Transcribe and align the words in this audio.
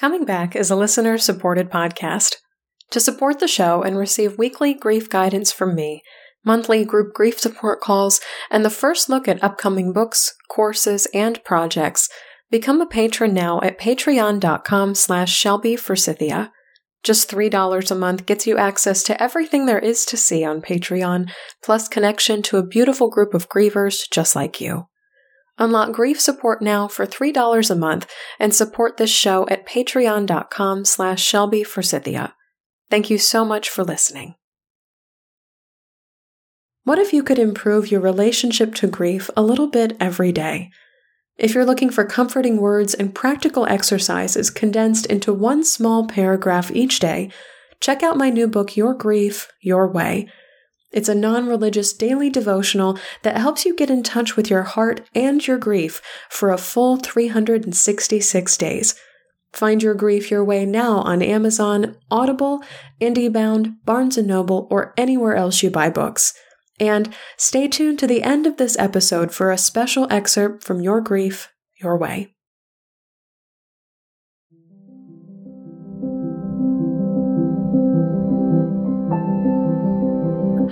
Coming 0.00 0.24
Back 0.24 0.56
is 0.56 0.70
a 0.70 0.76
listener 0.76 1.18
supported 1.18 1.70
podcast. 1.70 2.36
To 2.88 3.00
support 3.00 3.38
the 3.38 3.46
show 3.46 3.82
and 3.82 3.98
receive 3.98 4.38
weekly 4.38 4.72
grief 4.72 5.10
guidance 5.10 5.52
from 5.52 5.74
me, 5.74 6.00
monthly 6.42 6.86
group 6.86 7.12
grief 7.12 7.38
support 7.38 7.82
calls, 7.82 8.18
and 8.50 8.64
the 8.64 8.70
first 8.70 9.10
look 9.10 9.28
at 9.28 9.44
upcoming 9.44 9.92
books, 9.92 10.32
courses, 10.48 11.06
and 11.12 11.44
projects, 11.44 12.08
become 12.50 12.80
a 12.80 12.86
patron 12.86 13.34
now 13.34 13.60
at 13.60 13.78
patreon.com 13.78 14.94
slash 14.94 15.38
shelbyforsythia. 15.38 16.48
Just 17.02 17.30
$3 17.30 17.90
a 17.90 17.94
month 17.94 18.24
gets 18.24 18.46
you 18.46 18.56
access 18.56 19.02
to 19.02 19.22
everything 19.22 19.66
there 19.66 19.78
is 19.78 20.06
to 20.06 20.16
see 20.16 20.42
on 20.42 20.62
Patreon, 20.62 21.30
plus 21.62 21.88
connection 21.88 22.40
to 22.40 22.56
a 22.56 22.66
beautiful 22.66 23.10
group 23.10 23.34
of 23.34 23.50
grievers 23.50 24.10
just 24.10 24.34
like 24.34 24.62
you. 24.62 24.86
Unlock 25.60 25.92
grief 25.92 26.18
support 26.18 26.62
now 26.62 26.88
for 26.88 27.06
$3 27.06 27.70
a 27.70 27.74
month 27.74 28.10
and 28.38 28.54
support 28.54 28.96
this 28.96 29.10
show 29.10 29.46
at 29.48 29.66
patreon.com 29.66 30.86
slash 30.86 31.30
shelbyforsythia. 31.30 32.32
Thank 32.88 33.10
you 33.10 33.18
so 33.18 33.44
much 33.44 33.68
for 33.68 33.84
listening. 33.84 34.34
What 36.84 36.98
if 36.98 37.12
you 37.12 37.22
could 37.22 37.38
improve 37.38 37.90
your 37.90 38.00
relationship 38.00 38.74
to 38.76 38.86
grief 38.86 39.28
a 39.36 39.42
little 39.42 39.68
bit 39.68 39.98
every 40.00 40.32
day? 40.32 40.70
If 41.36 41.54
you're 41.54 41.66
looking 41.66 41.90
for 41.90 42.04
comforting 42.04 42.56
words 42.56 42.94
and 42.94 43.14
practical 43.14 43.66
exercises 43.66 44.48
condensed 44.48 45.04
into 45.06 45.32
one 45.32 45.62
small 45.62 46.06
paragraph 46.06 46.70
each 46.70 47.00
day, 47.00 47.30
check 47.80 48.02
out 48.02 48.16
my 48.16 48.30
new 48.30 48.48
book, 48.48 48.78
Your 48.78 48.94
Grief, 48.94 49.52
Your 49.60 49.86
Way 49.86 50.30
it's 50.92 51.08
a 51.08 51.14
non 51.14 51.46
religious 51.46 51.92
daily 51.92 52.30
devotional 52.30 52.98
that 53.22 53.36
helps 53.36 53.64
you 53.64 53.74
get 53.74 53.90
in 53.90 54.02
touch 54.02 54.36
with 54.36 54.50
your 54.50 54.62
heart 54.62 55.06
and 55.14 55.46
your 55.46 55.58
grief 55.58 56.02
for 56.28 56.50
a 56.50 56.58
full 56.58 56.96
366 56.96 58.56
days. 58.56 58.94
Find 59.52 59.82
your 59.82 59.94
grief 59.94 60.30
your 60.30 60.44
way 60.44 60.64
now 60.64 60.98
on 60.98 61.22
Amazon, 61.22 61.96
Audible, 62.10 62.62
IndieBound, 63.00 63.76
Barnes 63.84 64.16
& 64.18 64.18
Noble, 64.18 64.68
or 64.70 64.94
anywhere 64.96 65.34
else 65.34 65.62
you 65.62 65.70
buy 65.70 65.90
books. 65.90 66.34
And 66.78 67.14
stay 67.36 67.68
tuned 67.68 67.98
to 67.98 68.06
the 68.06 68.22
end 68.22 68.46
of 68.46 68.56
this 68.56 68.78
episode 68.78 69.32
for 69.32 69.50
a 69.50 69.58
special 69.58 70.06
excerpt 70.10 70.64
from 70.64 70.80
Your 70.80 71.00
Grief, 71.00 71.52
Your 71.80 71.96
Way. 71.96 72.34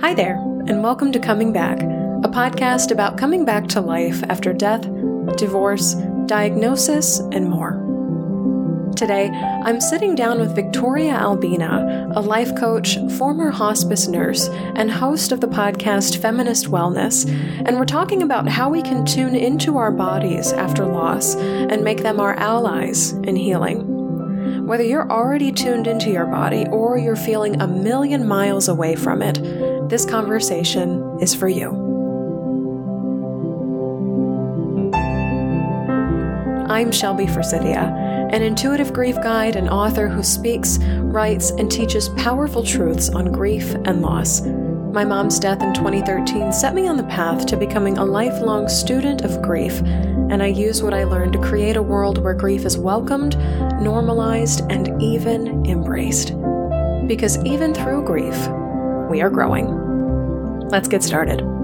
Hi 0.01 0.13
there, 0.13 0.35
and 0.67 0.81
welcome 0.81 1.11
to 1.11 1.19
Coming 1.19 1.51
Back, 1.51 1.81
a 1.81 2.29
podcast 2.29 2.89
about 2.89 3.17
coming 3.17 3.43
back 3.43 3.67
to 3.67 3.81
life 3.81 4.23
after 4.29 4.53
death, 4.53 4.83
divorce, 5.35 5.95
diagnosis, 6.25 7.19
and 7.19 7.49
more. 7.49 7.73
Today, 8.95 9.27
I'm 9.27 9.81
sitting 9.81 10.15
down 10.15 10.39
with 10.39 10.55
Victoria 10.55 11.15
Albina, 11.15 12.13
a 12.15 12.21
life 12.21 12.55
coach, 12.55 12.97
former 13.17 13.51
hospice 13.51 14.07
nurse, 14.07 14.47
and 14.47 14.89
host 14.89 15.33
of 15.33 15.41
the 15.41 15.47
podcast 15.47 16.21
Feminist 16.21 16.67
Wellness, 16.67 17.29
and 17.65 17.77
we're 17.77 17.83
talking 17.83 18.23
about 18.23 18.47
how 18.47 18.69
we 18.69 18.81
can 18.81 19.05
tune 19.05 19.35
into 19.35 19.75
our 19.75 19.91
bodies 19.91 20.53
after 20.53 20.85
loss 20.85 21.35
and 21.35 21.83
make 21.83 22.03
them 22.03 22.21
our 22.21 22.35
allies 22.35 23.11
in 23.11 23.35
healing. 23.35 23.99
Whether 24.65 24.83
you're 24.83 25.11
already 25.11 25.51
tuned 25.51 25.87
into 25.87 26.09
your 26.09 26.27
body 26.27 26.67
or 26.71 26.97
you're 26.97 27.15
feeling 27.15 27.59
a 27.59 27.67
million 27.67 28.27
miles 28.27 28.67
away 28.69 28.95
from 28.95 29.21
it, 29.21 29.39
this 29.89 30.05
conversation 30.05 31.17
is 31.19 31.33
for 31.33 31.47
you. 31.47 31.69
I'm 36.69 36.91
Shelby 36.91 37.25
Forsythia, 37.25 38.29
an 38.31 38.43
intuitive 38.43 38.93
grief 38.93 39.15
guide 39.15 39.55
and 39.55 39.67
author 39.67 40.07
who 40.07 40.21
speaks, 40.21 40.77
writes, 40.77 41.49
and 41.49 41.71
teaches 41.71 42.09
powerful 42.09 42.61
truths 42.61 43.09
on 43.09 43.31
grief 43.31 43.73
and 43.85 44.03
loss. 44.03 44.41
My 44.41 45.03
mom's 45.03 45.39
death 45.39 45.63
in 45.63 45.73
2013 45.73 46.53
set 46.53 46.75
me 46.75 46.87
on 46.87 46.95
the 46.95 47.03
path 47.05 47.47
to 47.47 47.57
becoming 47.57 47.97
a 47.97 48.05
lifelong 48.05 48.69
student 48.69 49.21
of 49.21 49.41
grief, 49.41 49.81
and 49.81 50.43
I 50.43 50.47
use 50.47 50.83
what 50.83 50.93
I 50.93 51.03
learned 51.03 51.33
to 51.33 51.41
create 51.41 51.77
a 51.77 51.81
world 51.81 52.19
where 52.19 52.35
grief 52.35 52.63
is 52.63 52.77
welcomed, 52.77 53.39
normalized, 53.81 54.61
and 54.69 55.01
even 55.01 55.65
embraced. 55.65 56.35
Because 57.07 57.43
even 57.43 57.73
through 57.73 58.05
grief, 58.05 58.37
we 59.09 59.21
are 59.21 59.29
growing. 59.29 60.69
Let's 60.69 60.87
get 60.87 61.03
started. 61.03 61.58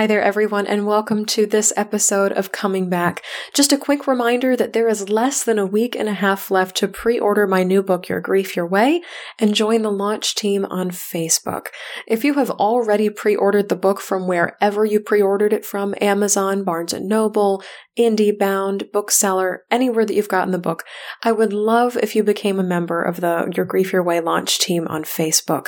Hi 0.00 0.06
there, 0.06 0.22
everyone, 0.22 0.66
and 0.66 0.86
welcome 0.86 1.26
to 1.26 1.44
this 1.44 1.74
episode 1.76 2.32
of 2.32 2.52
Coming 2.52 2.88
Back. 2.88 3.22
Just 3.52 3.70
a 3.70 3.76
quick 3.76 4.06
reminder 4.06 4.56
that 4.56 4.72
there 4.72 4.88
is 4.88 5.10
less 5.10 5.44
than 5.44 5.58
a 5.58 5.66
week 5.66 5.94
and 5.94 6.08
a 6.08 6.14
half 6.14 6.50
left 6.50 6.78
to 6.78 6.88
pre 6.88 7.18
order 7.18 7.46
my 7.46 7.64
new 7.64 7.82
book, 7.82 8.08
Your 8.08 8.22
Grief 8.22 8.56
Your 8.56 8.66
Way, 8.66 9.02
and 9.38 9.54
join 9.54 9.82
the 9.82 9.92
launch 9.92 10.34
team 10.34 10.64
on 10.70 10.90
Facebook. 10.90 11.66
If 12.06 12.24
you 12.24 12.32
have 12.32 12.48
already 12.48 13.10
pre 13.10 13.36
ordered 13.36 13.68
the 13.68 13.76
book 13.76 14.00
from 14.00 14.26
wherever 14.26 14.86
you 14.86 15.00
pre 15.00 15.20
ordered 15.20 15.52
it 15.52 15.66
from 15.66 15.94
Amazon, 16.00 16.64
Barnes 16.64 16.94
and 16.94 17.06
Noble, 17.06 17.62
IndieBound, 17.98 18.92
Bookseller, 18.92 19.64
anywhere 19.70 20.06
that 20.06 20.14
you've 20.14 20.28
gotten 20.28 20.52
the 20.52 20.58
book, 20.58 20.84
I 21.22 21.32
would 21.32 21.52
love 21.52 21.98
if 21.98 22.16
you 22.16 22.22
became 22.22 22.58
a 22.58 22.64
member 22.64 23.02
of 23.02 23.20
the 23.20 23.52
Your 23.54 23.66
Grief 23.66 23.92
Your 23.92 24.02
Way 24.02 24.20
launch 24.20 24.58
team 24.58 24.86
on 24.88 25.04
Facebook. 25.04 25.66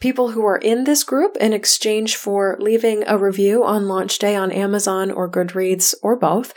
People 0.00 0.30
who 0.30 0.46
are 0.46 0.56
in 0.56 0.84
this 0.84 1.04
group, 1.04 1.36
in 1.36 1.52
exchange 1.52 2.16
for 2.16 2.56
leaving 2.58 3.04
a 3.06 3.18
review 3.18 3.62
on 3.64 3.73
launch 3.82 4.18
day 4.18 4.36
on 4.36 4.52
Amazon 4.52 5.10
or 5.10 5.28
Goodreads 5.28 5.94
or 6.02 6.16
both 6.16 6.54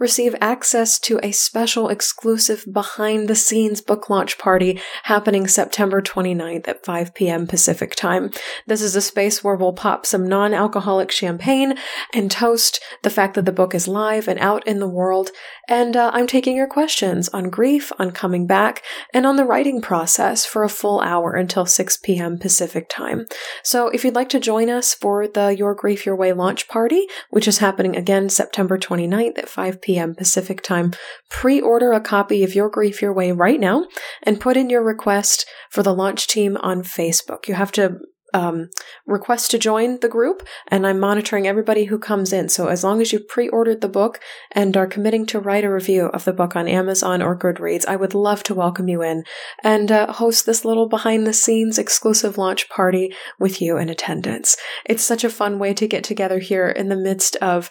receive 0.00 0.34
access 0.40 0.98
to 0.98 1.20
a 1.22 1.30
special 1.30 1.90
exclusive 1.90 2.64
behind 2.72 3.28
the 3.28 3.34
scenes 3.34 3.82
book 3.82 4.08
launch 4.08 4.38
party 4.38 4.80
happening 5.04 5.46
September 5.46 6.00
29th 6.00 6.66
at 6.66 6.84
5 6.84 7.14
p.m. 7.14 7.46
Pacific 7.46 7.94
time. 7.94 8.30
This 8.66 8.80
is 8.80 8.96
a 8.96 9.02
space 9.02 9.44
where 9.44 9.54
we'll 9.54 9.74
pop 9.74 10.06
some 10.06 10.26
non 10.26 10.54
alcoholic 10.54 11.10
champagne 11.10 11.74
and 12.14 12.30
toast 12.30 12.80
the 13.02 13.10
fact 13.10 13.34
that 13.34 13.44
the 13.44 13.52
book 13.52 13.74
is 13.74 13.86
live 13.86 14.26
and 14.26 14.40
out 14.40 14.66
in 14.66 14.80
the 14.80 14.88
world. 14.88 15.30
And 15.68 15.94
uh, 15.94 16.10
I'm 16.14 16.26
taking 16.26 16.56
your 16.56 16.66
questions 16.66 17.28
on 17.28 17.50
grief, 17.50 17.92
on 17.98 18.10
coming 18.10 18.46
back, 18.46 18.82
and 19.12 19.26
on 19.26 19.36
the 19.36 19.44
writing 19.44 19.82
process 19.82 20.46
for 20.46 20.64
a 20.64 20.68
full 20.70 21.00
hour 21.00 21.34
until 21.34 21.66
6 21.66 21.98
p.m. 21.98 22.38
Pacific 22.38 22.88
time. 22.88 23.26
So 23.62 23.88
if 23.88 24.02
you'd 24.02 24.14
like 24.14 24.30
to 24.30 24.40
join 24.40 24.70
us 24.70 24.94
for 24.94 25.28
the 25.28 25.54
Your 25.56 25.74
Grief 25.74 26.06
Your 26.06 26.16
Way 26.16 26.32
launch 26.32 26.68
party, 26.68 27.06
which 27.28 27.46
is 27.46 27.58
happening 27.58 27.94
again 27.96 28.30
September 28.30 28.78
29th 28.78 29.38
at 29.38 29.48
5 29.48 29.82
p.m 29.82 29.89
p.m. 29.90 30.14
Pacific 30.14 30.62
time. 30.62 30.92
Pre 31.28 31.60
order 31.60 31.92
a 31.92 32.00
copy 32.00 32.44
of 32.44 32.54
Your 32.54 32.70
Grief 32.70 33.02
Your 33.02 33.12
Way 33.12 33.32
right 33.32 33.58
now 33.58 33.86
and 34.22 34.40
put 34.40 34.56
in 34.56 34.70
your 34.70 34.84
request 34.84 35.48
for 35.68 35.82
the 35.82 35.92
launch 35.92 36.28
team 36.28 36.56
on 36.58 36.82
Facebook. 36.82 37.48
You 37.48 37.54
have 37.54 37.72
to 37.72 37.98
um, 38.32 38.68
request 39.06 39.50
to 39.50 39.58
join 39.58 39.98
the 39.98 40.08
group, 40.08 40.46
and 40.68 40.86
I'm 40.86 41.00
monitoring 41.00 41.48
everybody 41.48 41.86
who 41.86 41.98
comes 41.98 42.32
in. 42.32 42.48
So 42.48 42.68
as 42.68 42.84
long 42.84 43.00
as 43.00 43.12
you 43.12 43.18
pre-ordered 43.18 43.80
the 43.80 43.88
book 43.88 44.20
and 44.52 44.76
are 44.76 44.86
committing 44.86 45.26
to 45.26 45.40
write 45.40 45.64
a 45.64 45.72
review 45.72 46.06
of 46.06 46.24
the 46.24 46.32
book 46.32 46.54
on 46.54 46.68
Amazon 46.68 47.22
or 47.22 47.36
Goodreads, 47.36 47.84
I 47.88 47.96
would 47.96 48.14
love 48.14 48.44
to 48.44 48.54
welcome 48.54 48.86
you 48.88 49.02
in 49.02 49.24
and 49.64 49.90
uh, 49.90 50.12
host 50.12 50.46
this 50.46 50.64
little 50.64 50.88
behind-the-scenes 50.88 51.76
exclusive 51.76 52.38
launch 52.38 52.68
party 52.68 53.12
with 53.40 53.60
you 53.60 53.76
in 53.76 53.88
attendance. 53.88 54.56
It's 54.84 55.02
such 55.02 55.24
a 55.24 55.30
fun 55.30 55.58
way 55.58 55.74
to 55.74 55.88
get 55.88 56.04
together 56.04 56.38
here 56.38 56.68
in 56.68 56.88
the 56.88 56.94
midst 56.94 57.34
of 57.36 57.68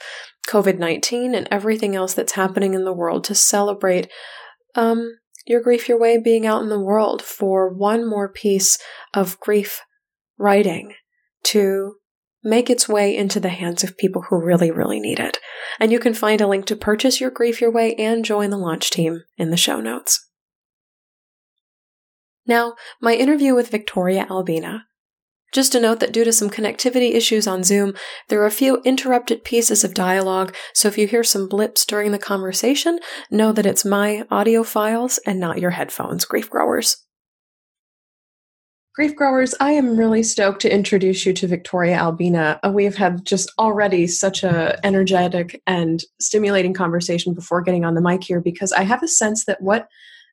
COVID 0.50 0.80
19 0.80 1.36
and 1.36 1.48
everything 1.52 1.96
else 1.96 2.14
that's 2.14 2.34
happening 2.34 2.74
in 2.74 2.84
the 2.84 2.94
world 2.94 3.24
to 3.26 3.36
celebrate 3.36 4.10
um, 4.76 5.18
your 5.46 5.62
grief 5.62 5.88
your 5.88 6.00
way 6.00 6.18
being 6.18 6.46
out 6.46 6.62
in 6.62 6.70
the 6.70 6.80
world 6.80 7.22
for 7.22 7.74
one 7.74 8.08
more 8.08 8.28
piece 8.28 8.78
of 9.14 9.40
grief 9.40 9.82
writing 10.38 10.94
to 11.44 11.96
make 12.44 12.70
its 12.70 12.88
way 12.88 13.16
into 13.16 13.40
the 13.40 13.50
hands 13.50 13.84
of 13.84 13.98
people 13.98 14.24
who 14.24 14.42
really, 14.42 14.72
really 14.72 15.00
need 15.00 15.20
it. 15.20 15.38
And 15.80 15.92
you 15.92 16.00
can 16.00 16.14
find 16.14 16.40
a 16.42 16.48
link 16.48 16.66
to 16.68 16.76
purchase 16.76 17.20
your 17.20 17.30
grief 17.30 17.60
your 17.60 17.72
way 17.72 17.96
and 17.96 18.24
join 18.24 18.50
the 18.50 18.58
launch 18.58 18.90
team 18.90 19.24
in 19.38 19.50
the 19.50 19.58
show 19.58 19.82
notes. 19.82 20.28
Now, 22.46 22.76
my 23.02 23.14
interview 23.14 23.54
with 23.54 23.70
Victoria 23.70 24.26
Albina. 24.30 24.86
Just 25.52 25.74
a 25.74 25.80
note 25.80 26.00
that 26.00 26.14
due 26.14 26.24
to 26.24 26.32
some 26.32 26.50
connectivity 26.50 27.14
issues 27.14 27.48
on 27.48 27.64
Zoom, 27.64 27.94
there 28.28 28.42
are 28.42 28.46
a 28.46 28.52
few 28.52 28.82
interrupted 28.84 29.44
pieces 29.44 29.84
of 29.84 29.94
dialogue, 29.94 30.56
so 30.74 30.88
if 30.88 30.98
you 30.98 31.08
hear 31.08 31.24
some 31.24 31.50
blips 31.50 31.86
during 31.86 32.12
the 32.12 32.20
conversation, 32.20 33.00
know 33.32 33.52
that 33.52 33.66
it's 33.66 33.84
my 33.84 34.26
audio 34.30 34.64
files 34.64 35.20
and 35.26 35.40
not 35.40 35.60
your 35.60 35.72
headphones, 35.72 36.26
grief 36.26 36.50
growers. 36.50 36.98
Grief 38.96 39.16
growers, 39.16 39.56
I 39.62 39.72
am 39.72 39.96
really 39.96 40.24
stoked 40.24 40.62
to 40.64 40.74
introduce 40.74 41.26
you 41.26 41.32
to 41.34 41.48
Victoria 41.48 41.96
Albina. 41.96 42.60
Uh, 42.62 42.72
we've 42.72 42.98
had 42.98 43.26
just 43.26 43.52
already 43.58 44.08
such 44.08 44.44
a 44.44 44.78
energetic 44.86 45.62
and 45.66 46.04
stimulating 46.20 46.74
conversation 46.74 47.34
before 47.34 47.62
getting 47.62 47.86
on 47.86 47.94
the 47.94 48.02
mic 48.02 48.24
here 48.24 48.42
because 48.42 48.74
I 48.74 48.84
have 48.84 49.02
a 49.02 49.08
sense 49.08 49.46
that 49.46 49.62
what 49.62 49.88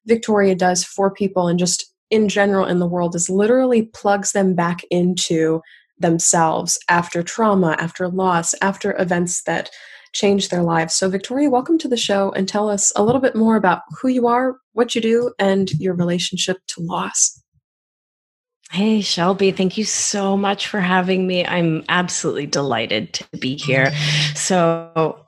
Victoria 0.06 0.54
does 0.54 0.82
for 0.82 1.12
people 1.12 1.48
and 1.48 1.58
just 1.58 1.94
in 2.10 2.28
general 2.28 2.66
in 2.66 2.78
the 2.78 2.86
world 2.86 3.14
is 3.14 3.30
literally 3.30 3.82
plugs 3.82 4.32
them 4.32 4.54
back 4.54 4.82
into 4.90 5.60
themselves 5.98 6.78
after 6.88 7.22
trauma, 7.22 7.76
after 7.78 8.08
loss, 8.08 8.54
after 8.60 8.94
events 9.00 9.42
that 9.44 9.70
change 10.12 10.48
their 10.48 10.62
lives. 10.62 10.94
So, 10.94 11.08
Victoria, 11.08 11.50
welcome 11.50 11.78
to 11.78 11.88
the 11.88 11.96
show 11.96 12.32
and 12.32 12.48
tell 12.48 12.70
us 12.70 12.92
a 12.96 13.02
little 13.02 13.20
bit 13.20 13.36
more 13.36 13.56
about 13.56 13.82
who 14.00 14.08
you 14.08 14.26
are, 14.26 14.56
what 14.72 14.94
you 14.94 15.00
do, 15.00 15.32
and 15.38 15.70
your 15.72 15.94
relationship 15.94 16.58
to 16.68 16.80
loss. 16.80 17.42
Hey, 18.72 19.00
Shelby, 19.00 19.52
thank 19.52 19.78
you 19.78 19.84
so 19.84 20.36
much 20.36 20.66
for 20.66 20.80
having 20.80 21.26
me. 21.26 21.46
I'm 21.46 21.84
absolutely 21.88 22.46
delighted 22.46 23.12
to 23.14 23.24
be 23.38 23.56
here. 23.56 23.94
So, 24.34 25.24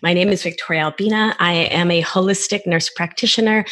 my 0.00 0.12
name 0.12 0.28
is 0.28 0.42
Victoria 0.42 0.84
Albina. 0.84 1.36
I 1.38 1.52
am 1.52 1.90
a 1.90 2.02
holistic 2.02 2.66
nurse 2.66 2.88
practitioner, 2.88 3.64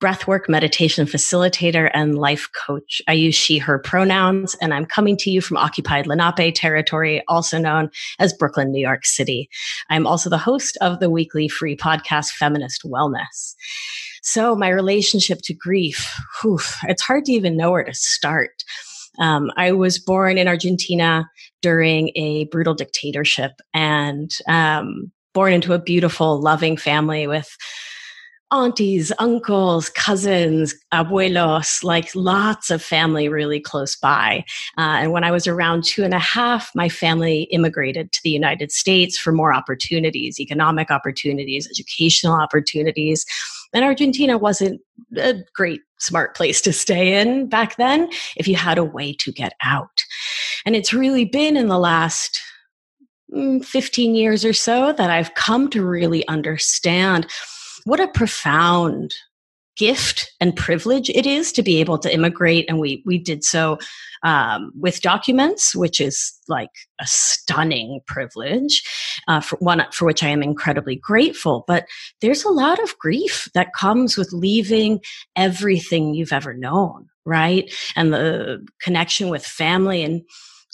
breathwork 0.00 0.48
meditation 0.48 1.06
facilitator, 1.06 1.90
and 1.92 2.18
life 2.18 2.48
coach. 2.66 3.02
I 3.08 3.12
use 3.12 3.34
she, 3.34 3.58
her 3.58 3.78
pronouns, 3.78 4.54
and 4.62 4.72
I'm 4.72 4.86
coming 4.86 5.16
to 5.18 5.30
you 5.30 5.40
from 5.40 5.56
occupied 5.56 6.06
Lenape 6.06 6.54
territory, 6.54 7.22
also 7.28 7.58
known 7.58 7.90
as 8.18 8.32
Brooklyn, 8.32 8.70
New 8.70 8.80
York 8.80 9.04
City. 9.04 9.48
I'm 9.90 10.06
also 10.06 10.30
the 10.30 10.38
host 10.38 10.78
of 10.80 11.00
the 11.00 11.10
weekly 11.10 11.48
free 11.48 11.76
podcast, 11.76 12.30
Feminist 12.30 12.82
Wellness. 12.84 13.54
So, 14.22 14.54
my 14.54 14.68
relationship 14.68 15.40
to 15.44 15.54
grief, 15.54 16.14
whew, 16.40 16.58
it's 16.84 17.02
hard 17.02 17.24
to 17.26 17.32
even 17.32 17.56
know 17.56 17.70
where 17.70 17.84
to 17.84 17.94
start. 17.94 18.64
Um, 19.18 19.50
I 19.56 19.72
was 19.72 19.98
born 19.98 20.38
in 20.38 20.48
Argentina 20.48 21.28
during 21.60 22.10
a 22.14 22.44
brutal 22.46 22.74
dictatorship 22.74 23.52
and 23.74 24.30
um, 24.46 25.10
born 25.34 25.52
into 25.52 25.72
a 25.72 25.78
beautiful, 25.78 26.40
loving 26.40 26.76
family 26.76 27.26
with 27.26 27.56
aunties, 28.50 29.12
uncles, 29.18 29.90
cousins, 29.90 30.74
abuelos, 30.92 31.84
like 31.84 32.14
lots 32.14 32.70
of 32.70 32.82
family 32.82 33.28
really 33.28 33.60
close 33.60 33.96
by. 33.96 34.44
Uh, 34.78 35.02
and 35.02 35.12
when 35.12 35.24
I 35.24 35.30
was 35.30 35.46
around 35.46 35.84
two 35.84 36.02
and 36.02 36.14
a 36.14 36.18
half, 36.18 36.70
my 36.74 36.88
family 36.88 37.42
immigrated 37.44 38.10
to 38.12 38.20
the 38.24 38.30
United 38.30 38.72
States 38.72 39.18
for 39.18 39.32
more 39.32 39.52
opportunities, 39.52 40.40
economic 40.40 40.90
opportunities, 40.90 41.68
educational 41.68 42.34
opportunities. 42.34 43.26
And 43.74 43.84
Argentina 43.84 44.38
wasn't 44.38 44.80
a 45.16 45.34
great, 45.54 45.82
smart 45.98 46.34
place 46.34 46.60
to 46.62 46.72
stay 46.72 47.20
in 47.20 47.48
back 47.48 47.76
then 47.76 48.08
if 48.36 48.48
you 48.48 48.56
had 48.56 48.78
a 48.78 48.84
way 48.84 49.12
to 49.20 49.32
get 49.32 49.52
out. 49.62 50.04
And 50.64 50.74
it's 50.74 50.94
really 50.94 51.24
been 51.24 51.56
in 51.56 51.68
the 51.68 51.78
last 51.78 52.40
15 53.32 54.14
years 54.14 54.44
or 54.44 54.52
so 54.52 54.92
that 54.92 55.10
I've 55.10 55.34
come 55.34 55.68
to 55.70 55.84
really 55.84 56.26
understand 56.28 57.26
what 57.84 58.00
a 58.00 58.08
profound 58.08 59.14
gift 59.76 60.32
and 60.40 60.56
privilege 60.56 61.08
it 61.10 61.24
is 61.24 61.52
to 61.52 61.62
be 61.62 61.78
able 61.78 61.98
to 61.98 62.12
immigrate. 62.12 62.64
And 62.68 62.80
we 62.80 63.02
we 63.06 63.16
did 63.16 63.44
so 63.44 63.78
um, 64.24 64.72
with 64.74 65.02
documents 65.02 65.74
which 65.76 66.00
is 66.00 66.32
like 66.48 66.70
a 67.00 67.06
stunning 67.06 68.00
privilege 68.06 68.82
uh, 69.28 69.40
for 69.40 69.56
one 69.60 69.84
for 69.92 70.06
which 70.06 70.24
i 70.24 70.28
am 70.28 70.42
incredibly 70.42 70.96
grateful. 70.96 71.64
But 71.68 71.86
there's 72.20 72.44
a 72.44 72.50
lot 72.50 72.82
of 72.82 72.98
grief 72.98 73.48
that 73.54 73.72
comes 73.72 74.16
with 74.16 74.32
leaving 74.32 75.00
everything 75.36 76.14
you've 76.14 76.32
ever 76.32 76.54
known 76.54 77.08
right? 77.28 77.70
And 77.94 78.12
the 78.12 78.66
connection 78.80 79.28
with 79.28 79.44
family 79.44 80.02
and 80.02 80.22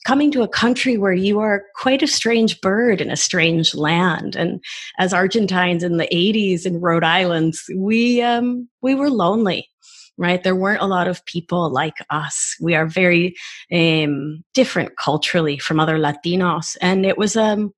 coming 0.04 0.30
to 0.30 0.42
a 0.42 0.48
country 0.48 0.96
where 0.96 1.12
you 1.12 1.40
are 1.40 1.64
quite 1.74 2.02
a 2.02 2.06
strange 2.06 2.60
bird 2.60 3.00
in 3.00 3.10
a 3.10 3.16
strange 3.16 3.74
land. 3.74 4.36
And 4.36 4.62
as 4.98 5.12
Argentines 5.12 5.82
in 5.82 5.96
the 5.96 6.08
80s 6.12 6.66
in 6.66 6.80
Rhode 6.80 7.04
Island, 7.04 7.54
we, 7.74 8.22
um, 8.22 8.68
we 8.82 8.94
were 8.94 9.10
lonely 9.10 9.68
right? 10.16 10.44
There 10.44 10.54
weren't 10.54 10.80
a 10.82 10.86
lot 10.86 11.08
of 11.08 11.24
people 11.26 11.70
like 11.70 11.96
us. 12.10 12.54
We 12.60 12.76
are 12.76 12.86
very 12.86 13.34
um, 13.72 14.44
different 14.54 14.96
culturally 14.96 15.58
from 15.58 15.80
other 15.80 15.98
Latinos, 15.98 16.76
and 16.80 17.04
it 17.04 17.18
was 17.18 17.36
um, 17.36 17.72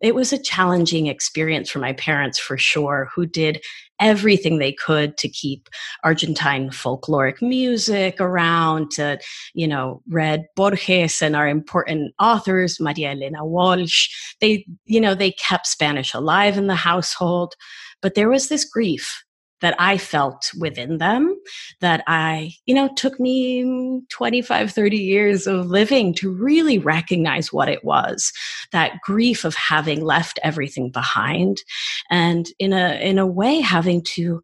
it 0.00 0.14
was 0.14 0.32
a 0.32 0.42
challenging 0.42 1.08
experience 1.08 1.70
for 1.70 1.80
my 1.80 1.92
parents 1.94 2.38
for 2.38 2.56
sure, 2.56 3.08
who 3.14 3.26
did 3.26 3.60
everything 4.00 4.58
they 4.58 4.72
could 4.72 5.16
to 5.18 5.28
keep 5.28 5.68
Argentine 6.04 6.70
folkloric 6.70 7.42
music 7.42 8.20
around, 8.20 8.90
to, 8.92 9.18
you 9.54 9.66
know, 9.66 10.02
read 10.08 10.46
Borges 10.56 11.22
and 11.22 11.36
our 11.36 11.48
important 11.48 12.14
authors, 12.18 12.80
Maria 12.80 13.12
Elena 13.12 13.44
Walsh. 13.44 14.08
They, 14.40 14.66
you 14.84 15.00
know, 15.00 15.14
they 15.14 15.32
kept 15.32 15.66
Spanish 15.66 16.14
alive 16.14 16.56
in 16.56 16.66
the 16.66 16.74
household. 16.74 17.54
But 18.00 18.14
there 18.14 18.28
was 18.28 18.48
this 18.48 18.64
grief 18.64 19.24
that 19.60 19.74
I 19.78 19.98
felt 19.98 20.50
within 20.58 20.98
them 20.98 21.36
that 21.80 22.04
I, 22.06 22.52
you 22.66 22.74
know, 22.74 22.90
took 22.96 23.18
me 23.18 24.02
25, 24.10 24.70
30 24.70 24.96
years 24.96 25.46
of 25.46 25.66
living 25.66 26.14
to 26.14 26.32
really 26.32 26.78
recognize 26.78 27.52
what 27.52 27.68
it 27.68 27.84
was. 27.84 28.32
That 28.72 29.00
grief 29.02 29.44
of 29.44 29.54
having 29.54 30.04
left 30.04 30.38
everything 30.42 30.90
behind 30.90 31.62
and 32.10 32.46
in 32.58 32.72
a, 32.72 33.00
in 33.02 33.18
a 33.18 33.26
way 33.26 33.60
having 33.60 34.02
to 34.14 34.42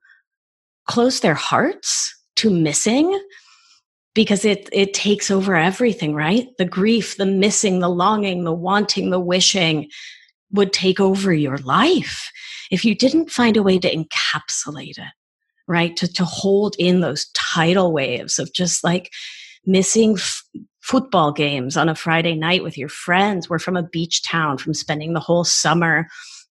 close 0.87 1.21
their 1.21 1.35
hearts 1.35 2.15
to 2.37 2.51
missing 2.51 3.19
because 4.15 4.45
it 4.45 4.69
it 4.73 4.95
takes 4.95 5.31
over 5.31 5.57
everything 5.57 6.15
right 6.15 6.49
the 6.59 6.65
grief 6.65 7.17
the 7.17 7.27
missing 7.27 7.81
the 7.81 7.89
longing 7.89 8.45
the 8.45 8.53
wanting 8.53 9.11
the 9.11 9.21
wishing 9.21 9.89
would 10.53 10.73
take 10.73 11.01
over 11.01 11.33
your 11.33 11.59
life 11.59 12.31
if 12.71 12.85
you 12.85 12.95
didn't 12.95 13.31
find 13.31 13.57
a 13.57 13.63
way 13.63 13.79
to 13.79 13.95
encapsulate 13.95 14.99
it, 14.99 15.13
right? 15.67 15.97
To, 15.97 16.13
to 16.13 16.25
hold 16.25 16.77
in 16.79 17.01
those 17.01 17.27
tidal 17.35 17.93
waves 17.93 18.39
of 18.39 18.53
just 18.53 18.85
like 18.85 19.11
missing 19.67 20.15
f- 20.15 20.43
football 20.81 21.33
games 21.33 21.77
on 21.77 21.89
a 21.89 21.95
Friday 21.95 22.35
night 22.35 22.63
with 22.63 22.77
your 22.77 22.89
friends. 22.89 23.49
We're 23.49 23.59
from 23.59 23.77
a 23.77 23.83
beach 23.83 24.23
town, 24.23 24.59
from 24.59 24.75
spending 24.75 25.15
the 25.15 25.21
whole 25.21 25.45
summer 25.45 26.07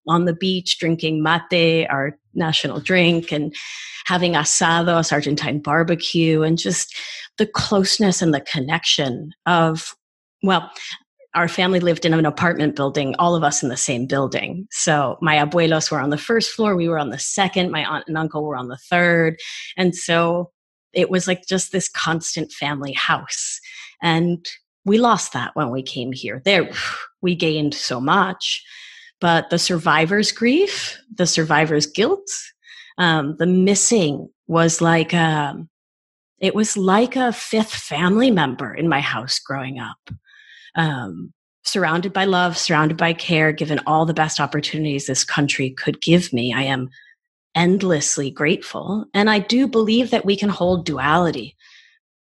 on 0.07 0.25
the 0.25 0.33
beach 0.33 0.79
drinking 0.79 1.23
mate, 1.23 1.87
our 1.89 2.17
national 2.33 2.79
drink, 2.79 3.31
and 3.31 3.53
having 4.05 4.33
asados, 4.33 5.11
Argentine 5.11 5.59
barbecue, 5.59 6.41
and 6.41 6.57
just 6.57 6.95
the 7.37 7.45
closeness 7.45 8.21
and 8.21 8.33
the 8.33 8.41
connection 8.41 9.31
of, 9.45 9.95
well, 10.41 10.69
our 11.35 11.47
family 11.47 11.79
lived 11.79 12.05
in 12.05 12.13
an 12.13 12.25
apartment 12.25 12.75
building, 12.75 13.15
all 13.17 13.35
of 13.35 13.43
us 13.43 13.63
in 13.63 13.69
the 13.69 13.77
same 13.77 14.05
building. 14.05 14.67
So 14.71 15.17
my 15.21 15.35
abuelos 15.37 15.91
were 15.91 15.99
on 15.99 16.11
the 16.11 16.17
first 16.17 16.51
floor, 16.51 16.75
we 16.75 16.87
were 16.87 16.99
on 16.99 17.09
the 17.09 17.19
second, 17.19 17.71
my 17.71 17.83
aunt 17.85 18.05
and 18.07 18.17
uncle 18.17 18.43
were 18.43 18.55
on 18.55 18.67
the 18.67 18.77
third. 18.77 19.37
And 19.75 19.95
so 19.95 20.51
it 20.93 21.09
was 21.09 21.27
like 21.27 21.45
just 21.47 21.71
this 21.71 21.89
constant 21.89 22.51
family 22.51 22.93
house. 22.93 23.59
And 24.01 24.45
we 24.85 24.97
lost 24.99 25.33
that 25.33 25.55
when 25.55 25.71
we 25.71 25.81
came 25.81 26.11
here. 26.11 26.41
There, 26.45 26.69
we 27.21 27.35
gained 27.35 27.73
so 27.73 27.99
much. 27.99 28.63
But 29.19 29.49
the 29.49 29.59
survivor's 29.59 30.31
grief, 30.31 30.99
the 31.15 31.25
survivor's 31.25 31.87
guilt, 31.87 32.29
um, 32.97 33.37
the 33.39 33.45
missing 33.45 34.29
was 34.47 34.81
like, 34.81 35.13
um, 35.13 35.69
it 36.39 36.53
was 36.53 36.75
like 36.75 37.15
a 37.15 37.31
fifth 37.31 37.73
family 37.73 38.29
member 38.29 38.73
in 38.73 38.89
my 38.89 38.99
house 38.99 39.39
growing 39.39 39.79
up 39.79 40.09
um, 40.75 41.33
surrounded 41.63 42.13
by 42.13 42.25
love, 42.25 42.57
surrounded 42.57 42.97
by 42.97 43.13
care, 43.13 43.51
given 43.51 43.79
all 43.87 44.05
the 44.05 44.13
best 44.13 44.39
opportunities 44.39 45.07
this 45.07 45.23
country 45.23 45.69
could 45.69 46.01
give 46.01 46.33
me. 46.33 46.53
I 46.53 46.63
am 46.63 46.89
endlessly 47.55 48.31
grateful. 48.31 49.05
And 49.13 49.29
I 49.29 49.39
do 49.39 49.67
believe 49.67 50.09
that 50.11 50.25
we 50.25 50.35
can 50.35 50.49
hold 50.49 50.85
duality, 50.85 51.55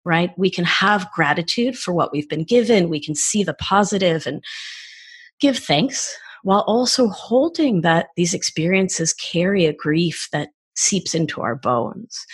right? 0.05 0.31
We 0.37 0.49
can 0.49 0.65
have 0.65 1.11
gratitude 1.11 1.77
for 1.77 1.93
what 1.93 2.11
we've 2.11 2.29
been 2.29 2.45
given. 2.45 2.89
We 2.89 3.03
can 3.03 3.15
see 3.15 3.43
the 3.43 3.53
positive 3.55 4.25
and 4.25 4.43
give 5.39 5.57
thanks 5.57 6.17
while 6.43 6.61
also 6.61 7.09
holding 7.09 7.81
that 7.81 8.07
these 8.15 8.33
experiences 8.33 9.13
carry 9.13 9.65
a 9.65 9.73
grief 9.73 10.29
that 10.31 10.49
seeps 10.75 11.13
into 11.13 11.41
our 11.41 11.55
bones. 11.55 12.25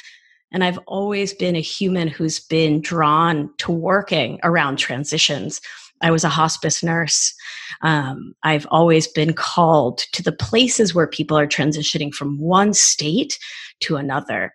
And 0.52 0.64
I've 0.64 0.80
always 0.86 1.34
been 1.34 1.56
a 1.56 1.62
human 1.62 2.08
who's 2.08 2.40
been 2.40 2.80
drawn 2.80 3.50
to 3.58 3.72
working 3.72 4.40
around 4.44 4.78
transitions 4.78 5.60
I 6.04 6.12
was 6.12 6.24
a 6.24 6.30
hospice 6.30 6.84
nurse. 6.84 7.34
Um, 7.82 8.36
I've 8.44 8.68
always 8.70 9.08
been 9.08 9.34
called 9.34 10.00
to 10.12 10.22
the 10.22 10.34
places 10.34 10.94
where 10.94 11.08
people 11.08 11.38
are 11.38 11.48
transitioning 11.48 12.14
from 12.14 12.38
one 12.40 12.74
state 12.74 13.40
to 13.82 13.96
another. 13.96 14.54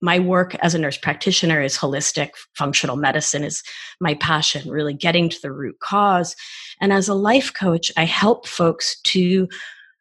My 0.00 0.18
work 0.18 0.54
as 0.56 0.74
a 0.74 0.78
nurse 0.78 0.96
practitioner 0.96 1.60
is 1.60 1.76
holistic 1.76 2.30
functional 2.54 2.96
medicine 2.96 3.42
is 3.42 3.62
my 4.00 4.14
passion, 4.14 4.70
really 4.70 4.94
getting 4.94 5.28
to 5.28 5.40
the 5.42 5.52
root 5.52 5.78
cause. 5.80 6.36
And 6.80 6.92
as 6.92 7.08
a 7.08 7.14
life 7.14 7.52
coach, 7.52 7.90
I 7.96 8.04
help 8.04 8.46
folks 8.46 9.00
to 9.02 9.48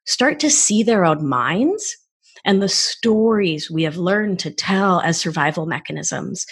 start 0.06 0.40
to 0.42 0.50
see 0.50 0.84
their 0.84 1.06
own 1.06 1.28
minds 1.28 1.98
and 2.46 2.62
the 2.62 2.70
stories 2.70 3.72
we 3.72 3.84
have 3.84 3.98
learned 3.98 4.40
to 4.40 4.52
tell 4.52 5.00
as 5.02 5.18
survival 5.18 5.66
mechanisms 5.66 6.46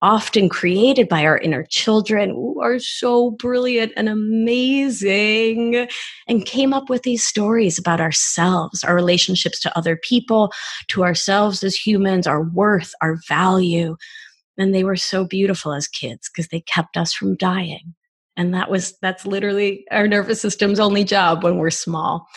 often 0.00 0.48
created 0.48 1.08
by 1.08 1.24
our 1.24 1.38
inner 1.38 1.64
children 1.64 2.30
who 2.30 2.60
are 2.60 2.78
so 2.78 3.32
brilliant 3.32 3.92
and 3.96 4.08
amazing 4.08 5.88
and 6.28 6.46
came 6.46 6.72
up 6.72 6.88
with 6.88 7.02
these 7.02 7.24
stories 7.24 7.78
about 7.78 8.00
ourselves, 8.00 8.84
our 8.84 8.94
relationships 8.94 9.60
to 9.60 9.76
other 9.76 9.96
people, 9.96 10.52
to 10.88 11.02
ourselves 11.02 11.64
as 11.64 11.74
humans, 11.74 12.26
our 12.26 12.42
worth, 12.42 12.92
our 13.02 13.16
value. 13.28 13.96
And 14.56 14.74
they 14.74 14.84
were 14.84 14.96
so 14.96 15.24
beautiful 15.24 15.72
as 15.72 15.88
kids 15.88 16.28
because 16.28 16.48
they 16.48 16.60
kept 16.60 16.96
us 16.96 17.12
from 17.12 17.36
dying. 17.36 17.94
And 18.36 18.54
that 18.54 18.70
was, 18.70 18.96
that's 19.02 19.26
literally 19.26 19.84
our 19.90 20.06
nervous 20.06 20.40
system's 20.40 20.78
only 20.78 21.02
job 21.02 21.42
when 21.42 21.58
we're 21.58 21.70
small. 21.70 22.28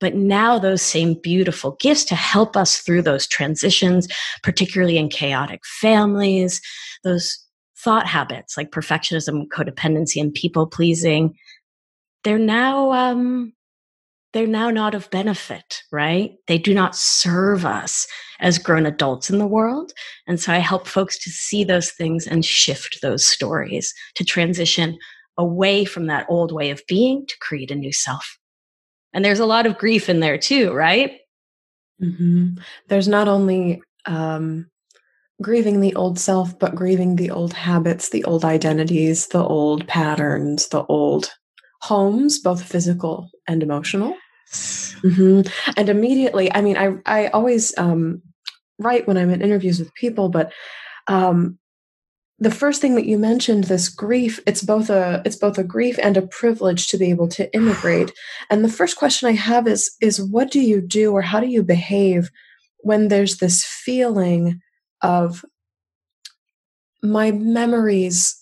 But 0.00 0.14
now 0.14 0.58
those 0.58 0.80
same 0.80 1.14
beautiful 1.22 1.76
gifts 1.78 2.04
to 2.06 2.14
help 2.14 2.56
us 2.56 2.78
through 2.78 3.02
those 3.02 3.26
transitions, 3.26 4.08
particularly 4.42 4.96
in 4.96 5.10
chaotic 5.10 5.60
families, 5.66 6.62
those 7.04 7.38
thought 7.76 8.06
habits 8.06 8.56
like 8.56 8.70
perfectionism, 8.70 9.46
codependency, 9.48 10.20
and 10.20 10.34
people 10.34 10.66
pleasing, 10.66 11.34
they're 12.24 12.38
now 12.38 12.92
um, 12.92 13.52
they're 14.32 14.46
now 14.46 14.70
not 14.70 14.94
of 14.94 15.10
benefit, 15.10 15.82
right? 15.90 16.32
They 16.46 16.58
do 16.58 16.72
not 16.72 16.94
serve 16.94 17.64
us 17.64 18.06
as 18.38 18.58
grown 18.58 18.86
adults 18.86 19.28
in 19.28 19.38
the 19.38 19.46
world. 19.46 19.92
And 20.26 20.38
so 20.38 20.52
I 20.52 20.58
help 20.58 20.86
folks 20.86 21.18
to 21.24 21.30
see 21.30 21.64
those 21.64 21.90
things 21.90 22.26
and 22.26 22.44
shift 22.44 22.98
those 23.02 23.26
stories 23.26 23.92
to 24.14 24.24
transition 24.24 24.98
away 25.36 25.84
from 25.84 26.06
that 26.06 26.26
old 26.28 26.52
way 26.52 26.70
of 26.70 26.82
being 26.86 27.26
to 27.26 27.34
create 27.40 27.70
a 27.70 27.74
new 27.74 27.92
self. 27.92 28.38
And 29.12 29.24
there's 29.24 29.40
a 29.40 29.46
lot 29.46 29.66
of 29.66 29.78
grief 29.78 30.08
in 30.08 30.20
there 30.20 30.38
too, 30.38 30.72
right? 30.72 31.18
Mm-hmm. 32.00 32.58
There's 32.88 33.08
not 33.08 33.26
only 33.26 33.82
um, 34.06 34.70
grieving 35.42 35.80
the 35.80 35.94
old 35.94 36.18
self, 36.18 36.58
but 36.58 36.74
grieving 36.74 37.16
the 37.16 37.30
old 37.30 37.52
habits, 37.52 38.10
the 38.10 38.24
old 38.24 38.44
identities, 38.44 39.28
the 39.28 39.42
old 39.42 39.86
patterns, 39.86 40.68
the 40.68 40.84
old 40.84 41.32
homes, 41.82 42.38
both 42.38 42.62
physical 42.62 43.30
and 43.46 43.62
emotional. 43.62 44.16
Mm-hmm. 44.52 45.42
And 45.76 45.88
immediately, 45.88 46.52
I 46.52 46.60
mean, 46.60 46.76
I 46.76 46.98
I 47.06 47.26
always 47.28 47.76
um, 47.78 48.22
write 48.78 49.06
when 49.06 49.16
I'm 49.16 49.30
in 49.30 49.42
interviews 49.42 49.78
with 49.78 49.94
people, 49.94 50.28
but 50.28 50.52
um, 51.06 51.58
the 52.38 52.50
first 52.50 52.80
thing 52.80 52.94
that 52.94 53.06
you 53.06 53.18
mentioned, 53.18 53.64
this 53.64 53.88
grief, 53.88 54.40
it's 54.46 54.62
both 54.62 54.90
a 54.90 55.22
it's 55.24 55.36
both 55.36 55.58
a 55.58 55.64
grief 55.64 55.98
and 56.02 56.16
a 56.16 56.26
privilege 56.26 56.88
to 56.88 56.98
be 56.98 57.10
able 57.10 57.28
to 57.28 57.54
immigrate. 57.54 58.12
And 58.50 58.64
the 58.64 58.68
first 58.68 58.96
question 58.96 59.28
I 59.28 59.32
have 59.32 59.68
is 59.68 59.94
is 60.00 60.22
what 60.22 60.50
do 60.50 60.60
you 60.60 60.80
do 60.80 61.12
or 61.12 61.22
how 61.22 61.40
do 61.40 61.46
you 61.46 61.62
behave 61.62 62.30
when 62.78 63.08
there's 63.08 63.36
this 63.36 63.64
feeling 63.64 64.60
of 65.02 65.44
my 67.02 67.30
memories 67.30 68.40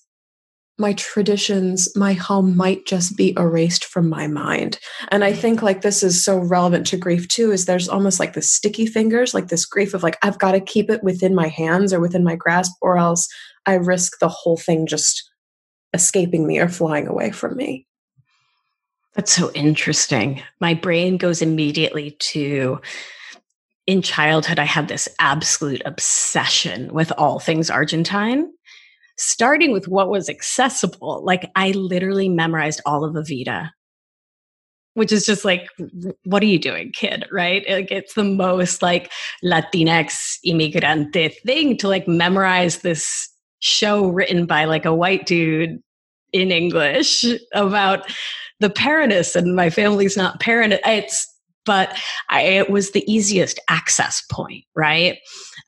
my 0.79 0.93
traditions, 0.93 1.95
my 1.97 2.13
home 2.13 2.57
might 2.57 2.87
just 2.87 3.17
be 3.17 3.35
erased 3.37 3.85
from 3.85 4.09
my 4.09 4.29
mind. 4.29 4.79
And 5.09 5.25
I 5.25 5.33
mm. 5.33 5.37
think 5.37 5.61
like 5.61 5.83
this 5.83 6.05
is 6.05 6.25
so 6.25 6.39
relevant 6.39 6.87
to 6.89 6.97
grief 6.97 7.27
too, 7.27 7.51
is 7.51 7.67
there's 7.67 7.89
almost 7.89 8.21
like 8.21 8.35
the 8.35 8.43
sticky 8.43 8.87
fingers, 8.87 9.35
like 9.35 9.49
this 9.49 9.67
grief 9.67 9.93
of 9.93 10.05
like, 10.05 10.17
I've 10.23 10.39
got 10.39 10.53
to 10.53 10.61
keep 10.61 10.89
it 10.89 11.03
within 11.03 11.35
my 11.35 11.49
hands 11.49 11.93
or 11.93 12.01
within 12.01 12.23
my 12.23 12.37
grasp, 12.37 12.73
or 12.81 12.97
else 12.97 13.29
I 13.67 13.75
risk 13.75 14.21
the 14.21 14.29
whole 14.29 14.57
thing 14.57 14.87
just 14.87 15.29
escaping 15.93 16.47
me 16.47 16.61
or 16.61 16.69
flying 16.69 17.09
away 17.09 17.33
from 17.33 17.57
me. 17.57 17.87
That's 19.15 19.33
so 19.33 19.51
interesting. 19.53 20.43
My 20.61 20.75
brain 20.75 21.17
goes 21.17 21.43
immediately 21.43 22.13
to 22.21 22.81
in 23.89 24.03
childhood, 24.03 24.59
I 24.59 24.65
had 24.65 24.87
this 24.87 25.09
absolute 25.19 25.81
obsession 25.87 26.93
with 26.93 27.11
all 27.17 27.41
things 27.41 27.71
Argentine 27.71 28.53
starting 29.17 29.73
with 29.73 29.89
what 29.89 30.11
was 30.11 30.29
accessible. 30.29 31.25
Like 31.25 31.51
I 31.57 31.71
literally 31.71 32.29
memorized 32.29 32.83
all 32.85 33.03
of 33.03 33.15
Evita, 33.15 33.71
which 34.93 35.11
is 35.11 35.25
just 35.25 35.43
like, 35.43 35.69
what 36.25 36.43
are 36.43 36.47
you 36.47 36.59
doing, 36.59 36.93
kid? 36.93 37.25
Right? 37.33 37.65
Like 37.67 37.91
it's 37.91 38.13
the 38.13 38.25
most 38.25 38.83
like 38.83 39.11
Latinx 39.43 40.37
immigrante 40.47 41.35
thing 41.47 41.79
to 41.79 41.89
like 41.89 42.07
memorize 42.07 42.81
this 42.81 43.27
show 43.61 44.07
written 44.07 44.45
by 44.45 44.67
like 44.67 44.85
a 44.85 44.95
white 44.95 45.25
dude 45.25 45.81
in 46.35 46.53
English 46.53 47.25
about 47.55 48.07
the 48.61 48.69
Peronis 48.69 49.35
and 49.35 49.57
my 49.57 49.71
family's 49.71 50.17
not 50.17 50.41
parent. 50.41 50.75
It's 50.85 51.27
but 51.65 51.97
I, 52.31 52.43
it 52.43 52.71
was 52.71 52.93
the 52.93 53.11
easiest 53.11 53.61
access 53.69 54.23
point, 54.31 54.65
right? 54.75 55.19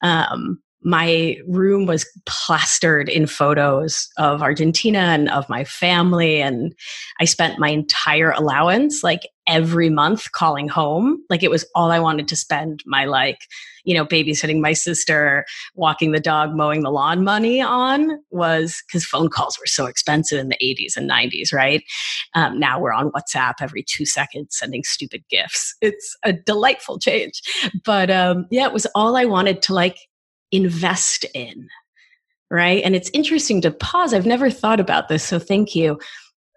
Um, 0.02 0.61
my 0.82 1.37
room 1.47 1.85
was 1.85 2.06
plastered 2.25 3.09
in 3.09 3.26
photos 3.26 4.09
of 4.16 4.42
Argentina 4.42 4.99
and 4.99 5.28
of 5.28 5.49
my 5.49 5.64
family. 5.64 6.40
And 6.40 6.75
I 7.20 7.26
spent 7.26 7.59
my 7.59 7.68
entire 7.68 8.30
allowance, 8.30 9.04
like 9.04 9.28
every 9.47 9.90
month, 9.90 10.32
calling 10.32 10.68
home. 10.68 11.18
Like 11.28 11.42
it 11.42 11.50
was 11.50 11.66
all 11.75 11.90
I 11.90 12.00
wanted 12.00 12.28
to 12.28 12.37
spend 12.37 12.82
my, 12.87 13.04
like, 13.04 13.40
you 13.84 13.94
know, 13.94 14.04
babysitting 14.04 14.60
my 14.60 14.72
sister, 14.72 15.44
walking 15.75 16.12
the 16.12 16.20
dog, 16.20 16.54
mowing 16.54 16.82
the 16.82 16.90
lawn 16.90 17.25
money 17.25 17.60
on 17.60 18.18
was 18.30 18.82
because 18.87 19.04
phone 19.04 19.28
calls 19.28 19.58
were 19.58 19.66
so 19.66 19.87
expensive 19.87 20.38
in 20.38 20.49
the 20.49 20.58
80s 20.62 20.96
and 20.96 21.10
90s, 21.10 21.52
right? 21.52 21.82
Um, 22.34 22.58
now 22.58 22.80
we're 22.80 22.92
on 22.92 23.10
WhatsApp 23.12 23.54
every 23.60 23.82
two 23.82 24.04
seconds 24.04 24.56
sending 24.56 24.84
stupid 24.84 25.25
gifts. 25.30 25.75
It's 25.80 26.16
a 26.25 26.32
delightful 26.32 26.99
change. 26.99 27.40
But 27.84 28.10
um, 28.10 28.46
yeah, 28.50 28.66
it 28.66 28.72
was 28.72 28.87
all 28.94 29.16
I 29.16 29.25
wanted 29.25 29.62
to 29.62 29.75
like 29.75 29.99
invest 30.52 31.25
in. 31.34 31.68
Right. 32.52 32.82
And 32.84 32.96
it's 32.96 33.10
interesting 33.14 33.60
to 33.60 33.70
pause. 33.70 34.12
I've 34.12 34.26
never 34.26 34.50
thought 34.50 34.80
about 34.80 35.08
this. 35.08 35.22
So 35.22 35.38
thank 35.38 35.76
you. 35.76 36.00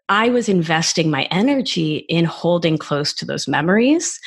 I 0.09 0.29
was 0.29 0.49
investing 0.49 1.09
my 1.09 1.23
energy 1.25 1.97
in 2.09 2.25
holding 2.25 2.77
close 2.77 3.13
to 3.13 3.25
those 3.25 3.47
memories. 3.47 4.19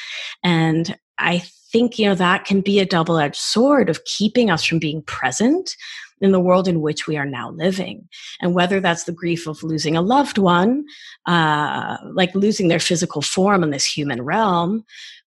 And 0.43 0.97
I 1.19 1.45
think, 1.73 1.99
you 1.99 2.07
know, 2.07 2.15
that 2.15 2.45
can 2.45 2.61
be 2.61 2.81
a 2.81 2.87
double 2.87 3.19
edged 3.19 3.37
sword 3.37 3.91
of 3.91 4.05
keeping 4.05 4.51
us 4.51 4.65
from 4.65 4.79
being 4.79 5.03
present 5.03 5.77
in 6.21 6.33
the 6.33 6.41
world 6.41 6.67
in 6.67 6.81
which 6.81 7.07
we 7.07 7.17
are 7.17 7.27
now 7.27 7.51
living. 7.51 8.09
And 8.41 8.55
whether 8.55 8.81
that's 8.81 9.05
the 9.05 9.13
grief 9.13 9.47
of 9.47 9.63
losing 9.63 9.97
a 9.97 10.03
loved 10.03 10.39
one, 10.39 10.85
uh, 11.27 11.99
like 12.13 12.35
losing 12.35 12.69
their 12.69 12.81
physical 12.81 13.23
form 13.23 13.63
in 13.63 13.71
this 13.71 13.85
human 13.85 14.23
realm, 14.23 14.85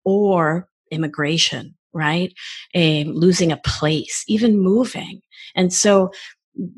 or 0.04 0.68
immigration, 0.90 1.74
right? 1.92 2.34
Um, 2.74 3.14
losing 3.14 3.50
a 3.50 3.56
place, 3.56 4.24
even 4.28 4.58
moving. 4.58 5.22
And 5.54 5.72
so 5.72 6.12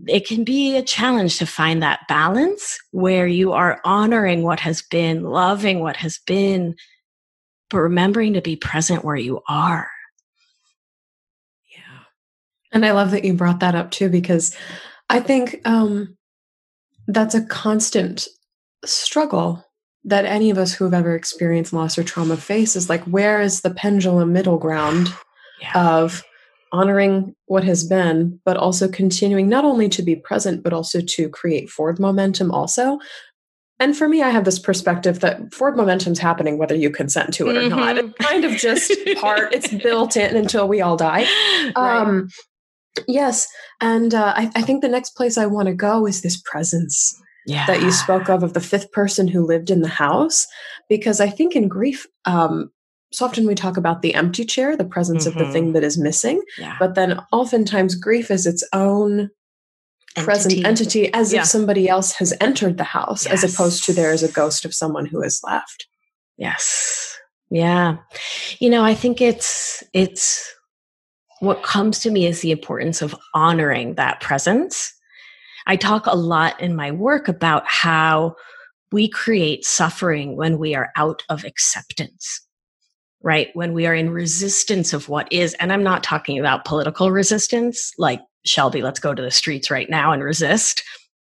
it 0.06 0.26
can 0.26 0.44
be 0.44 0.76
a 0.76 0.82
challenge 0.82 1.38
to 1.38 1.46
find 1.46 1.82
that 1.82 2.00
balance 2.08 2.78
where 2.92 3.26
you 3.26 3.52
are 3.52 3.80
honoring 3.84 4.42
what 4.42 4.60
has 4.60 4.82
been, 4.82 5.24
loving 5.24 5.80
what 5.80 5.96
has 5.96 6.18
been, 6.26 6.76
but 7.70 7.78
remembering 7.78 8.34
to 8.34 8.40
be 8.40 8.56
present 8.56 9.04
where 9.04 9.16
you 9.16 9.42
are. 9.48 9.90
Yeah. 11.70 12.04
And 12.72 12.86
I 12.86 12.92
love 12.92 13.10
that 13.10 13.24
you 13.24 13.34
brought 13.34 13.60
that 13.60 13.74
up 13.74 13.90
too, 13.90 14.08
because 14.08 14.56
I 15.08 15.20
think 15.20 15.60
um, 15.64 16.16
that's 17.06 17.34
a 17.34 17.44
constant 17.44 18.28
struggle 18.84 19.64
that 20.04 20.24
any 20.24 20.50
of 20.50 20.58
us 20.58 20.72
who 20.72 20.84
have 20.84 20.94
ever 20.94 21.14
experienced 21.14 21.72
loss 21.72 21.98
or 21.98 22.04
trauma 22.04 22.36
face 22.36 22.76
is 22.76 22.88
like 22.88 23.02
where 23.04 23.40
is 23.40 23.60
the 23.60 23.70
pendulum 23.70 24.32
middle 24.32 24.58
ground 24.58 25.12
yeah. 25.60 25.72
of 25.74 26.22
honoring 26.72 27.34
what 27.46 27.64
has 27.64 27.84
been 27.84 28.40
but 28.44 28.56
also 28.56 28.88
continuing 28.88 29.48
not 29.48 29.64
only 29.64 29.88
to 29.88 30.02
be 30.02 30.16
present 30.16 30.62
but 30.62 30.72
also 30.72 31.00
to 31.00 31.28
create 31.28 31.68
forward 31.70 31.98
momentum 31.98 32.50
also 32.50 32.98
and 33.78 33.96
for 33.96 34.08
me 34.08 34.22
i 34.22 34.30
have 34.30 34.44
this 34.44 34.58
perspective 34.58 35.20
that 35.20 35.52
forward 35.52 35.76
momentum's 35.76 36.18
happening 36.18 36.58
whether 36.58 36.74
you 36.74 36.90
consent 36.90 37.32
to 37.34 37.48
it 37.48 37.56
or 37.56 37.60
mm-hmm. 37.60 37.76
not 37.76 37.98
it's 37.98 38.14
kind 38.18 38.44
of 38.44 38.52
just 38.52 38.92
part 39.20 39.52
it's 39.52 39.72
built 39.82 40.16
in 40.16 40.36
until 40.36 40.68
we 40.68 40.80
all 40.80 40.96
die 40.96 41.26
right. 41.76 41.76
um 41.76 42.28
yes 43.06 43.46
and 43.80 44.14
uh, 44.14 44.32
I, 44.34 44.50
I 44.54 44.62
think 44.62 44.82
the 44.82 44.88
next 44.88 45.10
place 45.10 45.38
i 45.38 45.46
want 45.46 45.68
to 45.68 45.74
go 45.74 46.06
is 46.06 46.22
this 46.22 46.40
presence 46.42 47.14
yeah. 47.46 47.66
that 47.66 47.82
you 47.82 47.92
spoke 47.92 48.28
of 48.28 48.42
of 48.42 48.54
the 48.54 48.60
fifth 48.60 48.90
person 48.92 49.28
who 49.28 49.46
lived 49.46 49.70
in 49.70 49.82
the 49.82 49.88
house 49.88 50.46
because 50.88 51.20
i 51.20 51.28
think 51.28 51.54
in 51.54 51.68
grief 51.68 52.06
um, 52.24 52.70
so 53.12 53.24
often 53.24 53.46
we 53.46 53.54
talk 53.54 53.76
about 53.76 54.02
the 54.02 54.14
empty 54.14 54.44
chair 54.44 54.76
the 54.76 54.84
presence 54.84 55.26
mm-hmm. 55.26 55.28
of 55.28 55.38
the 55.38 55.44
mm-hmm. 55.44 55.52
thing 55.52 55.72
that 55.74 55.84
is 55.84 55.98
missing 55.98 56.42
yeah. 56.58 56.76
but 56.78 56.94
then 56.94 57.20
oftentimes 57.32 57.94
grief 57.94 58.30
is 58.30 58.46
its 58.46 58.66
own. 58.72 59.30
Present 60.16 60.64
entity 60.64 61.12
as 61.12 61.32
yeah. 61.32 61.40
if 61.40 61.46
somebody 61.46 61.88
else 61.88 62.12
has 62.12 62.34
entered 62.40 62.78
the 62.78 62.84
house 62.84 63.26
yes. 63.26 63.44
as 63.44 63.54
opposed 63.54 63.84
to 63.84 63.92
there 63.92 64.12
is 64.12 64.22
a 64.22 64.32
ghost 64.32 64.64
of 64.64 64.74
someone 64.74 65.06
who 65.06 65.22
has 65.22 65.40
left 65.44 65.86
yes 66.36 67.16
yeah 67.50 67.96
you 68.58 68.68
know 68.70 68.84
i 68.84 68.94
think 68.94 69.20
it's 69.20 69.84
it's 69.92 70.52
what 71.40 71.62
comes 71.62 72.00
to 72.00 72.10
me 72.10 72.26
is 72.26 72.40
the 72.40 72.50
importance 72.50 73.02
of 73.02 73.14
honoring 73.34 73.94
that 73.94 74.20
presence 74.20 74.94
I 75.66 75.76
talk 75.76 76.06
a 76.06 76.16
lot 76.16 76.60
in 76.60 76.76
my 76.76 76.92
work 76.92 77.28
about 77.28 77.64
how 77.66 78.36
we 78.92 79.08
create 79.08 79.64
suffering 79.64 80.36
when 80.36 80.58
we 80.58 80.74
are 80.74 80.90
out 80.96 81.24
of 81.28 81.44
acceptance, 81.44 82.40
right? 83.20 83.48
When 83.54 83.74
we 83.74 83.84
are 83.86 83.94
in 83.94 84.10
resistance 84.10 84.92
of 84.92 85.08
what 85.08 85.30
is. 85.32 85.54
And 85.54 85.72
I'm 85.72 85.82
not 85.82 86.04
talking 86.04 86.38
about 86.38 86.64
political 86.64 87.10
resistance, 87.10 87.92
like 87.98 88.20
Shelby, 88.48 88.82
let's 88.82 89.00
go 89.00 89.14
to 89.14 89.22
the 89.22 89.30
streets 89.30 89.70
right 89.70 89.90
now 89.90 90.12
and 90.12 90.22
resist. 90.22 90.82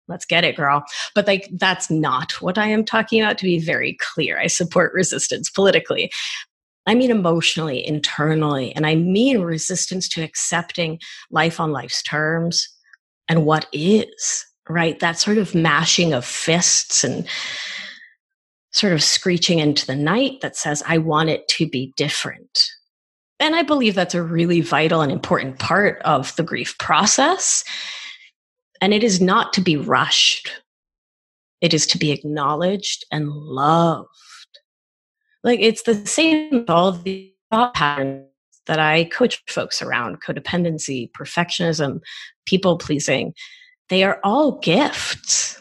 Let's 0.08 0.24
get 0.24 0.44
it, 0.44 0.56
girl. 0.56 0.84
But 1.14 1.26
like, 1.26 1.48
that's 1.52 1.90
not 1.90 2.40
what 2.40 2.58
I 2.58 2.66
am 2.66 2.84
talking 2.84 3.20
about, 3.20 3.38
to 3.38 3.44
be 3.44 3.58
very 3.58 3.96
clear. 4.00 4.38
I 4.38 4.46
support 4.46 4.92
resistance 4.94 5.50
politically. 5.50 6.10
I 6.86 6.94
mean 6.94 7.10
emotionally, 7.10 7.84
internally, 7.84 8.74
and 8.76 8.86
I 8.86 8.94
mean 8.94 9.40
resistance 9.40 10.08
to 10.10 10.22
accepting 10.22 11.00
life 11.30 11.58
on 11.58 11.72
life's 11.72 12.02
terms, 12.02 12.68
and 13.28 13.44
what 13.44 13.66
is, 13.72 14.46
right? 14.68 15.00
That 15.00 15.18
sort 15.18 15.38
of 15.38 15.52
mashing 15.52 16.12
of 16.12 16.24
fists 16.24 17.02
and 17.02 17.26
sort 18.70 18.92
of 18.92 19.02
screeching 19.02 19.58
into 19.58 19.84
the 19.84 19.96
night 19.96 20.40
that 20.42 20.54
says, 20.54 20.82
I 20.86 20.98
want 20.98 21.30
it 21.30 21.48
to 21.48 21.68
be 21.68 21.92
different. 21.96 22.70
And 23.38 23.54
I 23.54 23.62
believe 23.62 23.94
that's 23.94 24.14
a 24.14 24.22
really 24.22 24.60
vital 24.60 25.02
and 25.02 25.12
important 25.12 25.58
part 25.58 26.00
of 26.02 26.34
the 26.36 26.42
grief 26.42 26.76
process. 26.78 27.64
And 28.80 28.94
it 28.94 29.04
is 29.04 29.20
not 29.20 29.52
to 29.54 29.60
be 29.60 29.76
rushed. 29.76 30.50
It 31.60 31.74
is 31.74 31.86
to 31.88 31.98
be 31.98 32.12
acknowledged 32.12 33.04
and 33.10 33.28
loved. 33.28 34.08
Like 35.42 35.60
it's 35.60 35.82
the 35.82 36.06
same 36.06 36.50
with 36.50 36.70
all 36.70 36.92
the 36.92 37.32
thought 37.50 37.74
patterns 37.74 38.26
that 38.66 38.78
I 38.78 39.04
coach 39.04 39.42
folks 39.48 39.80
around 39.80 40.22
codependency, 40.22 41.10
perfectionism, 41.12 42.00
people 42.46 42.78
pleasing. 42.78 43.32
They 43.88 44.02
are 44.02 44.18
all 44.24 44.58
gifts, 44.58 45.60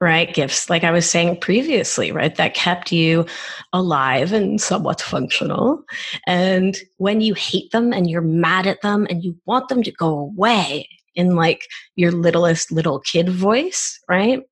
right? 0.00 0.32
Gifts, 0.32 0.70
like 0.70 0.82
I 0.82 0.90
was 0.90 1.08
saying 1.08 1.40
previously, 1.40 2.10
right? 2.10 2.34
That 2.36 2.54
kept 2.54 2.90
you 2.90 3.26
alive 3.72 4.32
and 4.32 4.60
somewhat 4.60 5.00
functional. 5.00 5.82
And 6.26 6.78
when 6.96 7.20
you 7.20 7.34
hate 7.34 7.70
them 7.72 7.92
and 7.92 8.08
you're 8.08 8.22
mad 8.22 8.66
at 8.66 8.80
them 8.82 9.06
and 9.10 9.22
you 9.22 9.36
want 9.44 9.68
them 9.68 9.82
to 9.82 9.92
go 9.92 10.08
away 10.18 10.88
in 11.14 11.34
like 11.34 11.66
your 11.96 12.12
littlest 12.12 12.72
little 12.72 13.00
kid 13.00 13.28
voice, 13.28 13.98
right? 14.08 14.42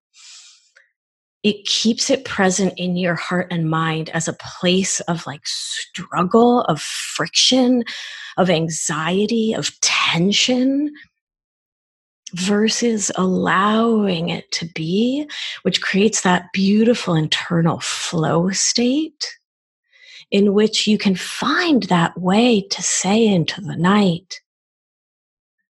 it 1.45 1.65
keeps 1.65 2.11
it 2.11 2.25
present 2.25 2.75
in 2.77 2.97
your 2.97 3.15
heart 3.15 3.47
and 3.51 3.71
mind 3.71 4.11
as 4.11 4.27
a 4.27 4.33
place 4.35 5.01
of 5.01 5.27
like 5.27 5.47
struggle, 5.47 6.63
of 6.63 6.81
friction, 6.81 7.85
of 8.37 8.51
anxiety, 8.51 9.53
of 9.53 9.71
tension, 9.81 10.93
versus 12.35 13.11
allowing 13.17 14.29
it 14.29 14.51
to 14.53 14.67
be, 14.75 15.29
which 15.63 15.83
creates 15.83 16.23
that 16.23 16.53
beautiful 16.53 17.15
internal 17.15 17.81
flow 17.81 18.51
state 18.51 19.39
in 20.31 20.53
which 20.53 20.87
you 20.87 20.99
can 20.99 21.15
find 21.15 21.85
that 21.85 22.19
way 22.19 22.61
to 22.61 22.83
say 22.83 23.27
into 23.27 23.61
the 23.61 23.77
night, 23.77 24.41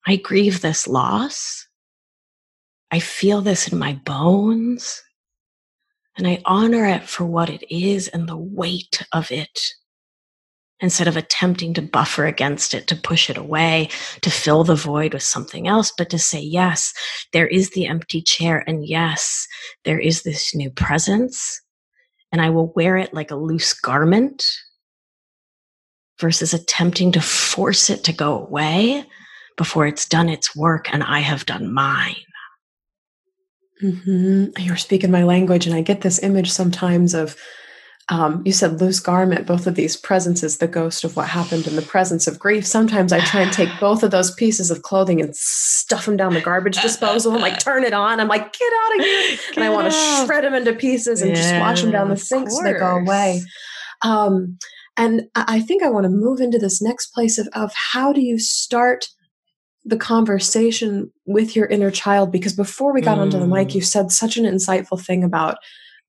I 0.06 0.16
grieve 0.16 0.62
this 0.62 0.88
loss. 0.88 1.68
I 2.90 3.00
feel 3.00 3.42
this 3.42 3.68
in 3.68 3.78
my 3.78 3.94
bones. 3.94 5.04
And 6.18 6.28
I 6.28 6.42
honor 6.46 6.86
it 6.86 7.04
for 7.04 7.26
what 7.26 7.50
it 7.50 7.64
is 7.70 8.08
and 8.08 8.28
the 8.28 8.38
weight 8.38 9.06
of 9.12 9.32
it 9.32 9.60
instead 10.80 11.08
of 11.08 11.18
attempting 11.18 11.74
to 11.74 11.82
buffer 11.82 12.26
against 12.26 12.74
it, 12.74 12.88
to 12.88 12.96
push 12.96 13.30
it 13.30 13.38
away, 13.38 13.90
to 14.22 14.30
fill 14.30 14.64
the 14.64 14.76
void 14.76 15.14
with 15.14 15.24
something 15.24 15.68
else, 15.68 15.92
but 15.98 16.10
to 16.10 16.20
say, 16.20 16.40
yes, 16.40 16.94
there 17.34 17.48
is 17.48 17.72
the 17.72 17.88
empty 17.88 18.22
chair. 18.22 18.64
And 18.68 18.86
yes, 18.86 19.48
there 19.86 20.00
is 20.00 20.24
this 20.24 20.54
new 20.54 20.70
presence. 20.70 21.62
And 22.32 22.42
I 22.42 22.50
will 22.50 22.72
wear 22.76 22.98
it 22.98 23.14
like 23.14 23.32
a 23.32 23.36
loose 23.36 23.74
garment 23.74 24.46
versus 26.20 26.54
attempting 26.54 27.12
to 27.14 27.22
force 27.22 27.90
it 27.90 28.04
to 28.04 28.14
go 28.14 28.38
away 28.38 29.06
before 29.56 29.88
it's 29.88 30.08
done 30.08 30.30
its 30.30 30.56
work 30.56 30.94
and 30.94 31.04
I 31.04 31.20
have 31.20 31.46
done 31.46 31.74
mine. 31.74 32.16
Mm-hmm. 33.82 34.60
You're 34.60 34.76
speaking 34.76 35.12
my 35.12 35.24
language, 35.24 35.68
and 35.68 35.76
I 35.76 35.82
get 35.82 36.02
this 36.02 36.24
image 36.24 36.52
sometimes 36.52 37.14
of 37.14 37.36
um, 38.10 38.42
you 38.46 38.54
said 38.54 38.80
loose 38.80 39.02
garment, 39.02 39.46
both 39.46 39.68
of 39.68 39.76
these 39.76 39.98
presences, 39.98 40.58
the 40.58 40.68
ghost 40.68 41.04
of 41.04 41.18
what 41.18 41.28
happened 41.28 41.68
in 41.68 41.76
the 41.76 41.82
presence 41.82 42.26
of 42.26 42.40
grief. 42.40 42.66
Sometimes 42.66 43.12
I 43.12 43.20
try 43.20 43.42
and 43.42 43.52
take 43.52 43.70
both 43.80 44.02
of 44.02 44.12
those 44.12 44.32
pieces 44.32 44.72
of 44.72 44.82
clothing 44.82 45.22
and 45.22 45.36
stuff 45.36 46.06
them 46.06 46.16
down 46.16 46.34
the 46.34 46.42
garbage 46.42 46.82
disposal 46.82 47.34
and 47.34 47.42
like 47.42 47.60
turn 47.60 47.84
it 47.84 47.94
on. 47.94 48.20
I'm 48.20 48.30
like, 48.30 48.54
get 48.54 48.74
out 48.86 49.00
of 49.00 49.06
here. 49.06 49.38
Get 49.38 49.42
and 49.58 49.66
I 49.66 49.70
want 49.70 49.92
to 49.92 50.26
shred 50.26 50.46
them 50.46 50.54
into 50.54 50.74
pieces 50.74 51.22
and 51.22 51.32
yeah, 51.32 51.36
just 51.36 51.60
wash 51.60 51.82
them 51.82 51.92
down 51.92 52.10
the 52.10 52.18
sink 52.18 52.50
so 52.50 52.64
they 52.64 52.74
go 52.74 52.96
away. 52.98 53.42
Um, 54.04 54.58
and 54.96 55.24
I 55.36 55.60
think 55.60 55.84
I 55.84 55.90
want 55.90 56.06
to 56.06 56.10
move 56.10 56.40
into 56.40 56.58
this 56.58 56.82
next 56.82 57.08
place 57.08 57.38
of, 57.38 57.48
of 57.54 57.72
how 57.74 58.14
do 58.14 58.22
you 58.22 58.40
start 58.40 59.10
the 59.84 59.98
conversation 59.98 61.12
with 61.26 61.56
your 61.56 61.66
inner 61.66 61.92
child 61.92 62.32
because 62.32 62.54
before 62.54 62.94
we 62.94 63.00
got 63.00 63.18
mm. 63.18 63.22
onto 63.22 63.40
the 63.40 63.48
mic 63.48 63.74
you 63.74 63.80
mm. 63.80 63.86
said 63.86 64.12
such 64.12 64.36
an 64.36 64.44
insightful 64.44 65.02
thing 65.02 65.24
about 65.24 65.58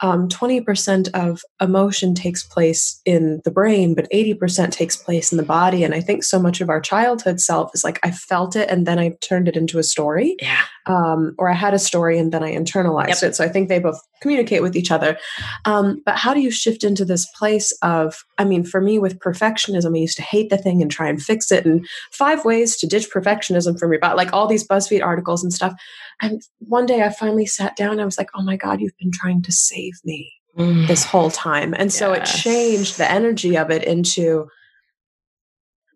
um, 0.01 0.29
20% 0.29 1.09
of 1.15 1.43
emotion 1.61 2.15
takes 2.15 2.43
place 2.43 3.01
in 3.05 3.41
the 3.45 3.51
brain, 3.51 3.95
but 3.95 4.11
80% 4.13 4.71
takes 4.71 4.97
place 4.97 5.33
in 5.33 5.39
the 5.39 5.45
body. 5.45 5.85
And 5.85 5.95
I 5.95 6.01
think 6.01 6.23
so 6.23 6.39
much 6.39 6.61
of 6.61 6.71
our 6.71 6.81
childhood 6.81 7.41
self 7.41 7.71
is 7.75 7.85
like, 7.85 7.99
I 8.03 8.11
felt 8.11 8.57
it 8.57 8.71
and 8.71 8.87
then 8.87 8.99
I 8.99 9.17
turned 9.21 9.49
it 9.49 9.57
into 9.57 9.79
a 9.79 9.83
story. 9.83 10.37
Yeah. 10.41 10.63
Um, 10.89 11.35
or 11.39 11.51
I 11.51 11.55
had 11.55 11.75
a 11.75 11.79
story 11.79 12.19
and 12.19 12.33
then 12.33 12.43
I 12.43 12.55
internalized 12.55 13.21
yep. 13.21 13.23
it. 13.23 13.37
So 13.37 13.45
I 13.45 13.49
think 13.49 13.69
they 13.69 13.79
both 13.79 14.01
communicate 14.23 14.63
with 14.63 14.75
each 14.75 14.91
other. 14.91 15.19
Um, 15.67 16.03
but 16.07 16.17
how 16.17 16.33
do 16.33 16.41
you 16.41 16.51
shift 16.51 16.83
into 16.83 17.05
this 17.05 17.27
place 17.39 17.73
of, 17.83 18.17
I 18.39 18.45
mean, 18.45 18.65
for 18.65 18.81
me 18.81 18.99
with 18.99 19.19
perfectionism, 19.19 19.95
I 19.95 20.01
used 20.01 20.17
to 20.17 20.23
hate 20.23 20.49
the 20.49 20.57
thing 20.57 20.81
and 20.81 20.91
try 20.91 21.09
and 21.09 21.23
fix 21.23 21.53
it. 21.53 21.67
And 21.67 21.87
five 22.11 22.45
ways 22.45 22.77
to 22.79 22.87
ditch 22.87 23.11
perfectionism 23.11 23.79
from 23.79 23.93
your 23.93 24.01
body, 24.01 24.17
like 24.17 24.33
all 24.33 24.47
these 24.47 24.67
BuzzFeed 24.67 25.05
articles 25.05 25.43
and 25.43 25.53
stuff. 25.53 25.75
And 26.23 26.43
one 26.59 26.87
day 26.87 27.03
I 27.03 27.11
finally 27.11 27.47
sat 27.47 27.77
down. 27.77 28.01
I 28.01 28.05
was 28.05 28.19
like, 28.19 28.31
oh 28.35 28.43
my 28.43 28.57
God, 28.57 28.81
you've 28.81 28.97
been 28.99 29.13
trying 29.13 29.43
to 29.43 29.53
save 29.53 29.95
me 30.05 30.33
mm. 30.57 30.87
this 30.87 31.05
whole 31.05 31.31
time. 31.31 31.75
And 31.77 31.93
so 31.93 32.13
it 32.13 32.25
changed 32.25 32.99
the 32.99 33.11
energy 33.11 33.57
of 33.57 33.71
it 33.71 33.85
into 33.85 34.49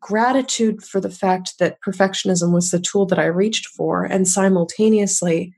gratitude 0.02 0.82
for 0.82 1.00
the 1.00 1.10
fact 1.10 1.54
that 1.58 1.78
perfectionism 1.80 2.52
was 2.52 2.70
the 2.70 2.80
tool 2.80 3.06
that 3.06 3.18
I 3.18 3.26
reached 3.26 3.66
for. 3.68 4.04
And 4.04 4.28
simultaneously, 4.28 5.54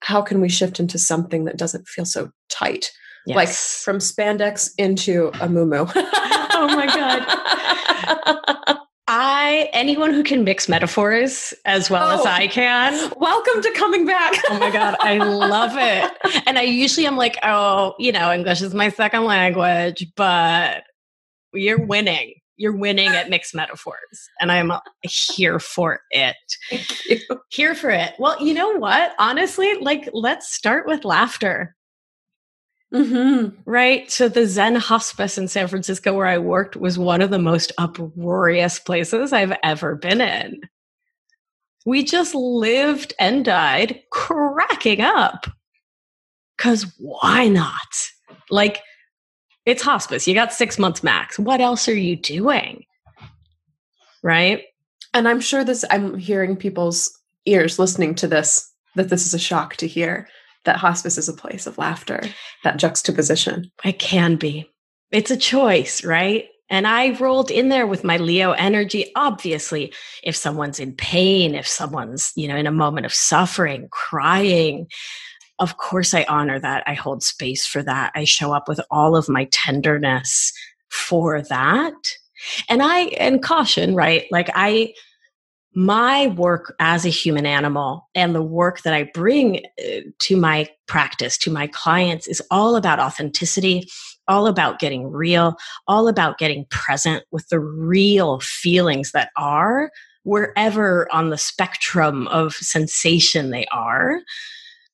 how 0.00 0.22
can 0.22 0.40
we 0.40 0.48
shift 0.48 0.80
into 0.80 0.98
something 0.98 1.44
that 1.44 1.58
doesn't 1.58 1.86
feel 1.86 2.04
so 2.04 2.30
tight? 2.50 2.90
Yes. 3.26 3.36
Like 3.36 3.48
from 3.48 3.98
spandex 3.98 4.70
into 4.78 5.30
a 5.40 5.48
moo 5.48 5.70
oh 5.70 6.68
my 6.74 6.86
God. 6.86 8.78
I 9.10 9.70
anyone 9.72 10.12
who 10.12 10.22
can 10.22 10.44
mix 10.44 10.68
metaphors 10.68 11.54
as 11.64 11.90
well 11.90 12.10
oh, 12.10 12.20
as 12.20 12.26
I 12.26 12.46
can. 12.46 13.12
Welcome 13.18 13.62
to 13.62 13.70
coming 13.72 14.06
back. 14.06 14.34
oh 14.48 14.58
my 14.58 14.70
god, 14.70 14.96
I 15.00 15.18
love 15.18 15.72
it. 15.74 16.42
And 16.46 16.58
I 16.58 16.62
usually 16.62 17.06
am 17.06 17.16
like, 17.16 17.38
oh, 17.42 17.94
you 17.98 18.12
know, 18.12 18.32
English 18.32 18.62
is 18.62 18.74
my 18.74 18.88
second 18.88 19.24
language, 19.24 20.06
but 20.16 20.84
you're 21.52 21.84
winning. 21.84 22.34
You're 22.58 22.76
winning 22.76 23.08
at 23.08 23.30
mixed 23.30 23.54
metaphors, 23.54 24.28
and 24.40 24.52
I'm 24.52 24.70
here 25.02 25.58
for 25.58 26.00
it. 26.10 26.36
Here 27.48 27.74
for 27.74 27.90
it. 27.90 28.12
Well, 28.18 28.40
you 28.44 28.52
know 28.52 28.76
what? 28.76 29.14
Honestly, 29.18 29.74
like 29.80 30.10
let's 30.12 30.52
start 30.52 30.86
with 30.86 31.04
laughter. 31.04 31.74
Mm-hmm. 32.92 33.60
Right. 33.66 34.10
So 34.10 34.28
the 34.28 34.46
Zen 34.46 34.76
hospice 34.76 35.36
in 35.36 35.48
San 35.48 35.68
Francisco 35.68 36.14
where 36.14 36.26
I 36.26 36.38
worked 36.38 36.74
was 36.74 36.98
one 36.98 37.20
of 37.20 37.30
the 37.30 37.38
most 37.38 37.70
uproarious 37.76 38.78
places 38.78 39.32
I've 39.32 39.52
ever 39.62 39.94
been 39.94 40.20
in. 40.22 40.60
We 41.84 42.02
just 42.02 42.34
lived 42.34 43.12
and 43.18 43.44
died 43.44 44.00
cracking 44.10 45.00
up. 45.02 45.46
Cause 46.56 46.92
why 46.98 47.48
not? 47.48 47.76
Like, 48.50 48.80
it's 49.68 49.82
hospice. 49.82 50.26
You 50.26 50.32
got 50.32 50.52
six 50.54 50.78
months 50.78 51.04
max. 51.04 51.38
What 51.38 51.60
else 51.60 51.88
are 51.88 51.94
you 51.94 52.16
doing? 52.16 52.86
Right. 54.22 54.64
And 55.12 55.28
I'm 55.28 55.40
sure 55.40 55.62
this, 55.62 55.84
I'm 55.90 56.16
hearing 56.16 56.56
people's 56.56 57.10
ears 57.44 57.78
listening 57.78 58.14
to 58.16 58.26
this, 58.26 58.72
that 58.96 59.10
this 59.10 59.26
is 59.26 59.34
a 59.34 59.38
shock 59.38 59.76
to 59.76 59.86
hear 59.86 60.26
that 60.64 60.76
hospice 60.76 61.18
is 61.18 61.28
a 61.28 61.34
place 61.34 61.66
of 61.66 61.76
laughter, 61.76 62.22
that 62.64 62.78
juxtaposition. 62.78 63.70
It 63.84 63.98
can 63.98 64.36
be. 64.36 64.70
It's 65.10 65.30
a 65.30 65.36
choice, 65.36 66.02
right? 66.02 66.46
And 66.70 66.86
I 66.86 67.10
rolled 67.18 67.50
in 67.50 67.68
there 67.68 67.86
with 67.86 68.04
my 68.04 68.16
Leo 68.16 68.52
energy. 68.52 69.12
Obviously, 69.16 69.92
if 70.22 70.34
someone's 70.34 70.80
in 70.80 70.94
pain, 70.94 71.54
if 71.54 71.66
someone's, 71.66 72.32
you 72.36 72.48
know, 72.48 72.56
in 72.56 72.66
a 72.66 72.72
moment 72.72 73.04
of 73.04 73.12
suffering, 73.12 73.88
crying, 73.90 74.86
of 75.58 75.76
course 75.76 76.14
I 76.14 76.24
honor 76.28 76.58
that. 76.60 76.84
I 76.86 76.94
hold 76.94 77.22
space 77.22 77.66
for 77.66 77.82
that. 77.82 78.12
I 78.14 78.24
show 78.24 78.52
up 78.52 78.68
with 78.68 78.80
all 78.90 79.16
of 79.16 79.28
my 79.28 79.44
tenderness 79.50 80.52
for 80.90 81.42
that. 81.42 81.94
And 82.68 82.82
I, 82.82 83.00
and 83.18 83.42
caution, 83.42 83.94
right? 83.94 84.26
Like 84.30 84.50
I, 84.54 84.94
my 85.74 86.28
work 86.28 86.74
as 86.80 87.04
a 87.04 87.10
human 87.10 87.46
animal 87.46 88.08
and 88.14 88.34
the 88.34 88.42
work 88.42 88.82
that 88.82 88.94
I 88.94 89.10
bring 89.14 89.64
uh, 89.78 90.00
to 90.20 90.36
my 90.36 90.68
practice, 90.86 91.36
to 91.38 91.50
my 91.50 91.66
clients, 91.68 92.26
is 92.26 92.42
all 92.50 92.76
about 92.76 93.00
authenticity, 93.00 93.88
all 94.26 94.46
about 94.46 94.78
getting 94.78 95.08
real, 95.10 95.56
all 95.86 96.08
about 96.08 96.38
getting 96.38 96.66
present 96.70 97.24
with 97.30 97.48
the 97.48 97.60
real 97.60 98.40
feelings 98.40 99.12
that 99.12 99.30
are 99.36 99.90
wherever 100.24 101.08
on 101.12 101.30
the 101.30 101.38
spectrum 101.38 102.28
of 102.28 102.54
sensation 102.54 103.50
they 103.50 103.66
are. 103.72 104.20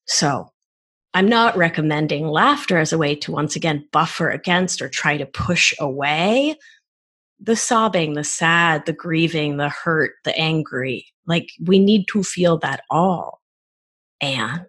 So, 0.07 0.50
I'm 1.14 1.29
not 1.29 1.57
recommending 1.57 2.27
laughter 2.27 2.77
as 2.77 2.92
a 2.92 2.98
way 2.98 3.14
to 3.16 3.31
once 3.31 3.55
again 3.55 3.88
buffer 3.92 4.31
against 4.31 4.83
or 4.83 4.88
try 4.88 5.16
to 5.16 5.27
push 5.27 5.72
away 5.79 6.57
the 7.40 7.55
sobbing, 7.55 8.14
the 8.14 8.24
sad, 8.24 8.85
the 8.85 8.92
grieving, 8.92 9.57
the 9.57 9.68
hurt, 9.68 10.14
the 10.24 10.37
angry. 10.37 11.07
Like 11.27 11.50
we 11.64 11.79
need 11.79 12.09
to 12.09 12.24
feel 12.24 12.59
that 12.59 12.83
all. 12.90 13.40
And 14.20 14.66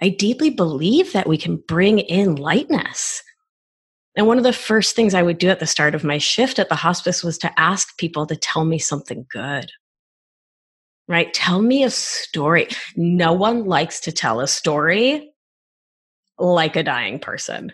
I 0.00 0.08
deeply 0.08 0.50
believe 0.50 1.12
that 1.12 1.28
we 1.28 1.36
can 1.36 1.56
bring 1.56 1.98
in 1.98 2.36
lightness. 2.36 3.22
And 4.14 4.26
one 4.26 4.38
of 4.38 4.44
the 4.44 4.52
first 4.52 4.94
things 4.94 5.14
I 5.14 5.22
would 5.22 5.38
do 5.38 5.48
at 5.48 5.58
the 5.58 5.66
start 5.66 5.94
of 5.94 6.04
my 6.04 6.18
shift 6.18 6.58
at 6.58 6.68
the 6.68 6.74
hospice 6.76 7.24
was 7.24 7.38
to 7.38 7.60
ask 7.60 7.96
people 7.98 8.26
to 8.26 8.36
tell 8.36 8.64
me 8.64 8.78
something 8.78 9.26
good. 9.30 9.70
Right? 11.08 11.32
Tell 11.34 11.60
me 11.60 11.82
a 11.82 11.90
story. 11.90 12.68
No 12.94 13.32
one 13.32 13.64
likes 13.64 13.98
to 14.00 14.12
tell 14.12 14.40
a 14.40 14.46
story 14.46 15.31
like 16.38 16.76
a 16.76 16.82
dying 16.82 17.18
person. 17.18 17.72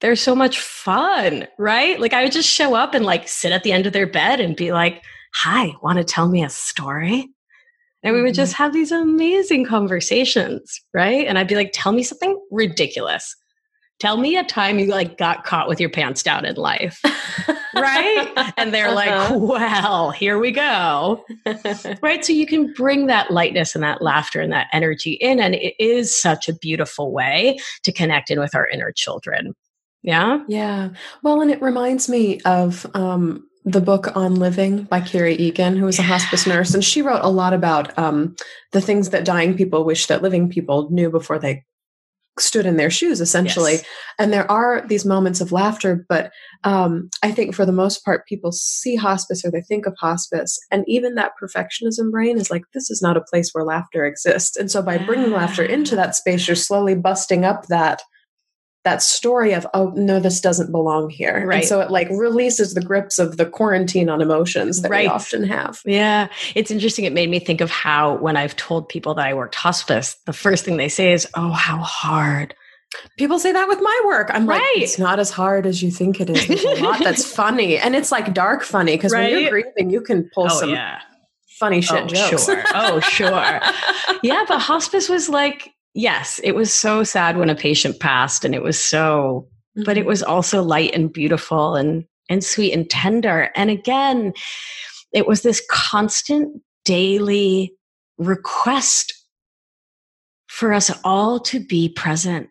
They're 0.00 0.16
so 0.16 0.34
much 0.34 0.60
fun, 0.60 1.48
right? 1.58 1.98
Like 1.98 2.12
I 2.12 2.22
would 2.24 2.32
just 2.32 2.48
show 2.48 2.74
up 2.74 2.94
and 2.94 3.04
like 3.04 3.28
sit 3.28 3.52
at 3.52 3.62
the 3.62 3.72
end 3.72 3.86
of 3.86 3.92
their 3.92 4.06
bed 4.06 4.40
and 4.40 4.56
be 4.56 4.72
like, 4.72 5.02
Hi, 5.34 5.74
want 5.82 5.98
to 5.98 6.04
tell 6.04 6.28
me 6.28 6.42
a 6.44 6.48
story? 6.48 7.28
And 8.02 8.14
we 8.14 8.22
would 8.22 8.34
just 8.34 8.54
mm-hmm. 8.54 8.62
have 8.62 8.72
these 8.72 8.92
amazing 8.92 9.64
conversations, 9.64 10.80
right? 10.94 11.26
And 11.26 11.38
I'd 11.38 11.48
be 11.48 11.56
like, 11.56 11.70
tell 11.72 11.92
me 11.92 12.04
something 12.04 12.40
ridiculous. 12.50 13.34
Tell 13.98 14.18
me 14.18 14.36
a 14.36 14.44
time 14.44 14.78
you 14.78 14.88
like 14.88 15.16
got 15.16 15.44
caught 15.44 15.68
with 15.68 15.80
your 15.80 15.88
pants 15.88 16.22
down 16.22 16.44
in 16.44 16.56
life. 16.56 17.00
right? 17.74 18.52
And 18.56 18.72
they're 18.72 18.92
like, 18.92 19.10
uh-huh. 19.10 19.38
well, 19.38 20.10
here 20.10 20.38
we 20.38 20.50
go. 20.50 21.24
right? 22.02 22.24
So 22.24 22.32
you 22.32 22.46
can 22.46 22.72
bring 22.74 23.06
that 23.06 23.30
lightness 23.30 23.74
and 23.74 23.82
that 23.84 24.02
laughter 24.02 24.40
and 24.40 24.52
that 24.52 24.68
energy 24.72 25.12
in. 25.12 25.40
And 25.40 25.54
it 25.54 25.74
is 25.78 26.18
such 26.18 26.48
a 26.48 26.54
beautiful 26.54 27.12
way 27.12 27.58
to 27.84 27.92
connect 27.92 28.30
in 28.30 28.38
with 28.38 28.54
our 28.54 28.68
inner 28.68 28.92
children. 28.92 29.54
Yeah. 30.02 30.44
Yeah. 30.46 30.90
Well, 31.22 31.40
and 31.40 31.50
it 31.50 31.60
reminds 31.62 32.08
me 32.08 32.40
of 32.42 32.86
um, 32.94 33.46
the 33.64 33.80
book 33.80 34.16
on 34.16 34.36
living 34.36 34.84
by 34.84 35.00
Kerry 35.00 35.34
Egan, 35.34 35.76
who 35.76 35.86
was 35.86 35.98
a 35.98 36.02
hospice 36.02 36.46
nurse, 36.46 36.72
and 36.72 36.84
she 36.84 37.02
wrote 37.02 37.24
a 37.24 37.30
lot 37.30 37.52
about 37.52 37.98
um, 37.98 38.36
the 38.72 38.80
things 38.80 39.10
that 39.10 39.24
dying 39.24 39.56
people 39.56 39.84
wish 39.84 40.06
that 40.06 40.22
living 40.22 40.48
people 40.48 40.88
knew 40.90 41.10
before 41.10 41.38
they 41.38 41.64
stood 42.38 42.66
in 42.66 42.76
their 42.76 42.90
shoes, 42.90 43.20
essentially. 43.20 43.72
Yes. 43.72 43.84
And 44.18 44.32
there 44.32 44.50
are 44.50 44.84
these 44.86 45.04
moments 45.04 45.40
of 45.40 45.52
laughter, 45.52 46.04
but 46.08 46.32
um, 46.64 47.08
I 47.22 47.32
think 47.32 47.54
for 47.54 47.64
the 47.64 47.72
most 47.72 48.04
part, 48.04 48.26
people 48.26 48.52
see 48.52 48.96
hospice 48.96 49.44
or 49.44 49.50
they 49.50 49.62
think 49.62 49.86
of 49.86 49.94
hospice, 49.98 50.58
and 50.70 50.84
even 50.86 51.14
that 51.14 51.32
perfectionism 51.42 52.10
brain 52.10 52.38
is 52.38 52.50
like, 52.50 52.64
this 52.74 52.90
is 52.90 53.00
not 53.00 53.16
a 53.16 53.22
place 53.22 53.50
where 53.52 53.64
laughter 53.64 54.04
exists. 54.04 54.56
And 54.56 54.70
so 54.70 54.82
by 54.82 54.98
bringing 54.98 55.32
laughter 55.32 55.64
into 55.64 55.96
that 55.96 56.14
space, 56.14 56.46
you're 56.46 56.56
slowly 56.56 56.94
busting 56.94 57.44
up 57.44 57.66
that 57.66 58.02
that 58.86 59.02
story 59.02 59.52
of 59.52 59.66
oh 59.74 59.92
no 59.96 60.20
this 60.20 60.40
doesn't 60.40 60.70
belong 60.70 61.10
here 61.10 61.44
right 61.44 61.58
and 61.58 61.64
so 61.66 61.80
it 61.80 61.90
like 61.90 62.08
releases 62.10 62.72
the 62.72 62.80
grips 62.80 63.18
of 63.18 63.36
the 63.36 63.44
quarantine 63.44 64.08
on 64.08 64.22
emotions 64.22 64.80
that 64.80 64.90
right. 64.90 65.06
we 65.06 65.08
often 65.08 65.42
have 65.42 65.82
yeah 65.84 66.28
it's 66.54 66.70
interesting 66.70 67.04
it 67.04 67.12
made 67.12 67.28
me 67.28 67.40
think 67.40 67.60
of 67.60 67.68
how 67.68 68.16
when 68.18 68.36
i've 68.36 68.54
told 68.54 68.88
people 68.88 69.12
that 69.12 69.26
i 69.26 69.34
worked 69.34 69.56
hospice 69.56 70.16
the 70.24 70.32
first 70.32 70.64
thing 70.64 70.76
they 70.76 70.88
say 70.88 71.12
is 71.12 71.26
oh 71.34 71.50
how 71.50 71.78
hard 71.78 72.54
People 73.18 73.38
say 73.40 73.52
that 73.52 73.66
with 73.66 73.80
my 73.82 74.02
work. 74.06 74.30
I'm 74.32 74.48
right. 74.48 74.58
like, 74.58 74.82
it's 74.82 74.98
not 74.98 75.18
as 75.18 75.28
hard 75.28 75.66
as 75.66 75.82
you 75.82 75.90
think 75.90 76.20
it 76.20 76.30
is. 76.30 76.46
There's 76.46 76.64
a 76.64 76.82
lot 76.82 77.02
that's 77.02 77.30
funny. 77.34 77.76
And 77.76 77.96
it's 77.96 78.12
like 78.12 78.32
dark 78.32 78.62
funny 78.62 78.92
because 78.92 79.12
right? 79.12 79.32
when 79.32 79.40
you're 79.40 79.50
grieving, 79.50 79.90
you 79.90 80.00
can 80.00 80.30
pull 80.32 80.44
oh, 80.44 80.60
some 80.60 80.70
yeah. 80.70 81.00
funny 81.58 81.80
shit 81.80 82.04
oh, 82.04 82.06
jokes. 82.06 82.44
Sure. 82.44 82.62
Oh, 82.74 83.00
sure. 83.00 83.28
yeah, 84.22 84.44
but 84.46 84.60
hospice 84.60 85.08
was 85.08 85.28
like 85.28 85.74
yes, 85.96 86.38
it 86.44 86.54
was 86.54 86.72
so 86.72 87.02
sad 87.02 87.38
when 87.38 87.50
a 87.50 87.54
patient 87.54 87.98
passed 87.98 88.44
and 88.44 88.54
it 88.54 88.62
was 88.62 88.78
so, 88.78 89.48
mm-hmm. 89.76 89.84
but 89.84 89.96
it 89.96 90.00
mm-hmm. 90.00 90.10
was 90.10 90.22
also 90.22 90.62
light 90.62 90.94
and 90.94 91.12
beautiful 91.12 91.74
and, 91.74 92.04
and 92.28 92.44
sweet 92.44 92.72
and 92.72 92.88
tender. 92.88 93.50
And 93.56 93.70
again, 93.70 94.34
it 95.12 95.26
was 95.26 95.42
this 95.42 95.64
constant 95.70 96.62
daily 96.84 97.74
request 98.18 99.12
for 100.48 100.72
us 100.72 100.90
all 101.02 101.40
to 101.40 101.60
be 101.60 101.88
present, 101.88 102.48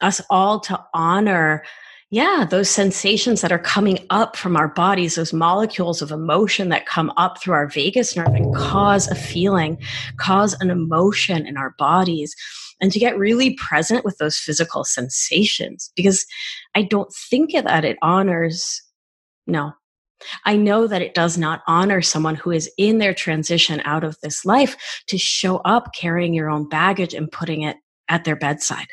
us 0.00 0.20
all 0.28 0.60
to 0.60 0.84
honor 0.92 1.64
yeah, 2.10 2.46
those 2.48 2.70
sensations 2.70 3.40
that 3.40 3.50
are 3.50 3.58
coming 3.58 3.98
up 4.10 4.36
from 4.36 4.56
our 4.56 4.68
bodies, 4.68 5.16
those 5.16 5.32
molecules 5.32 6.00
of 6.00 6.12
emotion 6.12 6.68
that 6.68 6.86
come 6.86 7.12
up 7.16 7.42
through 7.42 7.54
our 7.54 7.66
vagus 7.66 8.14
nerve 8.14 8.28
and 8.28 8.54
cause 8.54 9.08
a 9.08 9.16
feeling, 9.16 9.78
cause 10.16 10.54
an 10.60 10.70
emotion 10.70 11.44
in 11.44 11.56
our 11.56 11.74
bodies 11.76 12.36
and 12.80 12.92
to 12.92 12.98
get 12.98 13.18
really 13.18 13.54
present 13.54 14.04
with 14.04 14.18
those 14.18 14.36
physical 14.36 14.84
sensations 14.84 15.90
because 15.96 16.24
I 16.74 16.82
don't 16.82 17.12
think 17.30 17.52
that 17.52 17.84
it 17.84 17.98
honors, 18.02 18.82
no. 19.46 19.72
I 20.44 20.56
know 20.56 20.86
that 20.86 21.02
it 21.02 21.14
does 21.14 21.36
not 21.36 21.62
honor 21.66 22.00
someone 22.00 22.34
who 22.34 22.50
is 22.50 22.70
in 22.78 22.98
their 22.98 23.14
transition 23.14 23.82
out 23.84 24.04
of 24.04 24.16
this 24.22 24.44
life 24.44 25.02
to 25.08 25.18
show 25.18 25.56
up 25.58 25.94
carrying 25.94 26.32
your 26.32 26.48
own 26.48 26.68
baggage 26.68 27.14
and 27.14 27.30
putting 27.30 27.62
it 27.62 27.76
at 28.08 28.24
their 28.24 28.36
bedside. 28.36 28.86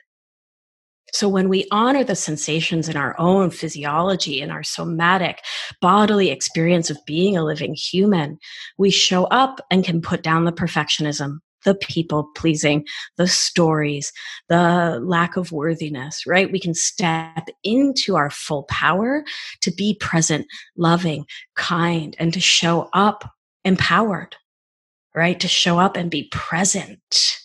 So 1.14 1.28
when 1.28 1.50
we 1.50 1.68
honor 1.72 2.04
the 2.04 2.16
sensations 2.16 2.88
in 2.88 2.96
our 2.96 3.20
own 3.20 3.50
physiology, 3.50 4.42
in 4.42 4.50
our 4.50 4.64
somatic 4.64 5.40
bodily 5.82 6.30
experience 6.30 6.90
of 6.90 7.06
being 7.06 7.36
a 7.36 7.44
living 7.44 7.76
human, 7.76 8.38
we 8.78 8.92
show 8.92 9.26
up 9.26 9.60
and 9.70 9.84
can 9.84 10.02
put 10.02 10.24
down 10.24 10.46
the 10.46 10.54
perfectionism, 10.54 11.40
the 11.66 11.76
people 11.76 12.30
pleasing, 12.36 12.86
the 13.18 13.28
stories, 13.28 14.12
the 14.50 15.00
lack 15.04 15.38
of 15.38 15.52
worthiness, 15.52 16.26
right? 16.26 16.52
We 16.52 16.60
can 16.60 16.74
step 16.74 17.48
into 17.64 18.16
our 18.16 18.30
full 18.30 18.64
power 18.64 19.24
to 19.62 19.72
be 19.72 19.96
present, 20.00 20.48
loving, 20.76 21.26
kind, 21.56 22.16
and 22.20 22.34
to 22.34 22.40
show 22.40 22.90
up 22.94 23.30
empowered, 23.64 24.36
right? 25.16 25.40
To 25.40 25.48
show 25.48 25.80
up 25.80 25.96
and 25.96 26.10
be 26.10 26.30
present. 26.32 27.38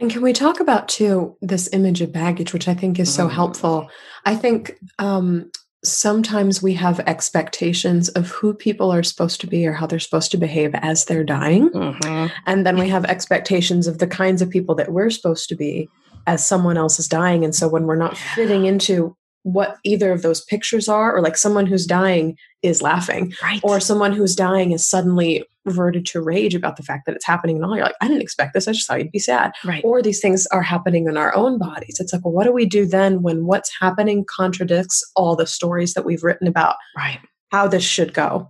And 0.00 0.10
can 0.10 0.22
we 0.22 0.32
talk 0.32 0.58
about 0.58 0.88
too 0.88 1.36
this 1.40 1.68
image 1.72 2.00
of 2.00 2.12
baggage, 2.12 2.52
which 2.52 2.66
I 2.66 2.74
think 2.74 2.98
is 2.98 3.12
so 3.12 3.28
mm. 3.28 3.32
helpful? 3.32 3.88
I 4.24 4.34
think 4.34 4.76
um, 4.98 5.50
sometimes 5.84 6.62
we 6.62 6.74
have 6.74 7.00
expectations 7.00 8.08
of 8.10 8.28
who 8.30 8.54
people 8.54 8.92
are 8.92 9.02
supposed 9.02 9.40
to 9.40 9.46
be 9.46 9.66
or 9.66 9.72
how 9.72 9.86
they're 9.86 9.98
supposed 9.98 10.30
to 10.30 10.36
behave 10.36 10.74
as 10.74 11.04
they're 11.04 11.24
dying. 11.24 11.70
Mm-hmm. 11.70 12.26
And 12.46 12.64
then 12.64 12.78
we 12.78 12.88
have 12.88 13.04
expectations 13.04 13.86
of 13.86 13.98
the 13.98 14.06
kinds 14.06 14.42
of 14.42 14.50
people 14.50 14.74
that 14.76 14.92
we're 14.92 15.10
supposed 15.10 15.48
to 15.48 15.56
be 15.56 15.88
as 16.26 16.46
someone 16.46 16.76
else 16.76 16.98
is 16.98 17.08
dying. 17.08 17.44
And 17.44 17.54
so 17.54 17.68
when 17.68 17.84
we're 17.84 17.96
not 17.96 18.16
fitting 18.16 18.64
into 18.66 19.16
what 19.42 19.76
either 19.82 20.12
of 20.12 20.22
those 20.22 20.40
pictures 20.44 20.88
are, 20.88 21.14
or 21.16 21.20
like 21.20 21.36
someone 21.36 21.66
who's 21.66 21.84
dying 21.84 22.38
is 22.62 22.80
laughing, 22.80 23.34
right. 23.42 23.60
or 23.64 23.80
someone 23.80 24.12
who's 24.12 24.36
dying 24.36 24.70
is 24.70 24.88
suddenly 24.88 25.44
reverted 25.64 26.06
to 26.06 26.20
rage 26.20 26.54
about 26.54 26.76
the 26.76 26.82
fact 26.82 27.06
that 27.06 27.14
it's 27.14 27.26
happening 27.26 27.56
and 27.56 27.64
all. 27.64 27.76
You're 27.76 27.84
like, 27.84 27.94
I 28.00 28.08
didn't 28.08 28.22
expect 28.22 28.54
this. 28.54 28.66
I 28.66 28.72
just 28.72 28.86
thought 28.86 28.98
you'd 28.98 29.12
be 29.12 29.18
sad. 29.18 29.52
Right. 29.64 29.84
Or 29.84 30.02
these 30.02 30.20
things 30.20 30.46
are 30.48 30.62
happening 30.62 31.06
in 31.06 31.16
our 31.16 31.34
own 31.34 31.58
bodies. 31.58 31.98
It's 32.00 32.12
like, 32.12 32.24
well, 32.24 32.32
what 32.32 32.44
do 32.44 32.52
we 32.52 32.66
do 32.66 32.86
then 32.86 33.22
when 33.22 33.46
what's 33.46 33.72
happening 33.78 34.24
contradicts 34.24 35.02
all 35.14 35.36
the 35.36 35.46
stories 35.46 35.94
that 35.94 36.04
we've 36.04 36.24
written 36.24 36.46
about 36.48 36.76
right. 36.96 37.20
how 37.50 37.68
this 37.68 37.84
should 37.84 38.14
go? 38.14 38.48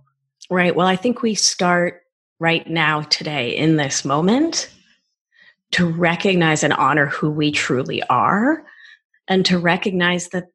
Right. 0.49 0.75
Well, 0.75 0.87
I 0.87 0.95
think 0.95 1.21
we 1.21 1.35
start 1.35 2.01
right 2.39 2.67
now, 2.69 3.01
today, 3.03 3.55
in 3.55 3.77
this 3.77 4.03
moment, 4.03 4.69
to 5.71 5.87
recognize 5.87 6.63
and 6.63 6.73
honor 6.73 7.05
who 7.05 7.29
we 7.29 7.51
truly 7.51 8.03
are 8.03 8.63
and 9.27 9.45
to 9.45 9.57
recognize 9.57 10.27
that 10.29 10.47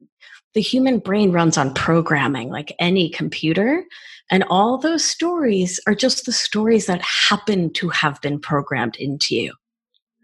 the 0.55 0.61
human 0.61 0.99
brain 0.99 1.33
runs 1.33 1.59
on 1.59 1.75
programming 1.75 2.49
like 2.49 2.75
any 2.79 3.11
computer 3.11 3.85
and 4.31 4.45
all 4.51 4.79
those 4.79 5.05
stories 5.05 5.81
are 5.87 5.95
just 5.95 6.27
the 6.27 6.33
stories 6.33 6.87
that 6.87 7.01
happen 7.03 7.73
to 7.75 7.89
have 7.89 8.21
been 8.21 8.39
programmed 8.39 8.97
into 8.97 9.35
you. 9.35 9.55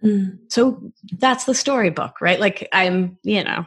Mm. 0.02 0.38
So 0.50 0.92
that's 1.18 1.44
the 1.44 1.54
storybook, 1.54 2.20
right? 2.20 2.38
Like 2.38 2.68
I'm, 2.72 3.18
you 3.22 3.42
know, 3.42 3.64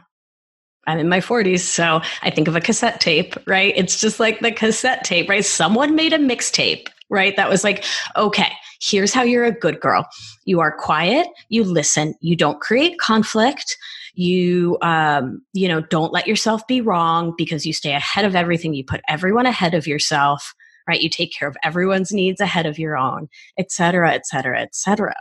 I'm 0.86 0.98
in 0.98 1.08
my 1.08 1.20
40s, 1.20 1.60
so 1.60 2.00
I 2.22 2.30
think 2.30 2.48
of 2.48 2.56
a 2.56 2.60
cassette 2.60 3.00
tape, 3.00 3.34
right? 3.46 3.74
It's 3.76 4.00
just 4.00 4.20
like 4.20 4.40
the 4.40 4.52
cassette 4.52 5.04
tape, 5.04 5.28
right? 5.28 5.44
Someone 5.44 5.94
made 5.94 6.12
a 6.12 6.18
mixtape, 6.18 6.86
right? 7.10 7.36
That 7.36 7.50
was 7.50 7.64
like, 7.64 7.84
okay, 8.16 8.52
here's 8.80 9.12
how 9.12 9.22
you're 9.22 9.44
a 9.44 9.52
good 9.52 9.80
girl. 9.80 10.08
You 10.44 10.60
are 10.60 10.74
quiet, 10.74 11.26
you 11.48 11.64
listen, 11.64 12.14
you 12.20 12.36
don't 12.36 12.60
create 12.60 12.98
conflict, 12.98 13.76
you 14.14 14.78
um, 14.82 15.42
you 15.52 15.68
know 15.68 15.80
don't 15.80 16.12
let 16.12 16.26
yourself 16.26 16.66
be 16.66 16.80
wrong 16.80 17.34
because 17.36 17.66
you 17.66 17.72
stay 17.72 17.92
ahead 17.92 18.24
of 18.24 18.34
everything. 18.34 18.74
You 18.74 18.84
put 18.84 19.00
everyone 19.08 19.46
ahead 19.46 19.74
of 19.74 19.86
yourself 19.86 20.54
right? 20.88 21.02
You 21.02 21.10
take 21.10 21.32
care 21.32 21.46
of 21.46 21.56
everyone's 21.62 22.12
needs 22.12 22.40
ahead 22.40 22.66
of 22.66 22.78
your 22.78 22.96
own 22.96 23.28
et 23.58 23.70
cetera 23.70 24.12
et 24.12 24.26
cetera 24.26 24.60
et 24.60 24.74
cetera. 24.74 25.14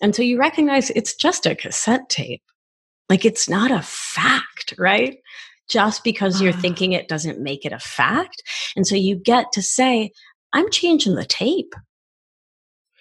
Until 0.00 0.24
you 0.24 0.38
recognize 0.38 0.90
it's 0.90 1.14
just 1.14 1.46
a 1.46 1.54
cassette 1.54 2.08
tape. 2.08 2.42
Like 3.10 3.24
it's 3.24 3.48
not 3.48 3.70
a 3.70 3.82
fact 3.82 4.74
right? 4.78 5.18
Just 5.68 6.04
because 6.04 6.40
you're 6.40 6.54
ah. 6.54 6.60
thinking 6.60 6.92
it 6.92 7.08
doesn't 7.08 7.40
make 7.40 7.64
it 7.66 7.72
a 7.72 7.78
fact. 7.78 8.42
And 8.76 8.86
so 8.86 8.94
you 8.94 9.16
get 9.16 9.52
to 9.52 9.62
say 9.62 10.12
i'm 10.52 10.70
changing 10.70 11.16
the 11.16 11.24
tape. 11.24 11.74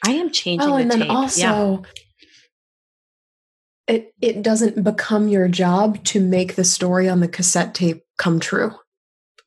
I 0.05 0.11
am 0.13 0.31
changing 0.31 0.69
oh, 0.69 0.75
and 0.75 0.89
the 0.91 0.97
then 0.97 1.07
tape. 1.07 1.15
Also, 1.15 1.41
yeah 1.41 1.89
it 3.87 4.13
it 4.21 4.41
doesn't 4.41 4.83
become 4.83 5.27
your 5.27 5.47
job 5.47 6.03
to 6.05 6.19
make 6.19 6.55
the 6.55 6.63
story 6.63 7.09
on 7.09 7.19
the 7.19 7.27
cassette 7.27 7.73
tape 7.73 8.03
come 8.17 8.39
true. 8.39 8.71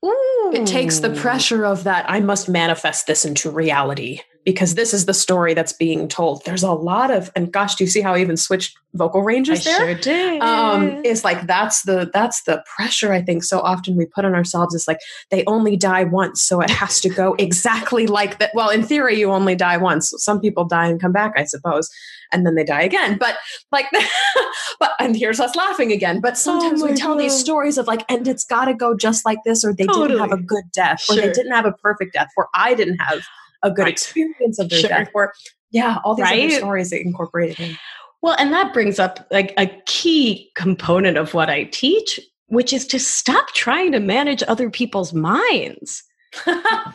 Ooh. 0.05 0.53
It 0.55 0.67
takes 0.67 1.01
the 1.01 1.11
pressure 1.11 1.65
of 1.65 1.85
that 1.85 2.05
I 2.09 2.21
must 2.21 2.49
manifest 2.49 3.07
this 3.07 3.25
into 3.25 3.51
reality 3.51 4.21
because 4.47 4.77
this 4.77 4.95
is 4.95 5.07
the 5.07 5.13
story 5.13 5.55
that's 5.55 5.73
being 5.73 6.07
told. 6.07 6.45
There's 6.45 6.63
a 6.63 6.71
lot 6.71 7.11
of, 7.11 7.33
and 7.35 7.53
gosh, 7.53 7.75
do 7.75 7.83
you 7.83 7.91
see 7.91 8.01
how 8.01 8.15
I 8.15 8.21
even 8.21 8.37
switched 8.37 8.79
vocal 8.95 9.23
ranges 9.23 9.67
I 9.67 9.71
there? 9.71 9.79
sure 9.79 9.95
did. 9.95 10.41
Um, 10.41 11.03
it's 11.05 11.25
like 11.25 11.49
that's 11.49 11.83
the 11.83 12.09
that's 12.15 12.45
the 12.45 12.63
pressure 12.77 13.13
I 13.13 13.23
think 13.23 13.43
so 13.43 13.59
often 13.59 13.97
we 13.97 14.07
put 14.07 14.25
on 14.25 14.37
ourselves. 14.37 14.73
Is 14.73 14.87
like 14.87 15.01
they 15.31 15.43
only 15.49 15.77
die 15.77 16.05
once, 16.05 16.43
so 16.43 16.61
it 16.61 16.71
has 16.71 17.01
to 17.01 17.09
go 17.09 17.35
exactly 17.41 18.07
like 18.07 18.39
that. 18.39 18.53
Well, 18.55 18.71
in 18.71 18.85
theory, 18.85 19.19
you 19.19 19.33
only 19.33 19.57
die 19.57 19.79
once. 19.79 20.15
Some 20.19 20.41
people 20.41 20.65
die 20.65 20.87
and 20.87 21.01
come 21.01 21.13
back, 21.13 21.33
I 21.37 21.43
suppose, 21.43 21.91
and 22.33 22.47
then 22.47 22.55
they 22.55 22.65
die 22.65 22.83
again. 22.83 23.19
But 23.19 23.35
like, 23.73 23.87
but 24.79 24.93
and 25.01 25.17
here's 25.17 25.41
us 25.41 25.57
laughing 25.57 25.91
again. 25.91 26.21
But 26.21 26.39
sometimes 26.39 26.85
Oh 26.85 26.87
we 26.87 26.95
tell 26.95 27.17
these 27.17 27.37
stories 27.37 27.79
of 27.79 27.89
like, 27.89 28.05
and 28.09 28.29
it's 28.29 28.45
got 28.45 28.67
to 28.67 28.75
go 28.75 28.97
just 28.97 29.25
like 29.25 29.39
this, 29.45 29.65
or 29.65 29.75
they 29.75 29.87
didn't 29.87 30.21
have 30.21 30.31
a 30.31 30.41
good 30.41 30.71
death, 30.73 31.05
or 31.11 31.17
they 31.17 31.33
didn't 31.33 31.53
have 31.53 31.67
a 31.67 31.73
perfect 31.73 32.13
death, 32.13 32.29
or 32.37 32.49
I 32.55 32.75
didn't 32.75 32.99
have 32.99 33.27
a 33.67 33.71
good 33.71 33.83
Right. 33.83 33.93
experience 33.93 34.59
of 34.59 34.69
their 34.71 34.81
Sure. 34.81 34.89
death, 34.89 35.09
or 35.15 35.33
yeah, 35.71 35.99
all 36.05 36.15
these 36.15 36.23
Right? 36.25 36.47
other 36.47 36.57
stories 36.59 36.91
that 36.91 37.01
incorporated 37.01 37.59
in. 37.61 37.77
Well, 38.23 38.37
and 38.39 38.53
that 38.53 38.73
brings 38.73 38.99
up 38.99 39.27
like 39.31 39.53
a 39.59 39.67
key 39.87 40.51
component 40.55 41.17
of 41.19 41.35
what 41.35 41.51
I 41.51 41.65
teach, 41.65 42.19
which 42.47 42.73
is 42.73 42.87
to 42.89 42.99
stop 42.99 43.49
trying 43.55 43.93
to 43.93 44.01
manage 44.01 44.43
other 44.49 44.71
people's 44.71 45.13
minds, 45.13 46.03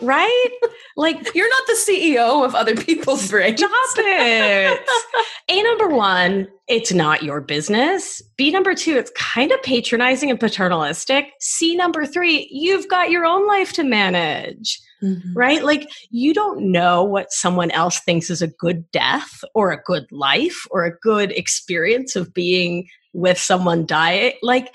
right? 0.01 0.49
like, 0.97 1.17
You're 1.35 1.49
not 1.49 1.63
the 1.67 1.77
CEO 1.87 2.45
of 2.45 2.55
other 2.55 2.75
people's 2.75 3.29
brains. 3.29 3.59
stop 3.59 3.69
it. 3.97 4.79
A 5.49 5.63
number 5.63 5.89
one, 5.89 6.47
it's 6.67 6.93
not 6.93 7.23
your 7.23 7.41
business. 7.41 8.21
B 8.37 8.51
number 8.51 8.73
two, 8.73 8.95
it's 8.97 9.11
kind 9.15 9.51
of 9.51 9.61
patronizing 9.63 10.29
and 10.29 10.39
paternalistic. 10.39 11.25
C 11.39 11.75
number 11.75 12.05
three, 12.05 12.47
you've 12.51 12.87
got 12.87 13.09
your 13.11 13.25
own 13.25 13.47
life 13.47 13.73
to 13.73 13.83
manage. 13.83 14.79
Mhm. 15.03 15.31
right? 15.33 15.63
Like 15.63 15.89
you 16.11 16.31
don't 16.31 16.71
know 16.71 17.03
what 17.03 17.31
someone 17.31 17.71
else 17.71 17.99
thinks 18.01 18.29
is 18.29 18.43
a 18.43 18.47
good 18.47 18.89
death 18.91 19.43
or 19.55 19.71
a 19.71 19.81
good 19.81 20.05
life 20.11 20.67
or 20.69 20.85
a 20.85 20.95
good 20.99 21.31
experience 21.31 22.15
of 22.15 22.35
being 22.35 22.87
with 23.11 23.39
someone 23.39 23.87
dying. 23.87 24.33
Like 24.43 24.71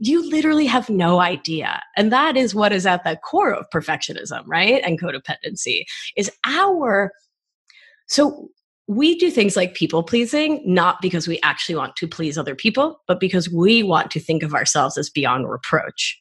you 0.00 0.28
literally 0.28 0.66
have 0.66 0.88
no 0.90 1.20
idea. 1.20 1.80
And 1.96 2.10
that 2.10 2.36
is 2.36 2.54
what 2.54 2.72
is 2.72 2.86
at 2.86 3.04
the 3.04 3.16
core 3.16 3.52
of 3.52 3.68
perfectionism, 3.72 4.42
right? 4.46 4.82
And 4.84 5.00
codependency 5.00 5.84
is 6.16 6.30
our 6.46 7.12
so 8.06 8.48
we 8.88 9.16
do 9.16 9.30
things 9.30 9.54
like 9.54 9.74
people 9.74 10.02
pleasing 10.02 10.60
not 10.64 11.00
because 11.00 11.28
we 11.28 11.38
actually 11.44 11.76
want 11.76 11.94
to 11.94 12.08
please 12.08 12.36
other 12.36 12.56
people, 12.56 13.00
but 13.06 13.20
because 13.20 13.48
we 13.48 13.84
want 13.84 14.10
to 14.10 14.18
think 14.18 14.42
of 14.42 14.52
ourselves 14.52 14.98
as 14.98 15.08
beyond 15.08 15.48
reproach. 15.48 16.20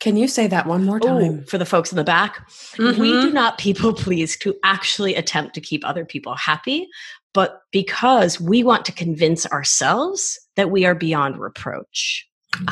Can 0.00 0.16
you 0.16 0.26
say 0.26 0.48
that 0.48 0.66
one 0.66 0.84
more 0.84 0.98
time? 0.98 1.22
Ooh, 1.22 1.42
for 1.44 1.56
the 1.56 1.64
folks 1.64 1.92
in 1.92 1.96
the 1.96 2.02
back, 2.02 2.50
we 2.78 3.12
Mhm. 3.12 3.22
do 3.22 3.30
not 3.30 3.58
people 3.58 3.92
please 3.94 4.36
to 4.38 4.56
actually 4.64 5.14
attempt 5.14 5.54
to 5.54 5.60
keep 5.60 5.86
other 5.86 6.04
people 6.04 6.34
happy, 6.34 6.88
but 7.32 7.60
because 7.70 8.40
we 8.40 8.64
want 8.64 8.84
to 8.86 8.92
convince 8.92 9.46
ourselves 9.46 10.40
that 10.56 10.72
we 10.72 10.84
are 10.84 10.96
beyond 10.96 11.38
reproach. 11.38 12.26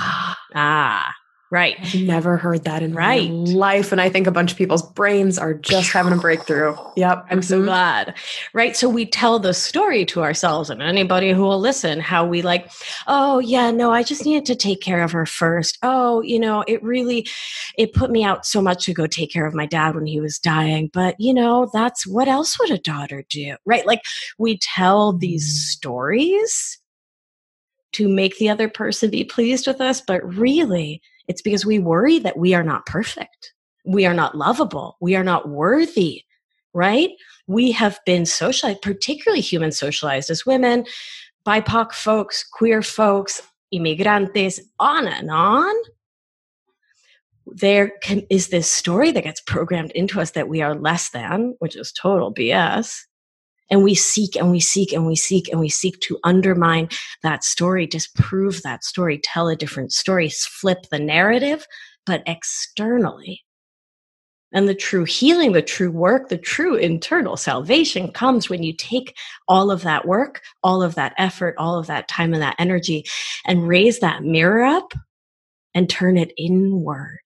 Ah, 0.55 1.13
right. 1.51 1.77
I've 1.81 1.95
never 1.95 2.37
heard 2.39 2.65
that 2.65 2.83
in 2.83 2.95
Right. 2.95 3.29
my 3.31 3.35
life, 3.37 3.93
and 3.93 4.01
I 4.01 4.09
think 4.09 4.27
a 4.27 4.31
bunch 4.31 4.51
of 4.53 4.59
people's 4.59 4.83
brains 4.93 5.39
are 5.39 5.53
just 5.55 5.93
having 5.93 6.13
a 6.13 6.17
breakthrough. 6.21 6.75
Yep, 6.97 7.27
I'm 7.31 7.43
so 7.43 7.61
Mhm. 7.61 7.65
glad. 7.67 8.15
Right. 8.55 8.75
So 8.77 8.89
we 8.89 9.05
tell 9.07 9.39
the 9.39 9.53
story 9.55 10.05
to 10.07 10.23
ourselves 10.23 10.71
and 10.71 10.83
anybody 10.83 11.33
who 11.33 11.43
will 11.43 11.61
listen 11.61 12.01
how 12.01 12.27
we 12.27 12.41
like, 12.43 12.71
oh, 13.07 13.39
yeah, 13.41 13.71
no, 13.71 13.93
I 13.93 14.03
just 14.03 14.25
needed 14.25 14.47
to 14.47 14.57
take 14.57 14.81
care 14.81 15.03
of 15.03 15.13
her 15.13 15.27
first. 15.27 15.79
Oh, 15.83 16.23
you 16.23 16.41
know, 16.41 16.65
it 16.67 16.83
really, 16.83 17.27
it 17.77 17.93
put 17.93 18.11
me 18.11 18.25
out 18.25 18.47
so 18.47 18.61
much 18.63 18.87
to 18.87 18.95
go 18.95 19.07
take 19.07 19.31
care 19.33 19.47
of 19.47 19.55
my 19.55 19.67
dad 19.67 19.95
when 19.95 20.07
he 20.07 20.21
was 20.21 20.39
dying. 20.39 20.91
But, 20.93 21.15
you 21.19 21.33
know, 21.35 21.71
that's 21.73 22.07
what 22.07 22.27
else 22.29 22.59
would 22.59 22.71
a 22.71 22.79
daughter 22.79 23.23
do? 23.29 23.57
Right. 23.67 23.87
Like 23.87 24.01
we 24.39 24.59
tell 24.59 25.13
these 25.13 25.71
stories 25.71 26.79
to 27.99 28.09
make 28.09 28.39
the 28.39 28.49
other 28.49 28.69
person 28.69 29.11
be 29.11 29.25
pleased 29.25 29.67
with 29.67 29.81
us. 29.81 30.01
But 30.01 30.25
really, 30.25 31.03
it's 31.29 31.43
because 31.43 31.67
we 31.67 31.79
worry 31.79 32.19
that 32.21 32.39
we 32.39 32.55
are 32.55 32.65
not 32.65 32.87
perfect. 32.87 33.53
We 33.85 34.07
are 34.07 34.15
not 34.15 34.37
lovable. 34.37 34.97
We 35.01 35.15
are 35.15 35.25
not 35.25 35.49
worthy 35.49 36.25
right? 36.75 37.11
We 37.47 37.73
have 37.73 37.99
been 38.07 38.27
socialized, 38.27 38.83
particularly 38.83 39.41
human 39.41 39.73
socialized 39.73 40.31
as 40.31 40.47
women, 40.47 40.85
BIPOC 41.47 41.93
folks, 41.93 42.45
queer 42.45 42.83
folks, 42.83 43.43
immigrantes, 43.73 44.61
on 44.79 45.07
and 45.07 45.31
on. 45.31 45.75
There 47.47 47.93
can, 48.03 48.23
is 48.29 48.49
this 48.49 48.71
story 48.71 49.11
that 49.13 49.25
gets 49.25 49.41
programmed 49.41 49.93
into 49.93 50.21
us 50.21 50.33
that 50.33 50.49
we 50.49 50.61
are 50.61 50.75
less 50.75 51.11
than, 51.11 51.57
which 51.61 51.75
is 51.75 51.93
total 51.93 52.33
BS. 52.33 53.01
And 53.71 53.83
we 53.83 53.95
seek 53.95 54.37
and 54.37 54.51
we 54.51 54.61
seek 54.61 54.93
and 54.93 55.07
we 55.07 55.17
seek 55.17 55.49
and 55.49 55.61
we 55.61 55.69
seek 55.69 56.01
to 56.01 56.19
undermine 56.25 56.89
that 57.23 57.45
story, 57.45 57.87
disprove 57.87 58.63
that 58.63 58.85
story, 58.85 59.21
tell 59.23 59.49
a 59.49 59.57
different 59.57 59.93
story, 59.93 60.31
flip 60.31 60.87
the 60.91 60.99
narrative, 60.99 61.67
but 62.07 62.23
externally. 62.27 63.43
And 64.53 64.67
the 64.67 64.75
true 64.75 65.05
healing, 65.05 65.53
the 65.53 65.61
true 65.61 65.91
work, 65.91 66.31
the 66.31 66.39
true 66.39 66.75
internal 66.75 67.37
salvation 67.37 68.11
comes 68.11 68.49
when 68.49 68.63
you 68.63 68.73
take 68.73 69.15
all 69.47 69.71
of 69.71 69.83
that 69.83 70.07
work, 70.07 70.41
all 70.63 70.83
of 70.83 70.95
that 70.95 71.13
effort, 71.19 71.55
all 71.59 71.79
of 71.79 71.87
that 71.89 72.09
time 72.09 72.33
and 72.33 72.43
that 72.43 72.57
energy 72.59 73.05
and 73.45 73.69
raise 73.69 74.01
that 74.01 74.23
mirror 74.23 74.63
up 74.63 74.95
and 75.75 75.91
turn 75.91 76.17
it 76.17 76.33
inward, 76.39 77.19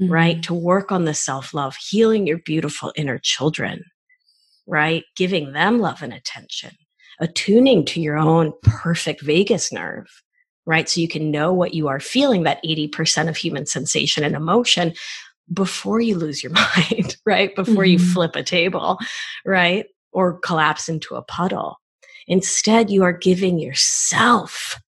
right? 0.00 0.36
Mm-hmm. 0.36 0.42
To 0.42 0.54
work 0.54 0.90
on 0.90 1.04
the 1.04 1.14
self 1.14 1.54
love, 1.54 1.76
healing 1.76 2.26
your 2.26 2.38
beautiful 2.38 2.92
inner 2.96 3.20
children, 3.22 3.84
right? 4.66 5.04
Giving 5.16 5.52
them 5.52 5.78
love 5.78 6.02
and 6.02 6.12
attention, 6.12 6.70
attuning 7.20 7.84
to 7.86 8.00
your 8.00 8.16
own 8.16 8.52
perfect 8.62 9.22
vagus 9.22 9.72
nerve, 9.72 10.06
right? 10.66 10.88
So 10.88 11.00
you 11.00 11.08
can 11.08 11.30
know 11.30 11.52
what 11.52 11.74
you 11.74 11.88
are 11.88 12.00
feeling, 12.00 12.42
that 12.44 12.62
80% 12.64 13.28
of 13.28 13.36
human 13.36 13.66
sensation 13.66 14.24
and 14.24 14.34
emotion 14.34 14.94
before 15.52 16.00
you 16.00 16.16
lose 16.16 16.42
your 16.42 16.52
mind, 16.90 17.16
right? 17.26 17.54
Before 17.54 17.84
you 17.84 17.98
Mhm. 17.98 18.12
flip 18.12 18.36
a 18.36 18.42
table, 18.42 18.98
right? 19.44 19.86
Or 20.12 20.38
collapse 20.38 20.88
into 20.88 21.16
a 21.16 21.22
puddle. 21.22 21.80
Instead, 22.26 22.90
you 22.90 23.02
are 23.04 23.12
giving 23.12 23.58
yourself 23.58 24.80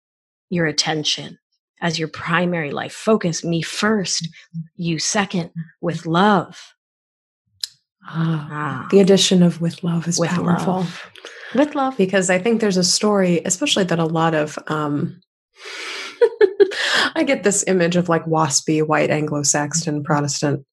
your 0.48 0.66
attention 0.66 1.38
as 1.82 1.98
your 1.98 2.08
primary 2.08 2.70
life 2.70 2.94
focus. 2.94 3.44
Me 3.44 3.60
first, 3.60 4.28
you 4.76 4.98
second, 4.98 5.50
with 5.82 6.06
love. 6.06 6.72
Ah, 8.08 8.48
Ah, 8.50 8.88
the 8.90 9.00
addition 9.00 9.42
of 9.42 9.60
with 9.60 9.82
love 9.82 10.06
is 10.08 10.18
with 10.18 10.30
powerful 10.30 10.74
love. 10.74 11.02
With 11.54 11.74
love. 11.74 11.96
because 11.96 12.30
I 12.30 12.38
think 12.38 12.60
there's 12.60 12.76
a 12.76 12.84
story, 12.84 13.40
especially 13.44 13.84
that 13.84 13.98
a 13.98 14.04
lot 14.04 14.34
of. 14.34 14.58
Um, 14.68 15.20
I 17.14 17.24
get 17.24 17.42
this 17.42 17.64
image 17.66 17.96
of 17.96 18.08
like 18.08 18.24
waspy 18.26 18.86
white 18.86 19.10
Anglo-Saxon 19.10 20.04
Protestant 20.04 20.64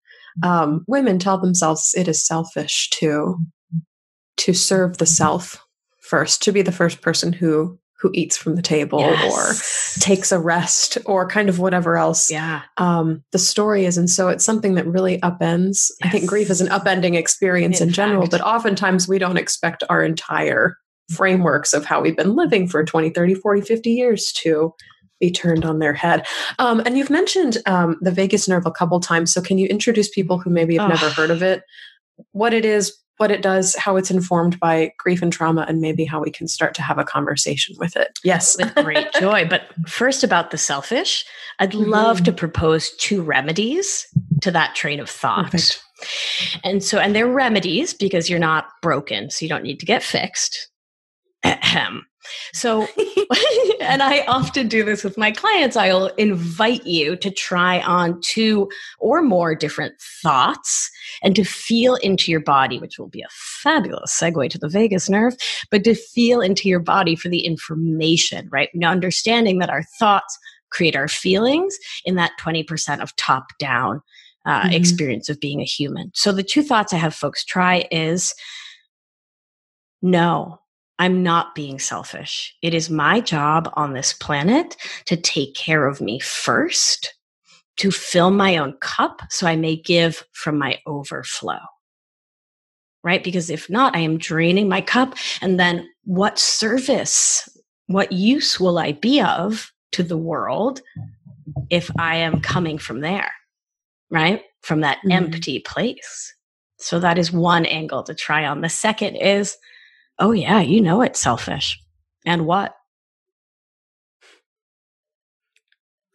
um, 0.42 0.84
women 0.88 1.20
tell 1.20 1.38
themselves 1.38 1.94
it 1.96 2.08
is 2.08 2.26
selfish 2.26 2.90
to 2.92 3.38
to 4.38 4.54
serve 4.54 4.98
the 4.98 5.06
self 5.06 5.64
first, 6.02 6.42
to 6.44 6.52
be 6.52 6.64
the 6.64 6.72
first 6.72 7.02
person 7.02 7.32
who 7.34 7.78
who 8.04 8.12
eats 8.14 8.36
from 8.36 8.56
the 8.58 8.62
table 8.62 9.00
or 9.00 9.54
takes 10.00 10.32
a 10.34 10.38
rest 10.38 10.98
or 11.06 11.26
kind 11.28 11.48
of 11.48 11.58
whatever 11.58 11.96
else 11.98 12.30
Yeah. 12.30 12.62
um, 12.78 13.24
the 13.32 13.40
story 13.40 13.86
is. 13.86 13.98
And 13.98 14.10
so 14.10 14.28
it's 14.28 14.44
something 14.44 14.76
that 14.76 14.86
really 14.86 15.20
upends. 15.22 15.90
I 16.04 16.10
think 16.10 16.28
grief 16.28 16.50
is 16.50 16.60
an 16.60 16.68
upending 16.68 17.16
experience 17.16 17.80
in, 17.80 17.88
In 17.88 17.94
general, 17.94 18.28
but 18.28 18.42
oftentimes 18.42 19.08
we 19.08 19.20
don't 19.20 19.38
expect 19.38 19.84
our 19.90 20.04
entire 20.04 20.76
frameworks 21.12 21.74
of 21.74 21.86
how 21.86 22.02
we've 22.02 22.18
been 22.18 22.36
living 22.36 22.68
for 22.68 22.84
20, 22.84 23.10
30, 23.12 23.36
40, 23.36 23.62
50 23.62 23.90
years 23.92 24.34
to 24.34 24.74
be 25.22 25.32
turned 25.32 25.64
on 25.64 25.80
their 25.80 25.94
head. 25.94 26.26
Um, 26.60 26.82
and 26.86 26.98
you've 26.98 27.10
mentioned 27.10 27.58
um, 27.68 27.96
the 28.02 28.12
vagus 28.12 28.50
nerve 28.50 28.66
a 28.66 28.72
couple 28.72 29.00
times. 29.00 29.34
So 29.34 29.42
can 29.42 29.58
you 29.58 29.68
introduce 29.68 30.10
people 30.10 30.40
who 30.40 30.50
maybe 30.50 30.76
have 30.76 30.88
Oh. 30.88 30.94
never 30.94 31.10
heard 31.10 31.32
of 31.32 31.42
it, 31.42 31.64
what 32.34 32.54
it 32.54 32.66
is, 32.66 32.94
what 33.18 33.32
it 33.32 33.42
does, 33.42 33.76
how 33.76 33.96
it's 33.96 34.10
informed 34.12 34.60
by 34.60 34.92
grief 34.98 35.22
and 35.22 35.32
trauma, 35.32 35.66
and 35.68 35.80
maybe 35.82 36.04
how 36.06 36.22
we 36.22 36.32
can 36.32 36.48
start 36.48 36.74
to 36.76 36.82
have 36.82 36.98
a 36.98 37.04
conversation 37.04 37.76
with 37.80 37.96
it? 37.96 38.18
Yes. 38.24 38.58
with 38.58 38.74
great 38.76 39.12
joy. 39.20 39.48
But 39.48 39.64
first, 39.88 40.24
about 40.24 40.52
the 40.52 40.58
selfish, 40.58 41.24
I'd 41.60 41.74
love 41.74 42.22
Mhm. 42.22 42.26
to 42.26 42.32
propose 42.34 42.96
two 42.98 43.22
remedies 43.22 44.08
to 44.42 44.52
that 44.52 44.76
train 44.76 45.00
of 45.00 45.10
thought. 45.10 45.52
Perfect. 45.52 45.82
And 46.64 46.84
so, 46.84 46.98
and 47.00 47.16
they're 47.16 47.28
remedies 47.32 47.94
because 47.94 48.30
you're 48.30 48.40
not 48.40 48.68
broken, 48.82 49.30
so 49.30 49.46
you 49.46 49.50
don't 49.50 49.64
need 49.64 49.80
to 49.80 49.86
get 49.86 50.04
fixed. 50.04 50.70
Ahem. 51.46 52.06
So, 52.54 52.88
and 53.82 54.04
I 54.04 54.24
often 54.28 54.68
do 54.68 54.84
this 54.84 55.04
with 55.04 55.18
my 55.18 55.32
clients. 55.32 55.76
I'll 55.76 56.08
invite 56.18 56.86
you 56.86 57.16
to 57.18 57.32
try 57.32 57.82
on 57.82 58.20
two 58.22 58.70
or 59.00 59.22
more 59.22 59.56
different 59.56 59.96
thoughts 60.22 60.90
and 61.22 61.36
to 61.36 61.44
feel 61.44 61.96
into 61.96 62.32
your 62.32 62.40
body, 62.40 62.80
which 62.80 62.98
will 62.98 63.10
be 63.10 63.22
a 63.22 63.30
fabulous 63.62 64.18
segue 64.18 64.50
to 64.50 64.58
the 64.58 64.70
vagus 64.70 65.10
nerve, 65.10 65.36
but 65.72 65.84
to 65.84 65.96
feel 65.96 66.42
into 66.42 66.70
your 66.70 66.80
body 66.80 67.16
for 67.16 67.30
the 67.30 67.46
information, 67.46 68.48
right? 68.52 68.70
Now, 68.74 68.92
understanding 68.92 69.60
that 69.60 69.70
our 69.70 69.84
thoughts 70.00 70.38
create 70.72 70.96
our 70.96 71.08
feelings 71.08 71.78
in 72.04 72.16
that 72.16 72.32
20% 72.42 73.02
of 73.02 73.16
top 73.16 73.46
down 73.60 74.02
uh, 74.46 74.64
mm-hmm. 74.64 74.74
experience 74.74 75.30
of 75.30 75.40
being 75.40 75.62
a 75.62 75.66
human. 75.66 76.12
So 76.14 76.32
the 76.32 76.44
two 76.44 76.64
thoughts 76.64 76.94
I 76.94 76.98
have 76.98 77.16
folks 77.16 77.46
try 77.46 77.88
is 77.92 78.34
no, 80.02 80.60
I'm 81.00 81.24
not 81.24 81.56
being 81.56 81.80
selfish. 81.80 82.56
It 82.62 82.74
is 82.74 82.90
my 82.90 83.20
job 83.20 83.72
on 83.74 83.94
this 83.94 84.14
planet 84.14 84.76
to 85.06 85.18
take 85.18 85.56
care 85.56 85.88
of 85.88 86.02
me 86.02 86.20
first, 86.20 87.16
to 87.78 87.92
fill 87.92 88.32
my 88.32 88.58
own 88.58 88.74
cup 88.80 89.22
so 89.30 89.48
I 89.48 89.56
may 89.56 89.76
give 89.76 90.24
from 90.34 90.58
my 90.58 90.80
overflow. 90.86 91.60
Right? 93.04 93.24
Because 93.24 93.50
if 93.50 93.70
not, 93.70 93.96
I 93.96 94.00
am 94.00 94.18
draining 94.18 94.70
my 94.70 94.80
cup. 94.80 95.16
And 95.42 95.60
then 95.60 95.90
what 96.06 96.40
service, 96.40 97.50
what 97.88 98.12
use 98.12 98.60
will 98.60 98.78
I 98.78 98.94
be 98.94 99.20
of 99.22 99.74
to 99.92 100.04
the 100.04 100.18
world 100.18 100.82
if 101.70 101.92
I 102.00 102.16
am 102.16 102.40
coming 102.40 102.78
from 102.78 103.02
there? 103.02 103.32
Right? 104.10 104.44
From 104.62 104.82
that 104.82 105.00
mm-hmm. 105.00 105.12
empty 105.12 105.60
place. 105.60 106.34
So 106.78 107.00
that 107.00 107.18
is 107.18 107.32
one 107.32 107.66
angle 107.66 108.04
to 108.04 108.14
try 108.14 108.46
on. 108.46 108.62
The 108.62 108.70
second 108.70 109.16
is, 109.16 109.58
Oh, 110.24 110.32
yeah, 110.32 110.62
you 110.62 110.80
know 110.80 111.02
it's 111.02 111.20
selfish. 111.20 111.78
And 112.26 112.46
what? 112.46 112.78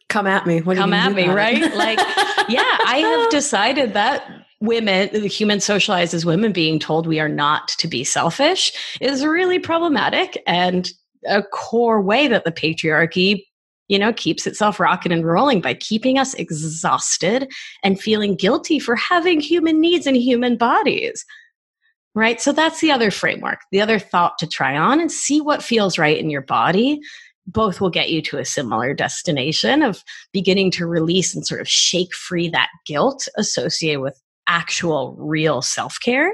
Come 0.09 0.25
at 0.25 0.47
me. 0.47 0.61
What 0.63 0.77
Come 0.77 0.93
at 0.93 1.13
me, 1.13 1.27
right? 1.27 1.71
like, 1.75 1.99
yeah, 2.49 2.77
I 2.87 3.03
have 3.05 3.29
decided 3.29 3.93
that 3.93 4.27
women, 4.61 5.09
the 5.13 5.27
human 5.27 5.59
socialized 5.59 6.15
as 6.15 6.25
women, 6.25 6.51
being 6.51 6.79
told 6.79 7.05
we 7.05 7.19
are 7.19 7.29
not 7.29 7.67
to 7.67 7.87
be 7.87 8.03
selfish 8.03 8.73
is 8.99 9.23
really 9.23 9.59
problematic 9.59 10.41
and 10.47 10.91
a 11.27 11.43
core 11.43 12.01
way 12.01 12.27
that 12.27 12.45
the 12.45 12.51
patriarchy 12.51 13.43
you 13.89 13.99
know 13.99 14.13
keeps 14.13 14.47
itself 14.47 14.79
rocking 14.79 15.11
and 15.11 15.25
rolling 15.25 15.59
by 15.59 15.73
keeping 15.73 16.17
us 16.17 16.33
exhausted 16.35 17.51
and 17.83 17.99
feeling 17.99 18.35
guilty 18.35 18.79
for 18.79 18.95
having 18.95 19.41
human 19.41 19.81
needs 19.81 20.07
and 20.07 20.15
human 20.15 20.55
bodies 20.55 21.25
right? 22.19 22.41
So 22.41 22.51
that's 22.51 22.81
the 22.81 22.91
other 22.91 23.11
framework, 23.11 23.59
the 23.71 23.81
other 23.81 23.99
thought 23.99 24.37
to 24.39 24.47
try 24.47 24.77
on 24.77 24.99
and 24.99 25.11
see 25.11 25.41
what 25.41 25.63
feels 25.63 25.97
right 25.97 26.17
in 26.17 26.29
your 26.29 26.41
body. 26.41 26.99
Both 27.47 27.81
will 27.81 27.89
get 27.89 28.11
you 28.11 28.21
to 28.23 28.37
a 28.37 28.45
similar 28.45 28.93
destination 28.93 29.81
of 29.81 30.03
beginning 30.31 30.71
to 30.71 30.85
release 30.85 31.33
and 31.33 31.45
sort 31.45 31.61
of 31.61 31.67
shake 31.67 32.13
free 32.13 32.49
that 32.49 32.69
guilt 32.85 33.27
associated 33.37 34.01
with 34.01 34.21
actual 34.47 35.15
real 35.17 35.61
self 35.61 35.97
care. 36.03 36.31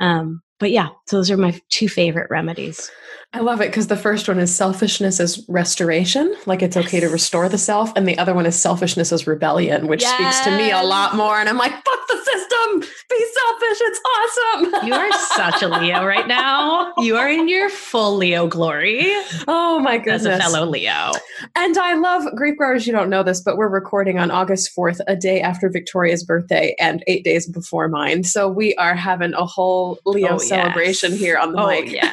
Um, 0.00 0.42
but 0.58 0.70
yeah, 0.70 0.88
so 1.06 1.16
those 1.16 1.30
are 1.30 1.36
my 1.36 1.60
two 1.68 1.88
favorite 1.88 2.30
remedies. 2.30 2.90
I 3.34 3.40
love 3.40 3.62
it 3.62 3.68
because 3.68 3.86
the 3.86 3.96
first 3.96 4.28
one 4.28 4.38
is 4.38 4.54
selfishness 4.54 5.18
as 5.18 5.42
restoration, 5.48 6.36
like 6.44 6.60
it's 6.60 6.76
okay 6.76 7.00
to 7.00 7.08
restore 7.08 7.48
the 7.48 7.56
self, 7.56 7.90
and 7.96 8.06
the 8.06 8.18
other 8.18 8.34
one 8.34 8.44
is 8.44 8.60
selfishness 8.60 9.10
as 9.10 9.26
rebellion, 9.26 9.86
which 9.86 10.02
yes. 10.02 10.14
speaks 10.14 10.44
to 10.44 10.54
me 10.54 10.70
a 10.70 10.82
lot 10.82 11.16
more. 11.16 11.38
And 11.38 11.48
I'm 11.48 11.56
like, 11.56 11.72
fuck 11.72 12.08
the 12.08 12.16
system, 12.16 12.80
be 12.80 13.26
selfish, 13.34 13.78
it's 13.80 14.00
awesome. 14.04 14.86
You 14.86 14.94
are 14.94 15.12
such 15.12 15.62
a 15.62 15.68
Leo 15.68 16.04
right 16.04 16.28
now. 16.28 16.92
You 16.98 17.16
are 17.16 17.26
in 17.26 17.48
your 17.48 17.70
full 17.70 18.16
Leo 18.16 18.46
glory. 18.46 19.10
Oh 19.48 19.80
my 19.80 19.96
goodness, 19.96 20.26
as 20.26 20.38
a 20.38 20.42
fellow 20.42 20.66
Leo. 20.66 21.12
And 21.56 21.78
I 21.78 21.94
love 21.94 22.24
Grief 22.36 22.58
Growers. 22.58 22.86
You 22.86 22.92
don't 22.92 23.08
know 23.08 23.22
this, 23.22 23.40
but 23.40 23.56
we're 23.56 23.68
recording 23.68 24.18
on 24.18 24.30
August 24.30 24.76
4th, 24.76 25.00
a 25.08 25.16
day 25.16 25.40
after 25.40 25.70
Victoria's 25.70 26.22
birthday 26.22 26.74
and 26.78 27.02
eight 27.06 27.24
days 27.24 27.46
before 27.46 27.88
mine. 27.88 28.24
So 28.24 28.46
we 28.46 28.74
are 28.74 28.94
having 28.94 29.32
a 29.32 29.46
whole 29.46 29.98
Leo 30.04 30.34
oh, 30.34 30.38
celebration 30.38 31.12
yes. 31.12 31.20
here 31.20 31.38
on 31.38 31.52
the 31.52 31.62
oh, 31.62 31.66
mic. 31.66 31.90
Yeah. 31.90 32.12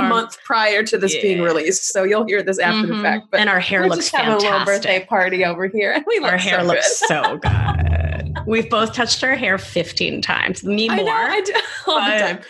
A 0.00 0.08
month 0.08 0.38
prior 0.44 0.82
to 0.84 0.98
this 0.98 1.14
yeah. 1.14 1.22
being 1.22 1.42
released, 1.42 1.88
so 1.88 2.04
you'll 2.04 2.26
hear 2.26 2.42
this 2.42 2.58
after 2.58 2.86
mm-hmm. 2.86 2.96
the 2.96 3.02
fact. 3.02 3.26
But 3.30 3.40
and 3.40 3.48
our 3.48 3.60
hair 3.60 3.88
looks 3.88 4.10
just 4.10 4.10
fantastic. 4.12 4.48
a 4.48 4.52
little 4.52 4.66
birthday 4.66 5.04
party 5.04 5.44
over 5.44 5.66
here, 5.66 5.92
and 5.92 6.04
we 6.08 6.18
our 6.18 6.36
hair 6.36 6.60
so 6.60 6.66
looks 6.66 6.98
so 7.08 7.38
good. 7.38 8.36
We've 8.46 8.68
both 8.68 8.92
touched 8.92 9.22
our 9.24 9.34
hair 9.34 9.58
fifteen 9.58 10.22
times. 10.22 10.64
Me 10.64 10.88
more. 10.88 10.98
I, 10.98 11.02
know, 11.04 11.12
I 11.12 11.40
do 11.40 11.52
all 11.86 12.00
the 12.00 12.18
time. 12.18 12.40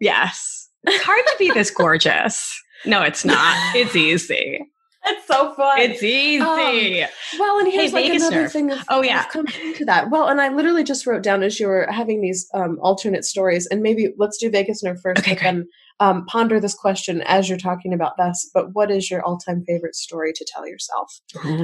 Yes, 0.00 0.68
it's 0.84 1.02
hard 1.02 1.20
to 1.26 1.34
be 1.38 1.50
this 1.50 1.70
gorgeous. 1.70 2.62
No, 2.84 3.02
it's 3.02 3.24
not. 3.24 3.56
It's 3.74 3.96
easy. 3.96 4.60
It's 5.08 5.26
so 5.28 5.54
fun. 5.54 5.78
It's 5.78 6.02
easy. 6.02 6.40
Um, 6.40 7.08
well, 7.38 7.60
and 7.60 7.68
here's 7.70 7.92
hey, 7.92 8.08
like 8.08 8.14
another 8.14 8.42
nerve. 8.42 8.52
thing 8.52 8.72
of 8.72 8.82
oh 8.88 9.02
yeah, 9.02 9.20
of 9.20 9.28
coming 9.28 9.54
into 9.64 9.84
that. 9.84 10.10
Well, 10.10 10.26
and 10.26 10.40
I 10.40 10.48
literally 10.48 10.82
just 10.82 11.06
wrote 11.06 11.22
down 11.22 11.44
as 11.44 11.60
you 11.60 11.68
were 11.68 11.86
having 11.88 12.20
these 12.20 12.48
um, 12.54 12.78
alternate 12.82 13.24
stories, 13.24 13.68
and 13.68 13.82
maybe 13.82 14.12
let's 14.18 14.36
do 14.36 14.50
vagus 14.50 14.82
nerve 14.82 15.00
first, 15.00 15.20
okay, 15.20 15.38
and 15.46 15.66
um, 16.00 16.26
ponder 16.26 16.60
this 16.60 16.74
question 16.74 17.22
as 17.22 17.48
you're 17.48 17.58
talking 17.58 17.92
about 17.92 18.16
this. 18.16 18.50
But 18.52 18.74
what 18.74 18.90
is 18.90 19.10
your 19.10 19.22
all-time 19.22 19.64
favorite 19.66 19.94
story 19.94 20.32
to 20.34 20.46
tell 20.48 20.66
yourself? 20.66 21.20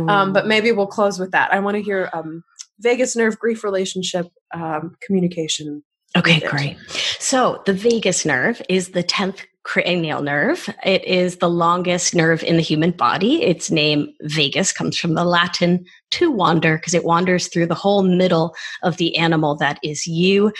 Um, 0.08 0.32
but 0.32 0.46
maybe 0.46 0.72
we'll 0.72 0.86
close 0.86 1.18
with 1.18 1.30
that. 1.32 1.52
I 1.52 1.60
want 1.60 1.76
to 1.76 1.82
hear 1.82 2.10
um, 2.12 2.42
vagus 2.80 3.16
nerve 3.16 3.38
grief 3.38 3.64
relationship 3.64 4.28
um, 4.54 4.96
communication. 5.02 5.82
Okay, 6.16 6.40
great. 6.40 6.76
So 7.18 7.62
the 7.64 7.72
vagus 7.72 8.26
nerve 8.26 8.60
is 8.68 8.90
the 8.90 9.02
10th 9.02 9.40
cranial 9.64 10.22
nerve. 10.22 10.68
It 10.84 11.04
is 11.04 11.36
the 11.36 11.48
longest 11.48 12.14
nerve 12.14 12.42
in 12.42 12.56
the 12.56 12.62
human 12.62 12.90
body. 12.90 13.42
Its 13.42 13.70
name, 13.70 14.12
vagus, 14.22 14.72
comes 14.72 14.98
from 14.98 15.14
the 15.14 15.24
Latin 15.24 15.84
to 16.12 16.30
wander 16.30 16.76
because 16.76 16.94
it 16.94 17.04
wanders 17.04 17.46
through 17.48 17.66
the 17.66 17.74
whole 17.74 18.02
middle 18.02 18.54
of 18.82 18.96
the 18.96 19.16
animal 19.16 19.54
that 19.56 19.78
is 19.82 20.06
you. 20.06 20.52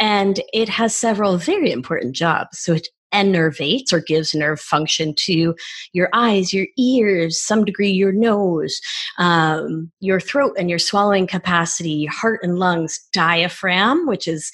And 0.00 0.40
it 0.52 0.68
has 0.68 0.96
several 0.96 1.36
very 1.36 1.70
important 1.70 2.16
jobs. 2.16 2.58
So 2.58 2.74
it 2.74 2.88
innervates 3.12 3.92
or 3.92 4.00
gives 4.00 4.34
nerve 4.34 4.60
function 4.60 5.14
to 5.16 5.54
your 5.92 6.08
eyes, 6.12 6.52
your 6.52 6.66
ears, 6.76 7.40
some 7.40 7.64
degree 7.64 7.90
your 7.90 8.12
nose, 8.12 8.80
um, 9.18 9.90
your 10.00 10.20
throat 10.20 10.54
and 10.58 10.68
your 10.70 10.78
swallowing 10.78 11.26
capacity, 11.26 12.06
heart 12.06 12.40
and 12.42 12.58
lungs, 12.58 12.98
diaphragm, 13.12 14.06
which 14.06 14.28
is, 14.28 14.50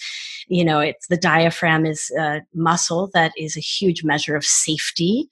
you 0.47 0.65
know, 0.65 0.81
it's 0.81 1.07
the 1.09 1.17
diaphragm 1.17 1.87
is 1.87 2.11
a 2.19 2.41
muscle 2.55 3.11
that 3.15 3.33
is 3.37 3.57
a 3.57 3.61
huge 3.61 4.05
measure 4.05 4.37
of 4.37 4.45
safety 4.45 5.29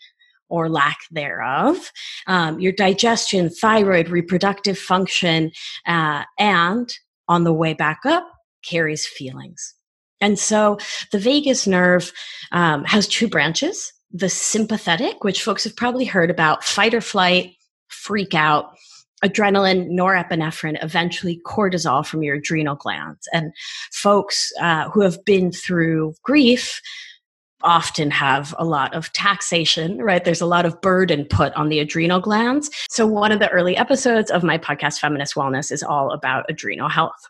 or 0.48 0.68
lack 0.68 0.98
thereof, 1.10 1.90
um, 2.26 2.60
your 2.60 2.72
digestion, 2.72 3.48
thyroid, 3.48 4.10
reproductive 4.10 4.78
function, 4.78 5.50
uh, 5.86 6.24
and 6.38 6.98
on 7.26 7.44
the 7.44 7.52
way 7.54 7.72
back 7.72 8.00
up, 8.04 8.30
carries 8.62 9.06
feelings. 9.06 9.74
And 10.22 10.38
so 10.38 10.78
the 11.10 11.18
vagus 11.18 11.66
nerve 11.66 12.12
um, 12.52 12.84
has 12.84 13.06
two 13.06 13.28
branches 13.28 13.92
the 14.12 14.28
sympathetic, 14.28 15.24
which 15.24 15.42
folks 15.42 15.64
have 15.64 15.74
probably 15.74 16.04
heard 16.04 16.30
about 16.30 16.62
fight 16.62 16.92
or 16.92 17.00
flight, 17.00 17.54
freak 17.88 18.34
out, 18.34 18.76
adrenaline, 19.24 19.90
norepinephrine, 19.90 20.82
eventually 20.84 21.40
cortisol 21.46 22.04
from 22.04 22.22
your 22.22 22.36
adrenal 22.36 22.74
glands. 22.74 23.28
And 23.32 23.52
folks 23.92 24.52
uh, 24.60 24.90
who 24.90 25.00
have 25.00 25.24
been 25.24 25.50
through 25.50 26.14
grief 26.22 26.80
often 27.62 28.10
have 28.10 28.54
a 28.58 28.64
lot 28.64 28.92
of 28.92 29.12
taxation, 29.12 29.98
right? 29.98 30.24
There's 30.24 30.40
a 30.40 30.46
lot 30.46 30.66
of 30.66 30.80
burden 30.80 31.24
put 31.24 31.52
on 31.54 31.68
the 31.68 31.78
adrenal 31.78 32.20
glands. 32.20 32.70
So, 32.90 33.06
one 33.06 33.32
of 33.32 33.38
the 33.38 33.48
early 33.50 33.76
episodes 33.76 34.30
of 34.30 34.42
my 34.42 34.58
podcast, 34.58 34.98
Feminist 34.98 35.34
Wellness, 35.34 35.70
is 35.70 35.82
all 35.82 36.10
about 36.10 36.44
adrenal 36.48 36.88
health. 36.88 37.28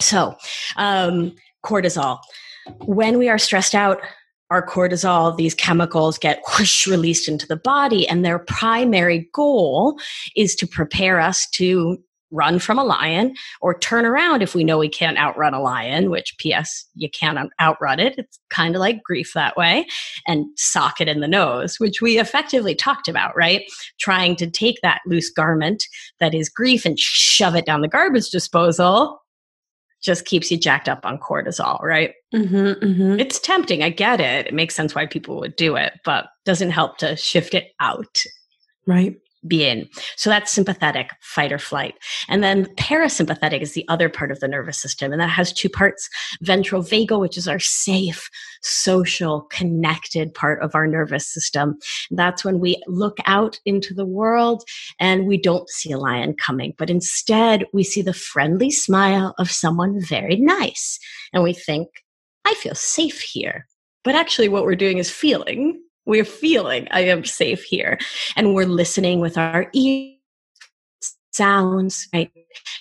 So, 0.00 0.36
um, 0.76 1.34
cortisol. 1.64 2.18
When 2.84 3.18
we 3.18 3.28
are 3.28 3.38
stressed 3.38 3.74
out, 3.74 4.00
our 4.50 4.64
cortisol, 4.64 5.36
these 5.36 5.54
chemicals 5.54 6.18
get 6.18 6.40
whoosh 6.58 6.86
released 6.86 7.28
into 7.28 7.46
the 7.46 7.56
body, 7.56 8.06
and 8.08 8.24
their 8.24 8.38
primary 8.38 9.28
goal 9.32 9.98
is 10.36 10.54
to 10.56 10.66
prepare 10.66 11.20
us 11.20 11.48
to 11.50 11.98
run 12.32 12.58
from 12.58 12.78
a 12.78 12.84
lion 12.84 13.34
or 13.60 13.78
turn 13.78 14.04
around 14.04 14.42
if 14.42 14.54
we 14.54 14.64
know 14.64 14.78
we 14.78 14.88
can't 14.88 15.16
outrun 15.16 15.54
a 15.54 15.62
lion, 15.62 16.10
which, 16.10 16.36
P.S., 16.38 16.84
you 16.94 17.08
can't 17.08 17.50
outrun 17.60 18.00
it. 18.00 18.14
It's 18.18 18.38
kind 18.50 18.74
of 18.74 18.80
like 18.80 19.02
grief 19.02 19.32
that 19.34 19.56
way, 19.56 19.86
and 20.26 20.46
sock 20.56 21.00
it 21.00 21.08
in 21.08 21.20
the 21.20 21.28
nose, 21.28 21.78
which 21.78 22.00
we 22.00 22.18
effectively 22.18 22.74
talked 22.74 23.08
about, 23.08 23.36
right? 23.36 23.62
Trying 24.00 24.36
to 24.36 24.50
take 24.50 24.76
that 24.82 25.00
loose 25.06 25.30
garment 25.30 25.84
that 26.18 26.34
is 26.34 26.48
grief 26.48 26.84
and 26.84 26.98
shove 26.98 27.54
it 27.54 27.64
down 27.64 27.80
the 27.80 27.88
garbage 27.88 28.30
disposal 28.30 29.20
just 30.02 30.24
keeps 30.24 30.50
you 30.50 30.56
jacked 30.56 30.88
up 30.88 31.04
on 31.04 31.18
cortisol, 31.18 31.82
right? 31.82 32.12
Mm-hmm, 32.34 32.84
mm-hmm. 32.84 33.20
It's 33.20 33.38
tempting. 33.38 33.82
I 33.82 33.90
get 33.90 34.20
it. 34.20 34.46
It 34.46 34.54
makes 34.54 34.74
sense 34.74 34.94
why 34.94 35.06
people 35.06 35.38
would 35.40 35.56
do 35.56 35.76
it, 35.76 35.94
but 36.04 36.26
doesn't 36.44 36.70
help 36.70 36.98
to 36.98 37.16
shift 37.16 37.54
it 37.54 37.72
out. 37.80 38.22
Right 38.86 39.16
be 39.48 39.64
in. 39.64 39.88
So 40.16 40.30
that's 40.30 40.52
sympathetic, 40.52 41.10
fight 41.20 41.52
or 41.52 41.58
flight. 41.58 41.94
And 42.28 42.42
then 42.42 42.66
parasympathetic 42.76 43.60
is 43.60 43.72
the 43.72 43.86
other 43.88 44.08
part 44.08 44.30
of 44.30 44.40
the 44.40 44.48
nervous 44.48 44.80
system. 44.80 45.12
And 45.12 45.20
that 45.20 45.28
has 45.28 45.52
two 45.52 45.68
parts 45.68 46.08
ventral 46.42 46.82
vagal, 46.82 47.20
which 47.20 47.36
is 47.36 47.48
our 47.48 47.58
safe, 47.58 48.30
social, 48.62 49.42
connected 49.50 50.34
part 50.34 50.62
of 50.62 50.74
our 50.74 50.86
nervous 50.86 51.26
system. 51.26 51.78
That's 52.10 52.44
when 52.44 52.60
we 52.60 52.82
look 52.86 53.18
out 53.26 53.58
into 53.64 53.94
the 53.94 54.06
world 54.06 54.64
and 54.98 55.26
we 55.26 55.38
don't 55.38 55.68
see 55.68 55.92
a 55.92 55.98
lion 55.98 56.34
coming, 56.34 56.74
but 56.78 56.90
instead 56.90 57.64
we 57.72 57.84
see 57.84 58.02
the 58.02 58.12
friendly 58.12 58.70
smile 58.70 59.34
of 59.38 59.50
someone 59.50 60.00
very 60.00 60.36
nice. 60.36 60.98
And 61.32 61.42
we 61.42 61.52
think, 61.52 61.88
I 62.44 62.54
feel 62.54 62.74
safe 62.74 63.20
here. 63.20 63.66
But 64.04 64.14
actually, 64.14 64.48
what 64.48 64.64
we're 64.64 64.76
doing 64.76 64.98
is 64.98 65.10
feeling 65.10 65.82
we're 66.06 66.24
feeling 66.24 66.88
I 66.90 67.00
am 67.00 67.24
safe 67.24 67.62
here. 67.64 67.98
And 68.36 68.54
we're 68.54 68.66
listening 68.66 69.20
with 69.20 69.36
our 69.36 69.68
ears, 69.74 70.16
sounds, 71.32 72.08
right? 72.14 72.30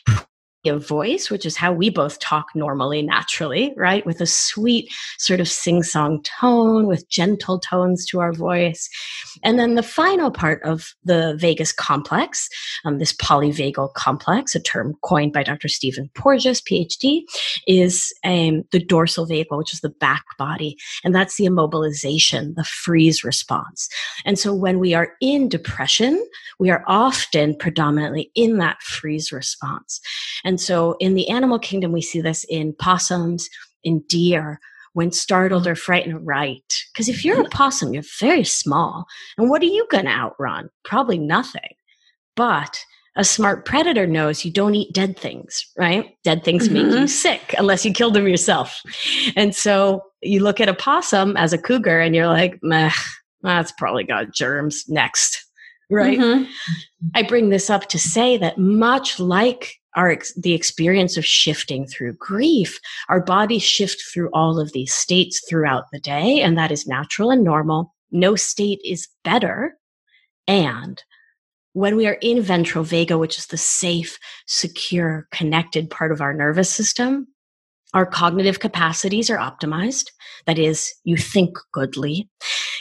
of 0.67 0.87
voice, 0.87 1.29
which 1.29 1.45
is 1.45 1.55
how 1.55 1.71
we 1.71 1.89
both 1.89 2.19
talk 2.19 2.47
normally, 2.55 3.01
naturally, 3.01 3.73
right? 3.77 4.05
With 4.05 4.21
a 4.21 4.25
sweet 4.25 4.91
sort 5.17 5.39
of 5.39 5.47
sing 5.47 5.83
song 5.83 6.23
tone, 6.23 6.87
with 6.87 7.09
gentle 7.09 7.59
tones 7.59 8.05
to 8.07 8.19
our 8.19 8.33
voice. 8.33 8.89
And 9.43 9.59
then 9.59 9.75
the 9.75 9.83
final 9.83 10.31
part 10.31 10.61
of 10.63 10.93
the 11.03 11.35
vagus 11.37 11.71
complex, 11.71 12.49
um, 12.85 12.97
this 12.97 13.13
polyvagal 13.13 13.93
complex, 13.93 14.55
a 14.55 14.59
term 14.59 14.95
coined 15.03 15.33
by 15.33 15.43
Dr. 15.43 15.67
Stephen 15.67 16.09
Porges, 16.15 16.61
PhD, 16.61 17.21
is 17.67 18.13
um, 18.23 18.63
the 18.71 18.79
dorsal 18.79 19.27
vagal, 19.27 19.57
which 19.57 19.73
is 19.73 19.81
the 19.81 19.89
back 19.89 20.25
body. 20.37 20.77
And 21.03 21.13
that's 21.13 21.37
the 21.37 21.45
immobilization, 21.45 22.55
the 22.55 22.63
freeze 22.63 23.23
response. 23.23 23.89
And 24.25 24.39
so 24.39 24.53
when 24.53 24.79
we 24.79 24.93
are 24.93 25.13
in 25.21 25.49
depression, 25.49 26.23
we 26.59 26.69
are 26.69 26.83
often 26.87 27.55
predominantly 27.55 28.31
in 28.35 28.57
that 28.57 28.81
freeze 28.81 29.31
response. 29.31 29.99
And 30.43 30.54
so 30.59 30.95
in 30.99 31.15
the 31.15 31.29
animal 31.29 31.59
kingdom, 31.59 31.91
we 31.91 32.01
see 32.01 32.21
this 32.21 32.45
in 32.49 32.73
possums, 32.73 33.49
in 33.83 33.99
deer, 34.07 34.59
when 34.93 35.11
startled 35.11 35.67
or 35.67 35.75
frightened, 35.75 36.25
right? 36.25 36.63
Because 36.93 37.09
if 37.09 37.25
you're 37.25 37.41
a 37.41 37.49
possum, 37.49 37.93
you're 37.93 38.03
very 38.19 38.45
small. 38.45 39.05
And 39.37 39.49
what 39.49 39.61
are 39.61 39.65
you 39.65 39.85
going 39.91 40.05
to 40.05 40.11
outrun? 40.11 40.69
Probably 40.85 41.17
nothing. 41.17 41.75
But 42.35 42.79
a 43.17 43.23
smart 43.23 43.65
predator 43.65 44.07
knows 44.07 44.45
you 44.45 44.51
don't 44.51 44.75
eat 44.75 44.93
dead 44.93 45.17
things, 45.17 45.65
right? 45.77 46.15
Dead 46.23 46.43
things 46.43 46.65
mm-hmm. 46.65 46.73
make 46.73 46.85
you 46.85 46.97
mm-hmm. 46.99 47.05
sick 47.07 47.55
unless 47.57 47.85
you 47.85 47.93
kill 47.93 48.11
them 48.11 48.27
yourself. 48.27 48.81
And 49.35 49.55
so 49.55 50.01
you 50.21 50.41
look 50.41 50.61
at 50.61 50.69
a 50.69 50.73
possum 50.73 51.35
as 51.37 51.51
a 51.53 51.57
cougar 51.57 51.99
and 51.99 52.15
you're 52.15 52.27
like, 52.27 52.59
meh, 52.61 52.91
that's 53.41 53.73
probably 53.73 54.03
got 54.03 54.33
germs. 54.33 54.85
Next, 54.87 55.45
right? 55.89 56.19
Mm-hmm. 56.19 56.49
I 57.15 57.23
bring 57.23 57.49
this 57.49 57.69
up 57.69 57.87
to 57.89 57.99
say 57.99 58.37
that 58.37 58.57
much 58.57 59.19
like 59.19 59.75
our 59.95 60.09
ex- 60.09 60.33
the 60.35 60.53
experience 60.53 61.17
of 61.17 61.25
shifting 61.25 61.85
through 61.85 62.13
grief 62.13 62.79
our 63.09 63.21
bodies 63.21 63.63
shift 63.63 64.01
through 64.13 64.29
all 64.33 64.59
of 64.59 64.71
these 64.73 64.93
states 64.93 65.41
throughout 65.47 65.85
the 65.91 65.99
day 65.99 66.41
and 66.41 66.57
that 66.57 66.71
is 66.71 66.87
natural 66.87 67.31
and 67.31 67.43
normal 67.43 67.93
no 68.11 68.35
state 68.35 68.79
is 68.83 69.07
better 69.23 69.77
and 70.47 71.03
when 71.73 71.95
we 71.95 72.07
are 72.07 72.17
in 72.21 72.41
ventral 72.41 72.83
vagal 72.83 73.19
which 73.19 73.37
is 73.37 73.47
the 73.47 73.57
safe 73.57 74.17
secure 74.47 75.27
connected 75.31 75.89
part 75.89 76.11
of 76.11 76.21
our 76.21 76.33
nervous 76.33 76.69
system 76.69 77.27
our 77.95 78.05
cognitive 78.05 78.59
capacities 78.59 79.29
are 79.29 79.37
optimized. 79.37 80.11
That 80.45 80.59
is, 80.59 80.93
you 81.05 81.15
think 81.15 81.57
goodly. 81.71 82.29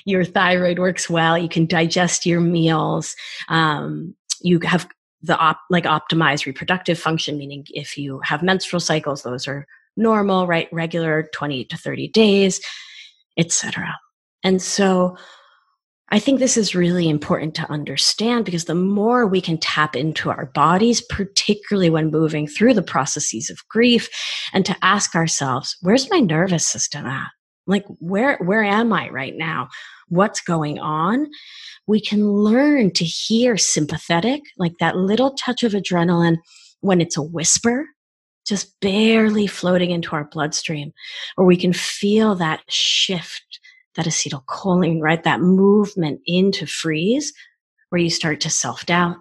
Your 0.04 0.24
thyroid 0.24 0.80
works 0.80 1.08
well. 1.08 1.38
You 1.38 1.48
can 1.48 1.66
digest 1.66 2.26
your 2.26 2.40
meals. 2.40 3.14
Um, 3.48 4.16
you 4.40 4.58
have 4.64 4.88
the 5.24 5.38
op- 5.38 5.60
like 5.70 5.84
optimized 5.84 6.46
reproductive 6.46 6.98
function, 6.98 7.38
meaning 7.38 7.64
if 7.70 7.96
you 7.96 8.20
have 8.24 8.42
menstrual 8.42 8.80
cycles, 8.80 9.22
those 9.22 9.48
are 9.48 9.66
normal, 9.96 10.46
right? 10.46 10.68
Regular 10.72 11.28
20 11.32 11.64
to 11.66 11.76
30 11.76 12.08
days, 12.08 12.60
etc. 13.38 13.96
And 14.42 14.60
so 14.60 15.16
I 16.10 16.18
think 16.18 16.38
this 16.38 16.56
is 16.56 16.74
really 16.74 17.08
important 17.08 17.54
to 17.56 17.70
understand 17.70 18.44
because 18.44 18.66
the 18.66 18.74
more 18.74 19.26
we 19.26 19.40
can 19.40 19.56
tap 19.58 19.96
into 19.96 20.30
our 20.30 20.46
bodies, 20.46 21.00
particularly 21.00 21.88
when 21.88 22.10
moving 22.10 22.46
through 22.46 22.74
the 22.74 22.82
processes 22.82 23.48
of 23.48 23.66
grief, 23.68 24.08
and 24.52 24.66
to 24.66 24.76
ask 24.82 25.14
ourselves, 25.14 25.76
where's 25.80 26.10
my 26.10 26.20
nervous 26.20 26.68
system 26.68 27.06
at? 27.06 27.28
Like, 27.66 27.86
where, 27.98 28.36
where 28.42 28.62
am 28.62 28.92
I 28.92 29.08
right 29.08 29.34
now? 29.34 29.68
What's 30.08 30.40
going 30.40 30.78
on? 30.78 31.28
We 31.86 32.00
can 32.00 32.28
learn 32.30 32.92
to 32.92 33.04
hear 33.04 33.56
sympathetic, 33.56 34.42
like 34.58 34.74
that 34.80 34.96
little 34.96 35.34
touch 35.34 35.62
of 35.62 35.72
adrenaline 35.72 36.38
when 36.80 37.00
it's 37.00 37.16
a 37.16 37.22
whisper, 37.22 37.86
just 38.46 38.78
barely 38.80 39.46
floating 39.46 39.90
into 39.90 40.12
our 40.12 40.24
bloodstream, 40.24 40.92
or 41.36 41.44
we 41.44 41.56
can 41.56 41.72
feel 41.72 42.34
that 42.36 42.62
shift 42.68 43.60
that 43.94 44.06
acetylcholine, 44.06 45.00
right? 45.00 45.22
That 45.22 45.40
movement 45.40 46.20
into 46.26 46.66
freeze 46.66 47.32
where 47.90 48.00
you 48.00 48.10
start 48.10 48.40
to 48.40 48.50
self 48.50 48.84
doubt, 48.86 49.16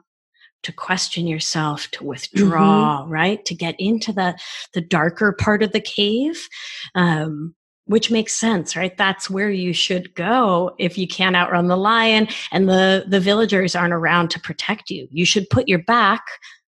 to 0.64 0.72
question 0.72 1.28
yourself, 1.28 1.90
to 1.92 2.04
withdraw, 2.04 3.02
mm-hmm. 3.02 3.12
right? 3.12 3.46
To 3.46 3.56
get 3.56 3.76
into 3.80 4.12
the, 4.12 4.38
the 4.74 4.82
darker 4.82 5.34
part 5.34 5.64
of 5.64 5.72
the 5.72 5.82
cave. 5.82 6.48
Um, 6.96 7.56
which 7.86 8.10
makes 8.10 8.34
sense, 8.34 8.76
right? 8.76 8.98
That's 8.98 9.30
where 9.30 9.50
you 9.50 9.74
should 9.74 10.16
go 10.16 10.74
if 10.80 10.98
you 10.98 11.08
can't 11.08 11.36
outrun 11.36 11.68
the 11.68 11.78
lion 11.78 12.28
and 12.52 12.70
the, 12.70 13.06
the 13.08 13.20
villagers 13.20 13.76
aren't 13.76 13.94
around 13.94 14.30
to 14.32 14.40
protect 14.40 14.90
you. 14.90 15.08
You 15.12 15.26
should 15.26 15.50
put 15.50 15.68
your 15.68 15.80
back 15.80 16.24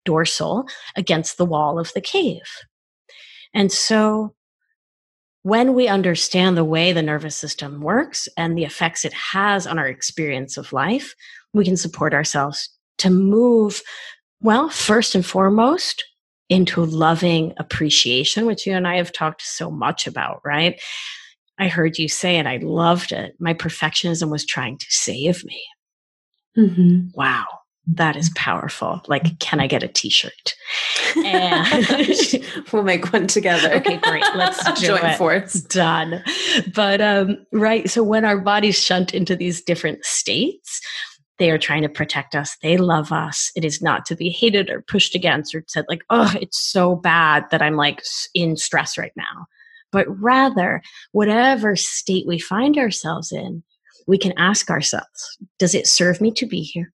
dorsal 0.04 0.66
against 0.96 1.36
the 1.36 1.44
wall 1.44 1.78
of 1.78 1.92
the 1.94 2.00
cave. 2.00 2.42
And 3.52 3.70
so 3.70 4.34
when 5.42 5.74
we 5.74 5.88
understand 5.88 6.56
the 6.56 6.64
way 6.64 6.92
the 6.92 7.02
nervous 7.02 7.36
system 7.36 7.82
works 7.82 8.28
and 8.36 8.56
the 8.56 8.64
effects 8.64 9.04
it 9.04 9.12
has 9.12 9.66
on 9.66 9.78
our 9.78 9.86
experience 9.86 10.56
of 10.56 10.72
life, 10.72 11.14
we 11.52 11.64
can 11.64 11.76
support 11.76 12.14
ourselves 12.14 12.70
to 12.98 13.10
move, 13.10 13.82
well, 14.40 14.70
first 14.70 15.14
and 15.14 15.24
foremost, 15.24 16.02
into 16.48 16.84
loving 16.84 17.54
appreciation, 17.58 18.46
which 18.46 18.66
you 18.66 18.74
and 18.74 18.86
I 18.86 18.96
have 18.96 19.12
talked 19.12 19.42
so 19.42 19.70
much 19.70 20.06
about, 20.06 20.40
right? 20.44 20.80
I 21.58 21.68
heard 21.68 21.98
you 21.98 22.08
say, 22.08 22.36
and 22.36 22.48
I 22.48 22.58
loved 22.58 23.12
it. 23.12 23.34
My 23.38 23.54
perfectionism 23.54 24.30
was 24.30 24.44
trying 24.44 24.78
to 24.78 24.86
save 24.88 25.44
me. 25.44 25.62
Mm-hmm. 26.56 27.08
Wow 27.14 27.46
that 27.86 28.16
is 28.16 28.30
powerful. 28.34 29.02
Like, 29.08 29.38
can 29.40 29.60
I 29.60 29.66
get 29.66 29.82
a 29.82 29.88
t-shirt? 29.88 30.54
And 31.16 32.44
we'll 32.72 32.82
make 32.82 33.12
one 33.12 33.28
together. 33.28 33.72
Okay, 33.74 33.98
great. 33.98 34.24
Let's 34.34 34.80
join 34.82 35.14
force. 35.16 35.52
Done. 35.52 36.24
But 36.74 37.00
um, 37.00 37.46
right. 37.52 37.88
So 37.88 38.02
when 38.02 38.24
our 38.24 38.38
bodies 38.38 38.82
shunt 38.82 39.14
into 39.14 39.36
these 39.36 39.62
different 39.62 40.04
states, 40.04 40.80
they 41.38 41.50
are 41.50 41.58
trying 41.58 41.82
to 41.82 41.88
protect 41.88 42.34
us. 42.34 42.56
They 42.62 42.76
love 42.76 43.12
us. 43.12 43.50
It 43.56 43.64
is 43.64 43.82
not 43.82 44.06
to 44.06 44.16
be 44.16 44.28
hated 44.30 44.70
or 44.70 44.82
pushed 44.82 45.14
against 45.14 45.54
or 45.54 45.64
said 45.66 45.84
like, 45.88 46.02
oh, 46.10 46.32
it's 46.40 46.58
so 46.58 46.96
bad 46.96 47.44
that 47.50 47.62
I'm 47.62 47.76
like 47.76 48.02
in 48.34 48.56
stress 48.56 48.96
right 48.96 49.12
now. 49.16 49.46
But 49.90 50.06
rather, 50.20 50.82
whatever 51.12 51.76
state 51.76 52.26
we 52.26 52.38
find 52.38 52.78
ourselves 52.78 53.32
in, 53.32 53.62
we 54.06 54.18
can 54.18 54.32
ask 54.36 54.70
ourselves, 54.70 55.38
does 55.58 55.74
it 55.74 55.86
serve 55.86 56.20
me 56.20 56.30
to 56.32 56.46
be 56.46 56.60
here? 56.60 56.92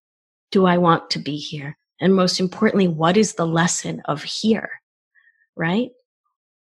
do 0.50 0.66
I 0.66 0.78
want 0.78 1.10
to 1.10 1.18
be 1.18 1.36
here? 1.36 1.76
And 2.00 2.14
most 2.14 2.40
importantly, 2.40 2.88
what 2.88 3.16
is 3.16 3.34
the 3.34 3.46
lesson 3.46 4.02
of 4.06 4.22
here? 4.22 4.70
Right? 5.56 5.90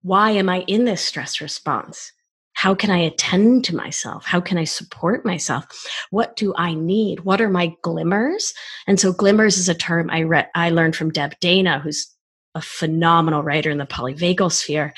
Why 0.03 0.33
am 0.33 0.49
I 0.49 0.61
in 0.63 0.85
this 0.85 1.05
stress 1.05 1.41
response? 1.41 2.13
How 2.61 2.75
can 2.75 2.91
I 2.91 2.99
attend 2.99 3.65
to 3.65 3.75
myself? 3.75 4.27
How 4.27 4.39
can 4.39 4.59
I 4.59 4.65
support 4.65 5.25
myself? 5.25 5.65
What 6.11 6.37
do 6.37 6.53
I 6.59 6.75
need? 6.75 7.21
What 7.21 7.41
are 7.41 7.49
my 7.49 7.75
glimmers? 7.81 8.53
And 8.87 9.01
so 9.01 9.15
glimmers 9.15 9.57
is 9.57 9.71
a 9.71 9.75
term 9.75 10.11
I 10.11 10.25
read, 10.25 10.47
I 10.55 10.69
learned 10.69 10.95
from 10.95 11.09
Deb 11.09 11.41
Dana, 11.41 11.79
who's 11.79 12.15
a 12.55 12.61
phenomenal 12.61 13.43
writer 13.43 13.71
in 13.71 13.79
the 13.79 13.87
polyvagal 13.87 14.53
sphere. 14.53 14.93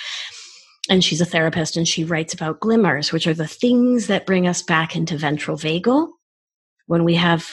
And 0.90 1.04
she's 1.04 1.20
a 1.20 1.24
therapist 1.24 1.76
and 1.76 1.86
she 1.86 2.02
writes 2.02 2.34
about 2.34 2.58
glimmers, 2.58 3.12
which 3.12 3.28
are 3.28 3.34
the 3.34 3.46
things 3.46 4.08
that 4.08 4.26
bring 4.26 4.48
us 4.48 4.60
back 4.60 4.96
into 4.96 5.16
ventral 5.16 5.56
vagal 5.56 6.08
when 6.86 7.04
we 7.04 7.14
have 7.14 7.48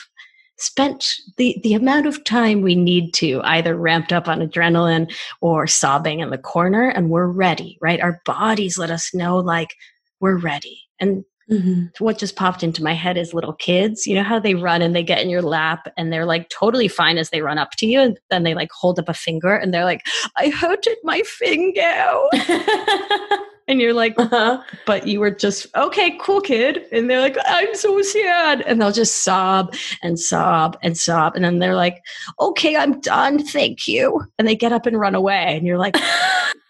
spent 0.58 1.14
the, 1.38 1.56
the 1.62 1.76
amount 1.76 2.08
of 2.08 2.24
time 2.24 2.64
we 2.64 2.74
need 2.74 3.14
to 3.14 3.42
either 3.44 3.76
ramped 3.76 4.12
up 4.12 4.28
on 4.28 4.40
adrenaline 4.40 5.14
or 5.40 5.68
sobbing 5.68 6.20
in 6.20 6.32
the 6.32 6.38
corner 6.40 6.90
and 6.90 7.12
we're 7.12 7.28
ready, 7.28 7.78
right? 7.80 8.02
Our 8.02 8.24
bodies 8.26 8.80
let 8.80 8.90
us 8.90 9.14
know 9.14 9.38
like 9.38 9.76
we're 10.20 10.38
ready. 10.38 10.82
And 11.00 11.24
mm-hmm. 11.50 11.86
what 12.04 12.18
just 12.18 12.36
popped 12.36 12.64
into 12.64 12.84
my 12.84 12.94
head 12.94 13.18
is 13.18 13.34
little 13.34 13.54
kids, 13.54 14.06
you 14.06 14.16
know 14.16 14.24
how 14.24 14.40
they 14.40 14.56
run 14.56 14.82
and 14.82 14.96
they 14.96 15.04
get 15.04 15.22
in 15.22 15.30
your 15.30 15.42
lap 15.42 15.92
and 15.98 16.12
they're 16.12 16.26
like 16.26 16.50
totally 16.50 16.88
fine 16.88 17.18
as 17.18 17.30
they 17.30 17.42
run 17.42 17.58
up 17.58 17.72
to 17.78 17.86
you 17.86 18.00
and 18.00 18.20
then 18.30 18.44
they 18.44 18.54
like 18.54 18.72
hold 18.72 19.00
up 19.00 19.10
a 19.10 19.14
finger 19.14 19.56
and 19.56 19.74
they're 19.74 19.86
like, 19.86 20.06
I 20.38 20.50
hurted 20.50 20.98
my 21.04 21.22
finger. 21.22 22.16
and 23.70 23.80
you're 23.80 23.94
like, 23.94 24.16
uh-huh. 24.18 24.62
but 24.86 25.08
you 25.08 25.20
were 25.20 25.32
just 25.32 25.68
okay, 25.76 26.18
cool 26.20 26.42
kid. 26.42 26.86
And 26.92 27.10
they're 27.10 27.22
like, 27.22 27.38
I'm 27.46 27.74
so 27.76 28.02
sad. 28.02 28.62
And 28.62 28.82
they'll 28.82 28.92
just 28.92 29.24
sob 29.24 29.76
and 30.02 30.20
sob 30.20 30.78
and 30.82 30.98
sob. 30.98 31.36
And 31.36 31.46
then 31.46 31.60
they're 31.60 31.76
like, 31.76 32.02
okay, 32.40 32.76
I'm 32.76 33.00
done. 33.00 33.44
Thank 33.44 33.88
you. 33.88 34.26
And 34.38 34.48
they 34.48 34.56
get 34.56 34.72
up 34.74 34.88
and 34.88 35.00
run 35.00 35.16
away. 35.16 35.56
And 35.56 35.68
you're 35.68 35.78
like, 35.78 35.96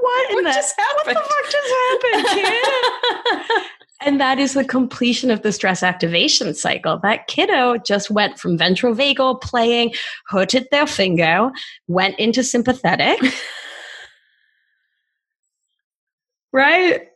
what, 0.00 0.32
what 0.32 0.44
the, 0.44 0.50
just 0.50 0.74
happened? 0.78 1.16
What 1.16 1.24
the 1.24 1.28
fuck 1.28 1.50
just 1.50 1.72
happened, 1.90 3.50
kid? 3.50 3.62
and 4.06 4.20
that 4.20 4.38
is 4.38 4.54
the 4.54 4.64
completion 4.64 5.30
of 5.30 5.42
the 5.42 5.52
stress 5.52 5.82
activation 5.82 6.54
cycle. 6.54 6.98
That 7.02 7.26
kiddo 7.26 7.78
just 7.78 8.10
went 8.10 8.38
from 8.38 8.58
ventral 8.58 8.94
vagal 8.94 9.40
playing, 9.40 9.94
hurted 10.28 10.68
their 10.70 10.86
finger, 10.86 11.50
went 11.88 12.18
into 12.18 12.44
sympathetic. 12.44 13.18
right? 16.52 17.08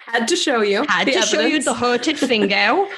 Had 0.00 0.26
to 0.28 0.36
show 0.36 0.62
you. 0.62 0.84
Had 0.88 1.04
to 1.04 1.12
evidence. 1.12 1.28
show 1.28 1.40
you 1.40 1.62
the 1.62 1.74
hurted 1.74 2.18
finger. 2.18 2.86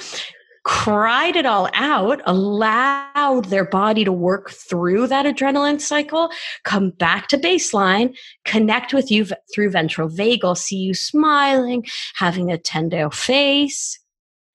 cried 0.65 1.37
it 1.37 1.47
all 1.47 1.69
out, 1.75 2.21
allowed 2.27 3.47
their 3.47 3.65
body 3.65 4.05
to 4.05 4.13
work 4.13 4.51
through 4.51 5.07
that 5.07 5.27
adrenaline 5.27 5.81
cycle, 5.81 6.31
come 6.65 6.91
back 6.91 7.29
to 7.29 7.39
baseline, 7.39 8.17
connect 8.45 8.93
with 8.93 9.11
you 9.11 9.27
through 9.55 9.71
ventral 9.71 10.09
vagal, 10.09 10.57
see 10.57 10.77
you 10.77 10.95
smiling, 10.95 11.85
having 12.15 12.51
a 12.51 12.59
tender 12.59 13.11
face, 13.11 13.99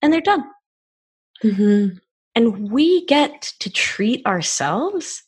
and 0.02 0.12
they're 0.12 0.22
done. 0.22 0.44
Mm-hmm. 1.44 1.98
And 2.36 2.72
we 2.72 3.06
get 3.06 3.54
to 3.60 3.70
treat 3.70 4.26
ourselves. 4.26 5.24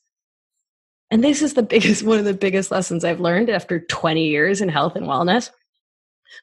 And 1.12 1.24
this 1.24 1.42
is 1.42 1.54
the 1.54 1.64
biggest, 1.64 2.04
one 2.04 2.20
of 2.20 2.26
the 2.26 2.34
biggest 2.34 2.72
lessons 2.72 3.04
I've 3.04 3.20
learned 3.20 3.50
after 3.50 3.80
20 3.80 4.26
years 4.26 4.62
in 4.62 4.70
health 4.70 4.96
and 4.96 5.06
wellness. 5.06 5.52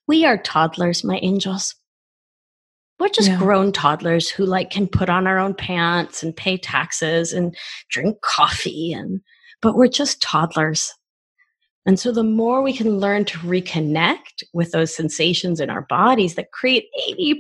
We 0.07 0.25
are 0.25 0.39
toddlers, 0.39 1.05
my 1.05 1.19
angels. 1.23 1.75
We're 3.03 3.09
just 3.09 3.31
yeah. 3.31 3.39
grown 3.39 3.73
toddlers 3.73 4.31
who 4.31 4.47
like 4.47 4.71
can 4.71 4.87
put 4.87 5.11
on 5.11 5.27
our 5.27 5.37
own 5.37 5.55
pants 5.55 6.23
and 6.23 6.37
pay 6.37 6.57
taxes 6.57 7.33
and 7.33 7.53
drink 7.91 8.21
coffee 8.21 8.93
and 8.93 9.21
but 9.61 9.75
we're 9.75 9.89
just 9.89 10.23
toddlers. 10.23 10.93
And 11.85 11.99
so 11.99 12.13
the 12.13 12.23
more 12.23 12.63
we 12.63 12.73
can 12.73 13.01
learn 13.01 13.25
to 13.25 13.39
reconnect 13.39 14.45
with 14.55 14.71
those 14.71 14.95
sensations 14.95 15.59
in 15.59 15.69
our 15.69 15.83
bodies 15.89 16.37
that 16.37 16.53
create 16.53 16.85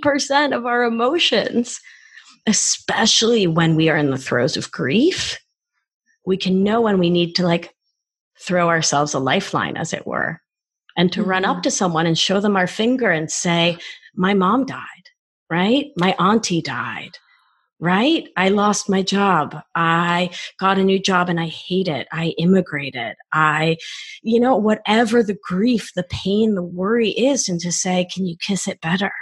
80% 0.04 0.52
of 0.52 0.66
our 0.66 0.82
emotions, 0.82 1.80
especially 2.48 3.46
when 3.46 3.76
we 3.76 3.88
are 3.88 3.96
in 3.96 4.10
the 4.10 4.18
throes 4.18 4.56
of 4.56 4.72
grief, 4.72 5.38
we 6.26 6.36
can 6.36 6.64
know 6.64 6.80
when 6.80 6.98
we 6.98 7.08
need 7.08 7.36
to 7.36 7.46
like 7.46 7.72
throw 8.40 8.68
ourselves 8.68 9.14
a 9.14 9.20
lifeline, 9.20 9.76
as 9.76 9.92
it 9.92 10.08
were, 10.08 10.40
and 10.96 11.12
to 11.12 11.20
mm-hmm. 11.20 11.30
run 11.30 11.44
up 11.44 11.58
mm-hmm. 11.58 11.62
to 11.62 11.70
someone 11.70 12.06
and 12.06 12.18
show 12.18 12.40
them 12.40 12.56
our 12.56 12.66
finger 12.66 13.12
and 13.12 13.30
say, 13.30 13.78
My 14.16 14.34
mom 14.34 14.66
died, 14.66 15.01
right? 15.52 15.92
My 15.98 16.12
auntie 16.18 16.62
died, 16.62 17.18
right? 17.78 18.26
I 18.38 18.48
lost 18.48 18.88
my 18.88 19.02
job. 19.02 19.54
I 19.74 20.30
got 20.58 20.78
a 20.78 20.82
new 20.82 20.98
job 20.98 21.28
and 21.28 21.38
I 21.38 21.48
hate 21.48 21.88
it. 21.88 22.08
I 22.10 22.28
immigrated. 22.38 23.16
I, 23.34 23.76
you 24.22 24.40
know, 24.40 24.56
whatever 24.56 25.22
the 25.22 25.36
grief, 25.46 25.92
the 25.94 26.04
pain, 26.04 26.54
the 26.54 26.62
worry 26.62 27.10
is, 27.10 27.50
and 27.50 27.60
to 27.60 27.70
say, 27.70 28.08
Can 28.10 28.24
you 28.26 28.34
kiss 28.40 28.66
it 28.66 28.80
better? 28.80 29.12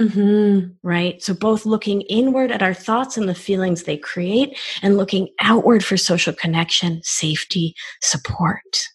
Mm-hmm. 0.00 0.72
Right. 0.82 1.22
So, 1.22 1.32
both 1.32 1.64
looking 1.64 2.00
inward 2.02 2.50
at 2.50 2.60
our 2.60 2.74
thoughts 2.74 3.16
and 3.16 3.28
the 3.28 3.34
feelings 3.34 3.84
they 3.84 3.96
create, 3.96 4.58
and 4.82 4.96
looking 4.96 5.28
outward 5.40 5.84
for 5.84 5.96
social 5.96 6.34
connection, 6.34 7.00
safety, 7.04 7.72
support. 8.02 8.88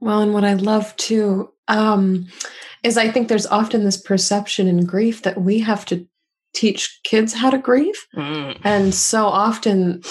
Well, 0.00 0.20
and 0.20 0.32
what 0.32 0.44
I 0.44 0.54
love 0.54 0.94
too 0.96 1.52
um, 1.68 2.26
is 2.82 2.96
I 2.96 3.10
think 3.10 3.28
there's 3.28 3.46
often 3.46 3.84
this 3.84 3.96
perception 3.96 4.68
in 4.68 4.84
grief 4.84 5.22
that 5.22 5.40
we 5.40 5.60
have 5.60 5.84
to 5.86 6.06
teach 6.54 7.00
kids 7.04 7.32
how 7.34 7.50
to 7.50 7.58
grieve. 7.58 8.06
Mm. 8.14 8.60
And 8.64 8.94
so 8.94 9.26
often, 9.26 10.02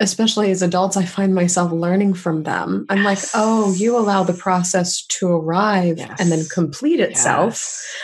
especially 0.00 0.50
as 0.50 0.62
adults, 0.62 0.96
I 0.96 1.04
find 1.04 1.34
myself 1.34 1.72
learning 1.72 2.14
from 2.14 2.42
them. 2.42 2.86
I'm 2.88 3.02
yes. 3.02 3.04
like, 3.06 3.30
oh, 3.34 3.72
you 3.74 3.96
allow 3.96 4.22
the 4.22 4.32
process 4.32 5.04
to 5.06 5.28
arrive 5.28 5.98
yes. 5.98 6.20
and 6.20 6.30
then 6.30 6.44
complete 6.52 7.00
itself. 7.00 7.54
Yes. 7.54 7.96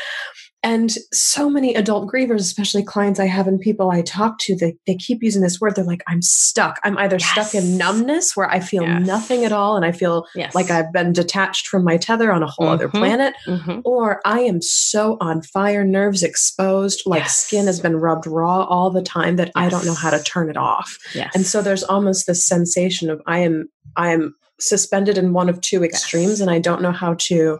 And 0.68 0.92
so 1.14 1.48
many 1.48 1.74
adult 1.74 2.12
grievers, 2.12 2.40
especially 2.40 2.82
clients 2.82 3.18
I 3.18 3.24
have 3.24 3.48
and 3.48 3.58
people 3.58 3.90
I 3.90 4.02
talk 4.02 4.38
to, 4.40 4.54
they, 4.54 4.76
they 4.86 4.96
keep 4.96 5.22
using 5.22 5.40
this 5.40 5.58
word. 5.58 5.74
They're 5.74 5.82
like, 5.82 6.02
I'm 6.06 6.20
stuck. 6.20 6.78
I'm 6.84 6.98
either 6.98 7.16
yes. 7.18 7.30
stuck 7.30 7.54
in 7.54 7.78
numbness 7.78 8.36
where 8.36 8.50
I 8.50 8.60
feel 8.60 8.82
yes. 8.82 9.06
nothing 9.06 9.46
at 9.46 9.52
all 9.52 9.76
and 9.76 9.86
I 9.86 9.92
feel 9.92 10.26
yes. 10.34 10.54
like 10.54 10.70
I've 10.70 10.92
been 10.92 11.14
detached 11.14 11.68
from 11.68 11.84
my 11.84 11.96
tether 11.96 12.30
on 12.30 12.42
a 12.42 12.46
whole 12.46 12.66
mm-hmm. 12.66 12.74
other 12.74 12.88
planet, 12.90 13.34
mm-hmm. 13.46 13.80
or 13.86 14.20
I 14.26 14.40
am 14.40 14.60
so 14.60 15.16
on 15.22 15.40
fire, 15.40 15.84
nerves 15.84 16.22
exposed, 16.22 17.00
like 17.06 17.30
skin 17.30 17.64
has 17.64 17.80
been 17.80 17.96
rubbed 17.96 18.26
raw 18.26 18.64
all 18.64 18.90
the 18.90 19.00
time 19.00 19.36
that 19.36 19.50
I 19.56 19.70
don't 19.70 19.86
know 19.86 19.94
how 19.94 20.10
to 20.10 20.22
turn 20.22 20.50
it 20.50 20.58
off. 20.58 20.98
And 21.34 21.46
so 21.46 21.62
there's 21.62 21.82
almost 21.82 22.26
this 22.26 22.44
sensation 22.44 23.08
of 23.08 23.22
I 23.26 23.38
am 23.38 23.70
I 23.96 24.10
am 24.12 24.36
suspended 24.60 25.16
in 25.16 25.32
one 25.32 25.48
of 25.48 25.62
two 25.62 25.82
extremes 25.82 26.42
and 26.42 26.50
I 26.50 26.58
don't 26.58 26.82
know 26.82 26.92
how 26.92 27.14
to 27.14 27.58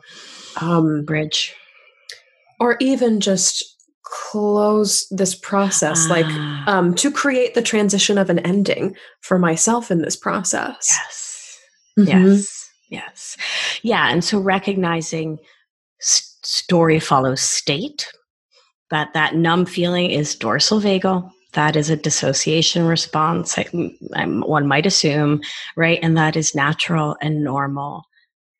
um, 0.61 1.07
bridge 1.07 1.55
or 2.61 2.77
even 2.81 3.21
just 3.21 3.77
close 4.03 5.07
this 5.11 5.35
process 5.35 6.07
ah. 6.07 6.11
like 6.11 6.27
um, 6.67 6.95
to 6.95 7.11
create 7.11 7.55
the 7.55 7.63
transition 7.63 8.17
of 8.17 8.31
an 8.31 8.39
ending 8.41 8.97
for 9.21 9.39
myself 9.39 9.91
in 9.91 10.01
this 10.01 10.17
process. 10.17 10.89
Yes. 10.91 11.59
Mm-hmm. 11.99 12.09
yes. 12.09 12.71
Yes. 12.91 13.37
Yeah 13.83 14.09
and 14.09 14.25
so 14.25 14.39
recognizing 14.39 15.39
story 16.01 17.01
follows 17.01 17.41
state 17.41 18.11
that 18.91 19.13
that 19.13 19.35
numb 19.35 19.67
feeling 19.67 20.11
is 20.11 20.35
dorsal 20.35 20.81
vagal. 20.81 21.31
That 21.53 21.77
is 21.77 21.91
a 21.91 21.97
dissociation 21.97 22.87
response 22.87 23.59
I, 23.59 23.67
I, 24.15 24.25
one 24.25 24.67
might 24.67 24.87
assume 24.87 25.43
right? 25.77 25.99
And 26.03 26.17
that 26.17 26.37
is 26.37 26.55
natural 26.55 27.17
and 27.21 27.45
normal 27.45 28.05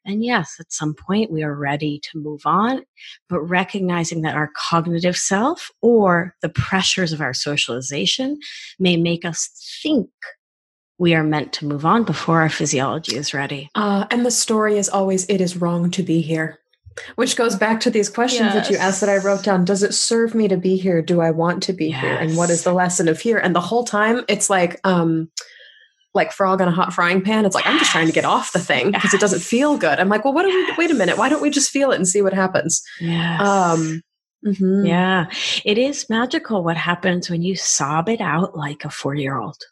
and 0.09 0.25
yes, 0.25 0.57
at 0.59 0.73
some 0.73 0.95
point 0.95 1.31
we 1.31 1.43
are 1.43 1.55
ready 1.55 2.01
to 2.11 2.19
move 2.19 2.43
on, 2.45 2.83
but 3.29 3.41
recognizing 3.43 4.23
that 4.23 4.35
our 4.35 4.51
cognitive 4.57 5.17
self 5.17 5.71
or 5.83 6.35
the 6.43 6.49
pressures 6.49 7.13
of 7.13 7.21
our 7.21 7.35
socialization 7.35 8.41
may 8.79 8.97
make 8.97 9.25
us 9.25 9.51
think 9.83 10.09
we 10.99 11.15
are 11.15 11.23
meant 11.23 11.53
to 11.53 11.67
move 11.67 11.87
on 11.87 12.05
before 12.05 12.41
our 12.41 12.49
physiology 12.49 13.17
is 13.17 13.33
ready. 13.33 13.71
Uh, 13.75 14.07
and 14.11 14.27
the 14.27 14.31
story 14.31 14.79
is 14.79 14.89
always, 14.89 15.25
it 15.27 15.41
is 15.41 15.57
wrong 15.57 15.91
to 15.93 16.03
be 16.03 16.21
here. 16.21 16.59
Which 17.15 17.37
goes 17.37 17.55
back 17.55 17.79
to 17.81 17.91
these 17.91 18.11
questions 18.11 18.53
yes. 18.53 18.55
that 18.55 18.73
you 18.73 18.77
asked 18.77 19.01
that 19.03 19.09
I 19.09 19.19
wrote 19.19 19.45
down. 19.45 19.65
Does 19.65 19.85
it 19.85 19.95
serve 19.95 20.35
me 20.35 20.49
to 20.49 20.57
be 20.57 20.77
here? 20.77 21.01
Do 21.01 21.21
I 21.21 21.31
want 21.31 21.63
to 21.65 21.73
be 21.73 21.91
yes. 21.91 22.01
here? 22.01 22.15
And 22.15 22.37
what 22.37 22.51
is 22.51 22.65
the 22.65 22.73
lesson 22.73 23.07
of 23.07 23.21
here? 23.21 23.39
And 23.39 23.55
the 23.55 23.61
whole 23.61 23.85
time 23.85 24.25
it's 24.27 24.51
like, 24.51 24.81
um, 24.83 25.31
like 26.15 26.33
frog 26.33 26.61
on 26.61 26.69
a 26.69 26.73
hot 26.73 26.93
frying 26.93 27.23
pan. 27.23 27.45
It's 27.45 27.55
like, 27.55 27.67
I'm 27.67 27.79
just 27.79 27.91
trying 27.91 28.07
to 28.07 28.13
get 28.13 28.25
off 28.25 28.53
the 28.53 28.59
thing 28.59 28.93
because 28.93 29.15
it 29.15 29.21
doesn't 29.21 29.41
feel 29.41 29.77
good. 29.77 29.99
I'm 29.99 30.09
like, 30.09 30.25
well, 30.25 30.33
what 30.33 30.43
do 30.43 30.49
we, 30.49 30.75
wait 30.77 30.91
a 30.91 30.95
minute. 30.95 31.19
Why 31.19 31.29
don't 31.29 31.43
we 31.43 31.51
just 31.51 31.71
feel 31.71 31.91
it 31.91 31.97
and 31.97 32.09
see 32.09 32.23
what 32.23 32.33
happens? 32.33 32.83
Yes. 33.01 33.41
Um, 33.41 34.03
mm-hmm. 34.45 34.87
Yeah. 34.87 35.27
It 35.65 35.79
is 35.79 36.09
magical 36.09 36.65
what 36.65 36.77
happens 36.77 37.29
when 37.29 37.43
you 37.43 37.57
sob 37.57 38.09
it 38.09 38.21
out 38.21 38.57
like 38.57 38.85
a 38.85 38.91
four 38.91 39.15
year 39.15 39.39
old. 39.39 39.63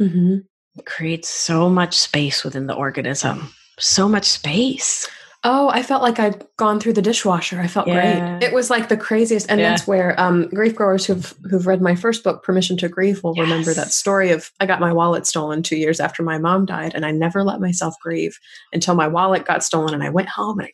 Mm-hmm. 0.00 0.38
It 0.76 0.86
creates 0.86 1.28
so 1.28 1.68
much 1.68 1.96
space 1.96 2.44
within 2.44 2.66
the 2.66 2.74
organism, 2.74 3.52
so 3.78 4.08
much 4.08 4.24
space. 4.24 5.08
Oh, 5.42 5.70
I 5.70 5.82
felt 5.82 6.02
like 6.02 6.18
I'd 6.18 6.44
gone 6.58 6.80
through 6.80 6.92
the 6.92 7.00
dishwasher. 7.02 7.60
I 7.60 7.66
felt 7.66 7.88
yeah. 7.88 8.38
great. 8.38 8.46
It 8.46 8.52
was 8.52 8.68
like 8.68 8.90
the 8.90 8.96
craziest, 8.96 9.50
and 9.50 9.58
yeah. 9.58 9.70
that's 9.70 9.86
where 9.86 10.18
um, 10.20 10.48
grief 10.48 10.74
growers 10.74 11.06
who've 11.06 11.32
who've 11.50 11.66
read 11.66 11.80
my 11.80 11.94
first 11.94 12.22
book, 12.22 12.42
Permission 12.42 12.76
to 12.78 12.90
Grieve, 12.90 13.24
will 13.24 13.34
yes. 13.34 13.44
remember 13.44 13.72
that 13.72 13.90
story 13.90 14.32
of 14.32 14.50
I 14.60 14.66
got 14.66 14.80
my 14.80 14.92
wallet 14.92 15.26
stolen 15.26 15.62
two 15.62 15.76
years 15.76 15.98
after 15.98 16.22
my 16.22 16.36
mom 16.36 16.66
died, 16.66 16.94
and 16.94 17.06
I 17.06 17.10
never 17.10 17.42
let 17.42 17.58
myself 17.58 17.94
grieve 18.02 18.38
until 18.74 18.94
my 18.94 19.08
wallet 19.08 19.46
got 19.46 19.64
stolen, 19.64 19.94
and 19.94 20.02
I 20.02 20.10
went 20.10 20.28
home 20.28 20.58
and 20.58 20.68
I 20.68 20.72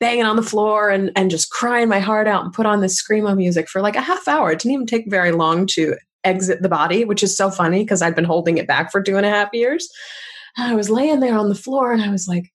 banging 0.00 0.24
on 0.24 0.34
the 0.34 0.42
floor 0.42 0.90
and 0.90 1.12
and 1.14 1.30
just 1.30 1.52
crying 1.52 1.88
my 1.88 2.00
heart 2.00 2.26
out 2.26 2.42
and 2.42 2.52
put 2.52 2.66
on 2.66 2.80
this 2.80 3.00
screamo 3.00 3.36
music 3.36 3.68
for 3.68 3.80
like 3.80 3.94
a 3.94 4.00
half 4.00 4.26
hour. 4.26 4.50
It 4.50 4.58
didn't 4.58 4.74
even 4.74 4.86
take 4.86 5.08
very 5.08 5.30
long 5.30 5.64
to 5.68 5.94
exit 6.24 6.60
the 6.60 6.68
body, 6.68 7.04
which 7.04 7.22
is 7.22 7.36
so 7.36 7.52
funny 7.52 7.84
because 7.84 8.02
I'd 8.02 8.16
been 8.16 8.24
holding 8.24 8.58
it 8.58 8.66
back 8.66 8.90
for 8.90 9.00
two 9.00 9.16
and 9.16 9.24
a 9.24 9.30
half 9.30 9.50
years. 9.52 9.88
And 10.56 10.72
I 10.72 10.74
was 10.74 10.90
laying 10.90 11.20
there 11.20 11.38
on 11.38 11.48
the 11.48 11.54
floor, 11.54 11.92
and 11.92 12.02
I 12.02 12.10
was 12.10 12.26
like 12.26 12.52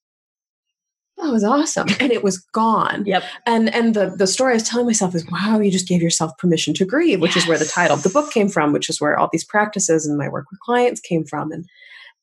that 1.18 1.32
was 1.32 1.43
awesome. 1.43 1.88
And 1.99 2.11
it 2.11 2.24
was 2.24 2.38
gone. 2.38 3.05
Yep. 3.05 3.24
And 3.45 3.74
and 3.74 3.93
the 3.93 4.09
the 4.09 4.28
story 4.28 4.51
i 4.51 4.53
was 4.53 4.63
telling 4.63 4.86
myself 4.86 5.15
is 5.15 5.26
wow 5.32 5.59
you 5.59 5.72
just 5.72 5.88
gave 5.88 6.01
yourself 6.01 6.38
permission 6.38 6.74
to 6.76 6.86
grieve 6.86 7.20
which 7.20 7.36
yes. 7.36 7.43
is 7.43 7.49
where 7.49 7.57
the 7.57 7.65
title 7.65 7.97
of 7.97 8.03
the 8.03 8.09
book 8.09 8.32
came 8.32 8.49
from 8.49 8.72
which 8.72 8.89
is 8.89 9.01
where 9.01 9.18
all 9.18 9.30
these 9.32 9.43
practices 9.43 10.05
and 10.05 10.18
my 10.18 10.30
work 10.30 10.45
with 10.51 10.59
clients 10.59 11.01
came 11.01 11.26
from 11.26 11.51
and 11.51 11.65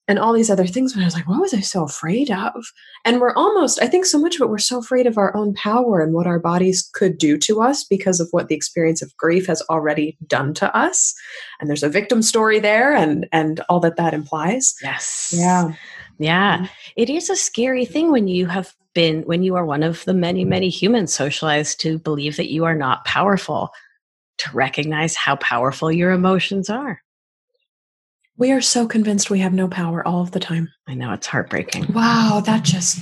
and 0.06 0.18
all 0.18 0.34
these 0.34 0.50
other 0.50 0.66
things. 0.66 0.94
When 0.94 1.02
i 1.02 1.06
was 1.06 1.14
like 1.14 1.28
what 1.28 1.40
was 1.40 1.54
i 1.54 1.60
so 1.60 1.84
afraid 1.84 2.30
of? 2.30 2.52
And 3.04 3.20
we're 3.20 3.34
almost 3.34 3.82
i 3.82 3.86
think 3.86 4.06
so 4.06 4.18
much 4.18 4.36
of 4.36 4.42
it 4.42 4.48
we're 4.48 4.58
so 4.58 4.78
afraid 4.78 5.06
of 5.06 5.18
our 5.18 5.36
own 5.36 5.54
power 5.54 6.00
and 6.00 6.12
what 6.12 6.26
our 6.26 6.38
bodies 6.38 6.88
could 6.94 7.18
do 7.18 7.36
to 7.38 7.62
us 7.62 7.84
because 7.84 8.20
of 8.20 8.28
what 8.30 8.48
the 8.48 8.54
experience 8.54 9.02
of 9.02 9.16
grief 9.16 9.46
has 9.46 9.62
already 9.62 10.16
done 10.26 10.54
to 10.54 10.76
us. 10.76 11.14
And 11.58 11.68
there's 11.68 11.82
a 11.82 11.88
victim 11.88 12.22
story 12.22 12.60
there 12.60 12.94
and 12.94 13.26
and 13.32 13.60
all 13.68 13.80
that 13.80 13.96
that 13.96 14.14
implies. 14.14 14.74
Yes. 14.82 15.34
Yeah. 15.36 15.72
Yeah, 16.18 16.58
mm-hmm. 16.58 16.66
it 16.96 17.10
is 17.10 17.28
a 17.28 17.34
scary 17.36 17.84
thing 17.84 18.12
when 18.12 18.28
you 18.28 18.46
have 18.46 18.72
been 18.94 19.22
when 19.22 19.42
you 19.42 19.56
are 19.56 19.66
one 19.66 19.82
of 19.82 20.04
the 20.04 20.14
many 20.14 20.44
many 20.44 20.68
humans 20.68 21.12
socialized 21.12 21.80
to 21.80 21.98
believe 21.98 22.36
that 22.36 22.50
you 22.50 22.64
are 22.64 22.74
not 22.74 23.04
powerful 23.04 23.70
to 24.38 24.50
recognize 24.52 25.14
how 25.14 25.36
powerful 25.36 25.92
your 25.92 26.10
emotions 26.10 26.70
are. 26.70 27.00
We 28.36 28.50
are 28.50 28.60
so 28.60 28.88
convinced 28.88 29.30
we 29.30 29.38
have 29.40 29.52
no 29.52 29.68
power 29.68 30.06
all 30.06 30.22
of 30.22 30.32
the 30.32 30.40
time. 30.40 30.68
I 30.88 30.94
know 30.94 31.12
it's 31.12 31.26
heartbreaking. 31.26 31.92
Wow 31.92 32.42
that 32.46 32.64
just 32.64 32.98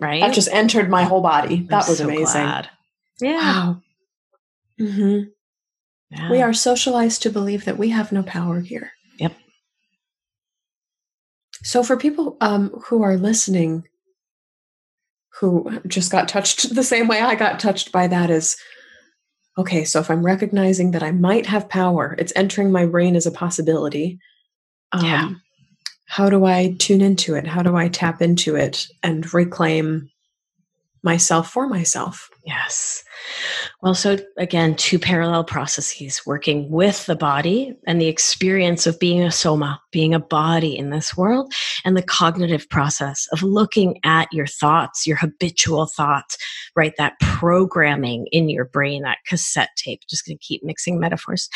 right? 0.00 0.20
that 0.20 0.34
just 0.34 0.50
entered 0.52 0.90
my 0.90 1.04
whole 1.04 1.22
body. 1.22 1.66
That 1.70 1.84
I'm 1.84 1.88
was 1.88 1.98
so 1.98 2.04
amazing. 2.04 2.24
glad. 2.24 2.68
yeah. 3.20 3.32
Wow. 3.32 3.82
Mm-hmm. 4.80 5.28
yeah. 6.10 6.30
we 6.30 6.40
are 6.40 6.52
socialized 6.52 7.22
to 7.22 7.30
believe 7.30 7.64
that 7.64 7.78
we 7.78 7.88
have 7.88 8.12
no 8.12 8.22
power 8.22 8.60
here. 8.60 8.92
Yep. 9.18 9.34
So 11.64 11.82
for 11.82 11.96
people 11.96 12.36
um, 12.40 12.70
who 12.84 13.02
are 13.02 13.16
listening 13.16 13.88
who 15.38 15.80
just 15.86 16.10
got 16.10 16.28
touched 16.28 16.74
the 16.74 16.84
same 16.84 17.08
way 17.08 17.20
I 17.20 17.34
got 17.34 17.60
touched 17.60 17.92
by 17.92 18.06
that 18.08 18.30
is 18.30 18.56
okay, 19.56 19.84
so 19.84 19.98
if 19.98 20.10
I'm 20.10 20.24
recognizing 20.24 20.92
that 20.92 21.02
I 21.02 21.10
might 21.10 21.46
have 21.46 21.68
power, 21.68 22.14
it's 22.18 22.32
entering 22.36 22.70
my 22.70 22.86
brain 22.86 23.16
as 23.16 23.26
a 23.26 23.32
possibility. 23.32 24.18
Um, 24.92 25.04
yeah. 25.04 25.30
How 26.06 26.30
do 26.30 26.44
I 26.44 26.76
tune 26.78 27.00
into 27.00 27.34
it? 27.34 27.46
How 27.46 27.62
do 27.62 27.76
I 27.76 27.88
tap 27.88 28.22
into 28.22 28.54
it 28.54 28.86
and 29.02 29.32
reclaim 29.34 30.10
myself 31.02 31.50
for 31.50 31.68
myself? 31.68 32.30
Yes. 32.44 33.04
Well, 33.82 33.94
so 33.94 34.16
again, 34.38 34.74
two 34.74 34.98
parallel 34.98 35.44
processes 35.44 36.22
working 36.24 36.70
with 36.70 37.06
the 37.06 37.16
body 37.16 37.74
and 37.86 38.00
the 38.00 38.06
experience 38.06 38.86
of 38.86 38.98
being 38.98 39.22
a 39.22 39.30
soma, 39.30 39.80
being 39.92 40.14
a 40.14 40.20
body 40.20 40.76
in 40.76 40.90
this 40.90 41.16
world, 41.16 41.52
and 41.84 41.96
the 41.96 42.02
cognitive 42.02 42.68
process 42.70 43.26
of 43.32 43.42
looking 43.42 43.98
at 44.04 44.28
your 44.32 44.46
thoughts, 44.46 45.06
your 45.06 45.16
habitual 45.16 45.86
thoughts, 45.86 46.38
right? 46.74 46.94
That 46.96 47.18
programming 47.20 48.26
in 48.32 48.48
your 48.48 48.64
brain, 48.64 49.02
that 49.02 49.18
cassette 49.26 49.70
tape, 49.76 50.00
just 50.08 50.26
going 50.26 50.38
to 50.38 50.44
keep 50.44 50.64
mixing 50.64 50.98
metaphors, 50.98 51.48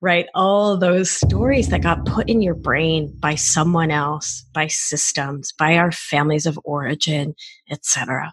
right? 0.00 0.26
All 0.34 0.76
those 0.76 1.10
stories 1.10 1.68
that 1.68 1.82
got 1.82 2.06
put 2.06 2.28
in 2.28 2.40
your 2.40 2.54
brain 2.54 3.14
by 3.18 3.34
someone 3.34 3.90
else, 3.90 4.44
by 4.54 4.68
systems, 4.68 5.52
by 5.52 5.76
our 5.76 5.92
families 5.92 6.46
of 6.46 6.58
origin, 6.64 7.34
etc 7.70 8.32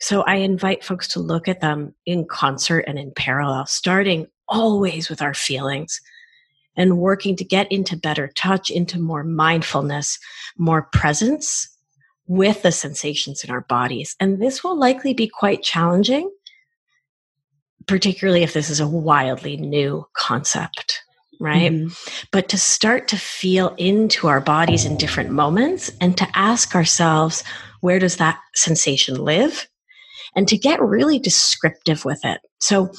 so 0.00 0.22
I 0.22 0.36
invite 0.36 0.84
folks 0.84 1.08
to 1.08 1.20
look 1.20 1.48
at 1.48 1.60
them 1.60 1.94
in 2.04 2.26
concert 2.26 2.84
and 2.86 2.98
in 2.98 3.12
parallel, 3.12 3.66
starting 3.66 4.26
always 4.48 5.08
with 5.08 5.22
our 5.22 5.34
feelings 5.34 6.00
and 6.76 6.98
working 6.98 7.36
to 7.36 7.44
get 7.44 7.70
into 7.72 7.96
better 7.96 8.28
touch, 8.28 8.70
into 8.70 9.00
more 9.00 9.24
mindfulness, 9.24 10.18
more 10.58 10.82
presence 10.92 11.68
with 12.26 12.62
the 12.62 12.72
sensations 12.72 13.42
in 13.44 13.50
our 13.50 13.62
bodies. 13.62 14.14
And 14.20 14.40
this 14.40 14.62
will 14.62 14.78
likely 14.78 15.14
be 15.14 15.28
quite 15.28 15.62
challenging, 15.62 16.30
particularly 17.86 18.42
if 18.42 18.52
this 18.52 18.68
is 18.68 18.80
a 18.80 18.88
wildly 18.88 19.56
new 19.56 20.06
concept 20.14 21.02
right? 21.40 21.72
Mm-hmm. 21.72 22.26
But 22.30 22.48
to 22.48 22.58
start 22.58 23.08
to 23.08 23.16
feel 23.16 23.74
into 23.76 24.28
our 24.28 24.40
bodies 24.40 24.84
in 24.84 24.96
different 24.96 25.30
moments 25.30 25.90
and 26.00 26.16
to 26.16 26.26
ask 26.34 26.74
ourselves, 26.74 27.44
where 27.80 27.98
does 27.98 28.16
that 28.16 28.38
sensation 28.54 29.22
live? 29.22 29.68
And 30.36 30.46
to 30.48 30.56
get 30.56 30.80
really 30.80 31.18
descriptive 31.18 32.04
with 32.04 32.24
it. 32.24 32.40
So 32.60 32.92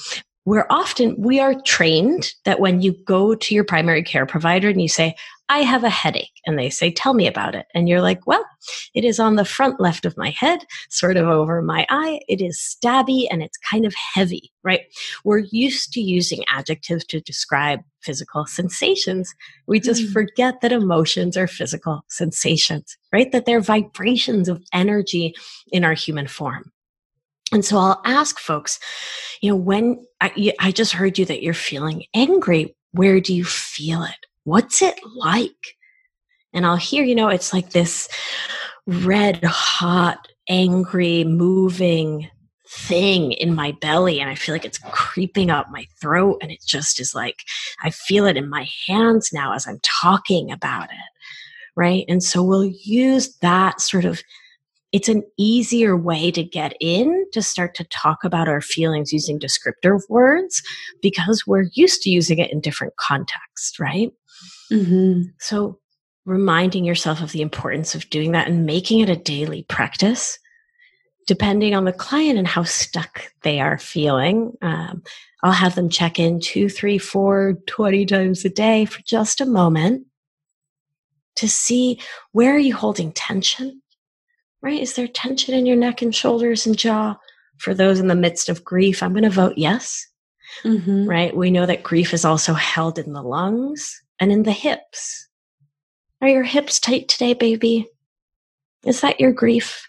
we're 0.45 0.67
often, 0.69 1.13
we 1.17 1.39
are 1.41 1.61
trained 1.61 2.31
that 2.45 2.61
when 2.61 2.81
you 2.81 2.93
go 3.05 3.35
to 3.35 3.53
your 3.53 3.65
primary 3.65 4.01
care 4.01 4.25
provider 4.25 4.69
and 4.69 4.81
you 4.81 4.87
say, 4.87 5.13
I 5.49 5.59
have 5.59 5.83
a 5.83 5.89
headache. 5.89 6.31
And 6.45 6.57
they 6.57 6.69
say, 6.69 6.91
tell 6.91 7.13
me 7.13 7.27
about 7.27 7.55
it. 7.55 7.67
And 7.73 7.87
you're 7.87 8.01
like, 8.01 8.25
well, 8.27 8.45
it 8.93 9.03
is 9.03 9.19
on 9.19 9.35
the 9.35 9.45
front 9.45 9.79
left 9.79 10.05
of 10.05 10.17
my 10.17 10.29
head, 10.29 10.65
sort 10.89 11.17
of 11.17 11.27
over 11.27 11.61
my 11.61 11.85
eye. 11.89 12.19
It 12.27 12.41
is 12.41 12.59
stabby 12.59 13.27
and 13.29 13.41
it's 13.41 13.57
kind 13.57 13.85
of 13.85 13.93
heavy, 14.13 14.51
right? 14.63 14.81
We're 15.23 15.43
used 15.51 15.93
to 15.93 16.01
using 16.01 16.43
adjectives 16.49 17.05
to 17.05 17.21
describe 17.21 17.81
physical 18.01 18.45
sensations. 18.45 19.33
We 19.67 19.79
just 19.79 20.03
mm. 20.03 20.13
forget 20.13 20.61
that 20.61 20.71
emotions 20.71 21.35
are 21.35 21.47
physical 21.47 22.01
sensations, 22.09 22.97
right? 23.11 23.31
That 23.33 23.45
they're 23.45 23.61
vibrations 23.61 24.47
of 24.47 24.63
energy 24.73 25.33
in 25.73 25.83
our 25.83 25.93
human 25.93 26.27
form. 26.27 26.71
And 27.51 27.63
so 27.63 27.77
I'll 27.77 28.01
ask 28.03 28.39
folks, 28.39 28.79
you 29.41 29.49
know, 29.49 29.55
when 29.55 30.05
I, 30.19 30.53
I 30.59 30.71
just 30.71 30.93
heard 30.93 31.17
you 31.17 31.25
that 31.25 31.41
you're 31.41 31.53
feeling 31.53 32.03
angry, 32.13 32.75
where 32.91 33.19
do 33.19 33.33
you 33.33 33.45
feel 33.45 34.03
it? 34.03 34.25
What's 34.43 34.81
it 34.81 34.99
like? 35.15 35.75
And 36.53 36.65
I'll 36.65 36.77
hear, 36.77 37.03
you 37.03 37.15
know, 37.15 37.29
it's 37.29 37.53
like 37.53 37.71
this 37.71 38.09
red 38.85 39.43
hot, 39.43 40.27
angry, 40.49 41.23
moving 41.23 42.29
thing 42.69 43.31
in 43.33 43.55
my 43.55 43.73
belly. 43.79 44.19
And 44.19 44.29
I 44.29 44.35
feel 44.35 44.53
like 44.53 44.65
it's 44.65 44.79
creeping 44.91 45.49
up 45.49 45.67
my 45.71 45.85
throat. 46.01 46.39
And 46.41 46.51
it 46.51 46.59
just 46.65 46.99
is 46.99 47.13
like, 47.13 47.39
I 47.83 47.91
feel 47.91 48.25
it 48.25 48.37
in 48.37 48.49
my 48.49 48.67
hands 48.87 49.29
now 49.31 49.53
as 49.53 49.67
I'm 49.67 49.79
talking 49.83 50.51
about 50.51 50.85
it. 50.85 50.97
Right. 51.75 52.05
And 52.07 52.23
so 52.23 52.41
we'll 52.41 52.65
use 52.65 53.37
that 53.37 53.79
sort 53.79 54.05
of 54.05 54.21
it's 54.97 55.09
an 55.09 55.21
easier 55.37 55.95
way 55.95 56.31
to 56.31 56.43
get 56.43 56.75
in 56.79 57.27
to 57.31 57.39
start 57.39 57.75
to 57.75 57.83
talk 57.83 58.23
about 58.23 58.47
our 58.47 58.61
feelings 58.61 59.13
using 59.13 59.37
descriptive 59.37 60.01
words 60.09 60.63
because 61.03 61.45
we're 61.45 61.69
used 61.73 62.01
to 62.01 62.09
using 62.09 62.39
it 62.39 62.51
in 62.51 62.59
different 62.59 62.95
contexts, 62.95 63.79
right? 63.79 64.11
Mm-hmm. 64.71 65.29
So, 65.39 65.77
reminding 66.25 66.83
yourself 66.83 67.21
of 67.21 67.31
the 67.31 67.43
importance 67.43 67.93
of 67.93 68.09
doing 68.09 68.31
that 68.31 68.47
and 68.47 68.65
making 68.65 69.01
it 69.01 69.07
a 69.07 69.15
daily 69.15 69.61
practice, 69.69 70.39
depending 71.27 71.75
on 71.75 71.85
the 71.85 71.93
client 71.93 72.39
and 72.39 72.47
how 72.47 72.63
stuck 72.63 73.31
they 73.43 73.59
are 73.59 73.77
feeling. 73.77 74.51
Um, 74.63 75.03
I'll 75.43 75.51
have 75.51 75.75
them 75.75 75.89
check 75.89 76.17
in 76.17 76.39
two, 76.39 76.69
three, 76.69 76.97
four, 76.97 77.59
20 77.67 78.07
times 78.07 78.43
a 78.45 78.49
day 78.49 78.85
for 78.85 78.99
just 79.03 79.41
a 79.41 79.45
moment 79.45 80.07
to 81.35 81.47
see 81.47 81.99
where 82.31 82.55
are 82.55 82.57
you 82.57 82.75
holding 82.75 83.11
tension 83.11 83.83
right? 84.61 84.81
Is 84.81 84.95
there 84.95 85.07
tension 85.07 85.53
in 85.53 85.65
your 85.65 85.75
neck 85.75 86.01
and 86.01 86.13
shoulders 86.13 86.65
and 86.65 86.77
jaw? 86.77 87.17
For 87.57 87.73
those 87.73 87.99
in 87.99 88.07
the 88.07 88.15
midst 88.15 88.49
of 88.49 88.63
grief, 88.63 89.01
I'm 89.01 89.13
going 89.13 89.23
to 89.23 89.29
vote 89.29 89.57
yes. 89.57 90.05
Mm-hmm. 90.63 91.05
Right? 91.05 91.35
We 91.35 91.51
know 91.51 91.65
that 91.65 91.83
grief 91.83 92.13
is 92.13 92.25
also 92.25 92.53
held 92.53 92.97
in 92.99 93.13
the 93.13 93.21
lungs 93.21 93.99
and 94.19 94.31
in 94.31 94.43
the 94.43 94.51
hips. 94.51 95.27
Are 96.21 96.29
your 96.29 96.43
hips 96.43 96.79
tight 96.79 97.07
today, 97.07 97.33
baby? 97.33 97.87
Is 98.85 99.01
that 99.01 99.19
your 99.19 99.31
grief? 99.31 99.87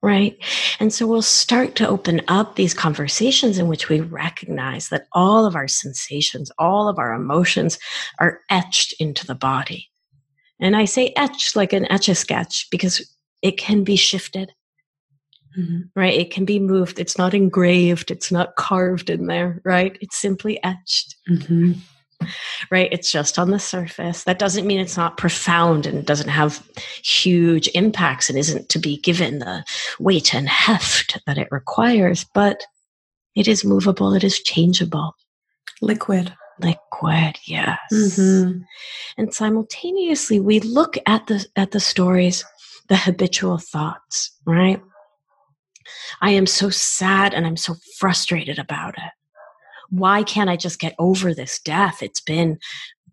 Right. 0.00 0.36
And 0.78 0.92
so 0.92 1.06
we'll 1.08 1.22
start 1.22 1.74
to 1.76 1.88
open 1.88 2.20
up 2.28 2.54
these 2.54 2.72
conversations 2.72 3.58
in 3.58 3.66
which 3.66 3.88
we 3.88 4.00
recognize 4.00 4.90
that 4.90 5.06
all 5.12 5.44
of 5.44 5.56
our 5.56 5.66
sensations, 5.66 6.52
all 6.56 6.88
of 6.88 6.98
our 6.98 7.12
emotions 7.14 7.78
are 8.20 8.40
etched 8.48 8.94
into 9.00 9.26
the 9.26 9.34
body. 9.34 9.88
And 10.60 10.76
I 10.76 10.84
say 10.84 11.12
etched 11.16 11.56
like 11.56 11.72
an 11.72 11.90
etch 11.90 12.08
a 12.08 12.14
sketch 12.14 12.68
because 12.70 13.12
it 13.42 13.58
can 13.58 13.84
be 13.84 13.96
shifted. 13.96 14.52
Mm-hmm. 15.58 15.80
Right? 15.96 16.14
It 16.14 16.30
can 16.30 16.44
be 16.44 16.58
moved. 16.58 16.98
It's 16.98 17.18
not 17.18 17.34
engraved. 17.34 18.10
It's 18.10 18.30
not 18.30 18.56
carved 18.56 19.10
in 19.10 19.26
there, 19.26 19.60
right? 19.64 19.96
It's 20.00 20.16
simply 20.16 20.62
etched. 20.62 21.16
Mm-hmm. 21.28 21.72
Right? 22.70 22.92
It's 22.92 23.10
just 23.10 23.38
on 23.38 23.50
the 23.50 23.58
surface. 23.58 24.24
That 24.24 24.38
doesn't 24.38 24.66
mean 24.66 24.80
it's 24.80 24.96
not 24.96 25.16
profound 25.16 25.86
and 25.86 26.04
doesn't 26.04 26.28
have 26.28 26.66
huge 27.02 27.68
impacts 27.74 28.28
and 28.28 28.38
isn't 28.38 28.68
to 28.70 28.78
be 28.78 28.98
given 28.98 29.38
the 29.38 29.64
weight 29.98 30.34
and 30.34 30.48
heft 30.48 31.18
that 31.26 31.38
it 31.38 31.48
requires, 31.50 32.24
but 32.34 32.62
it 33.34 33.46
is 33.46 33.64
movable, 33.64 34.14
it 34.14 34.24
is 34.24 34.40
changeable. 34.40 35.14
Liquid. 35.80 36.34
Liquid, 36.60 37.38
yes. 37.46 37.78
Mm-hmm. 37.92 38.62
And 39.16 39.32
simultaneously 39.32 40.40
we 40.40 40.58
look 40.58 40.96
at 41.06 41.28
the 41.28 41.46
at 41.54 41.70
the 41.70 41.78
stories 41.78 42.44
the 42.88 42.96
habitual 42.96 43.58
thoughts, 43.58 44.32
right? 44.44 44.82
I 46.20 46.30
am 46.30 46.46
so 46.46 46.70
sad 46.70 47.34
and 47.34 47.46
I'm 47.46 47.56
so 47.56 47.76
frustrated 47.98 48.58
about 48.58 48.94
it. 48.96 49.12
Why 49.90 50.22
can't 50.22 50.50
I 50.50 50.56
just 50.56 50.80
get 50.80 50.94
over 50.98 51.32
this 51.32 51.60
death? 51.60 52.02
It's 52.02 52.20
been 52.20 52.58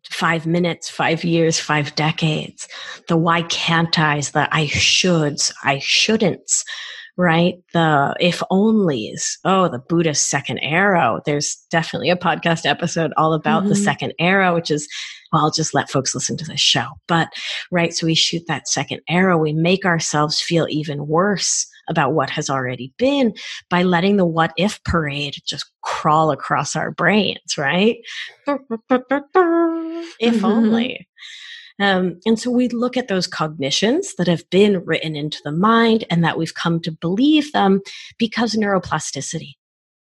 five 0.09 0.45
minutes, 0.45 0.89
five 0.89 1.23
years, 1.23 1.59
five 1.59 1.95
decades. 1.95 2.67
The 3.07 3.17
why 3.17 3.43
can't 3.43 3.97
I's, 3.97 4.31
the 4.31 4.53
I 4.53 4.65
shoulds, 4.67 5.53
I 5.63 5.77
shouldn'ts, 5.77 6.63
right? 7.17 7.55
The 7.73 8.15
if 8.19 8.41
onlys. 8.51 9.37
Oh, 9.43 9.67
the 9.67 9.79
Buddhist 9.79 10.29
second 10.29 10.59
arrow. 10.59 11.21
There's 11.25 11.55
definitely 11.71 12.09
a 12.09 12.17
podcast 12.17 12.65
episode 12.65 13.13
all 13.17 13.33
about 13.33 13.61
mm-hmm. 13.61 13.69
the 13.69 13.75
second 13.75 14.13
arrow, 14.19 14.53
which 14.53 14.71
is 14.71 14.87
well, 15.31 15.43
I'll 15.43 15.51
just 15.51 15.73
let 15.73 15.89
folks 15.89 16.15
listen 16.15 16.37
to 16.37 16.45
this 16.45 16.61
show. 16.61 16.85
But, 17.07 17.27
right, 17.69 17.93
so 17.93 18.05
we 18.05 18.15
shoot 18.15 18.43
that 18.47 18.69
second 18.69 19.01
arrow. 19.09 19.37
We 19.37 19.51
make 19.51 19.85
ourselves 19.85 20.39
feel 20.39 20.65
even 20.69 21.07
worse 21.07 21.67
about 21.89 22.13
what 22.13 22.29
has 22.29 22.49
already 22.49 22.93
been 22.97 23.33
by 23.69 23.83
letting 23.83 24.17
the 24.17 24.25
what 24.25 24.53
if 24.57 24.81
parade 24.83 25.35
just 25.45 25.65
crawl 25.81 26.31
across 26.31 26.75
our 26.75 26.91
brains, 26.91 27.57
right? 27.57 27.97
if 28.47 28.57
mm-hmm. 28.57 30.45
only. 30.45 31.07
Um, 31.79 32.19
and 32.25 32.39
so 32.39 32.51
we 32.51 32.69
look 32.69 32.95
at 32.95 33.09
those 33.09 33.27
cognitions 33.27 34.15
that 34.15 34.27
have 34.27 34.49
been 34.49 34.83
written 34.85 35.15
into 35.15 35.41
the 35.43 35.51
mind 35.51 36.05
and 36.09 36.23
that 36.23 36.37
we've 36.37 36.53
come 36.53 36.79
to 36.81 36.91
believe 36.91 37.51
them 37.51 37.81
because 38.17 38.55
neuroplasticity 38.55 39.55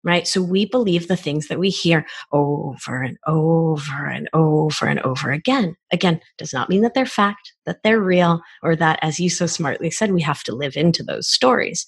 right? 0.04 0.28
So 0.28 0.42
we 0.42 0.66
believe 0.66 1.08
the 1.08 1.16
things 1.16 1.48
that 1.48 1.60
we 1.60 1.70
hear 1.70 2.06
over 2.32 3.02
and 3.02 3.18
over 3.26 4.06
and 4.06 4.30
over 4.34 4.86
and 4.86 5.00
over 5.00 5.32
again. 5.32 5.76
Again, 5.92 6.20
does 6.38 6.54
not 6.54 6.70
mean 6.70 6.82
that 6.82 6.94
they're 6.94 7.06
fact, 7.06 7.54
that 7.66 7.84
they're 7.84 8.02
real, 8.02 8.42
or 8.62 8.76
that, 8.76 9.00
as 9.02 9.20
you 9.20 9.30
so 9.30 9.46
smartly 9.46 9.90
said, 9.90 10.12
we 10.12 10.22
have 10.22 10.44
to 10.44 10.56
live 10.56 10.76
into 10.76 11.04
those 11.04 11.28
stories. 11.28 11.86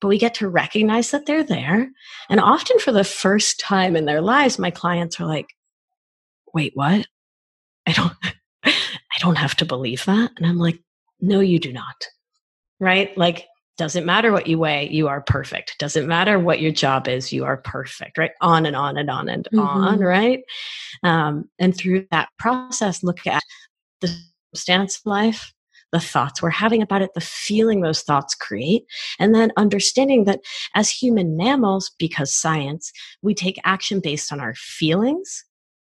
But 0.00 0.08
we 0.08 0.18
get 0.18 0.34
to 0.34 0.48
recognize 0.48 1.10
that 1.10 1.24
they're 1.24 1.42
there. 1.42 1.88
And 2.28 2.40
often 2.40 2.78
for 2.78 2.92
the 2.92 3.04
first 3.04 3.58
time 3.58 3.96
in 3.96 4.04
their 4.04 4.20
lives, 4.20 4.58
my 4.58 4.70
clients 4.70 5.18
are 5.18 5.26
like, 5.26 5.46
wait, 6.52 6.72
what? 6.74 7.06
I 7.86 7.92
don't, 7.92 8.12
I 9.16 9.18
don't 9.20 9.38
have 9.38 9.56
to 9.56 9.64
believe 9.64 10.04
that. 10.04 10.30
And 10.36 10.46
I'm 10.46 10.58
like, 10.58 10.78
no, 11.20 11.40
you 11.40 11.58
do 11.58 11.72
not. 11.72 11.96
Right? 12.78 13.16
Like 13.16 13.46
Doesn't 13.76 14.06
matter 14.06 14.32
what 14.32 14.46
you 14.46 14.58
weigh, 14.58 14.88
you 14.90 15.06
are 15.08 15.20
perfect. 15.20 15.76
Doesn't 15.78 16.06
matter 16.06 16.38
what 16.38 16.60
your 16.60 16.72
job 16.72 17.08
is, 17.08 17.32
you 17.32 17.44
are 17.44 17.58
perfect, 17.58 18.16
right? 18.16 18.30
On 18.40 18.64
and 18.64 18.74
on 18.74 18.96
and 18.96 19.10
on 19.10 19.28
and 19.28 19.46
mm-hmm. 19.52 19.58
on, 19.58 19.98
right? 20.00 20.42
Um, 21.02 21.50
and 21.58 21.76
through 21.76 22.06
that 22.10 22.30
process, 22.38 23.02
look 23.02 23.26
at 23.26 23.42
the 24.00 24.14
stance 24.54 24.96
of 24.96 25.02
life, 25.04 25.52
the 25.92 26.00
thoughts 26.00 26.40
we're 26.40 26.50
having 26.50 26.80
about 26.80 27.02
it, 27.02 27.10
the 27.14 27.20
feeling 27.20 27.82
those 27.82 28.00
thoughts 28.00 28.34
create, 28.34 28.84
and 29.18 29.34
then 29.34 29.52
understanding 29.58 30.24
that 30.24 30.40
as 30.74 30.90
human 30.90 31.36
mammals, 31.36 31.90
because 31.98 32.32
science, 32.32 32.90
we 33.20 33.34
take 33.34 33.60
action 33.64 34.00
based 34.00 34.32
on 34.32 34.40
our 34.40 34.54
feelings, 34.54 35.44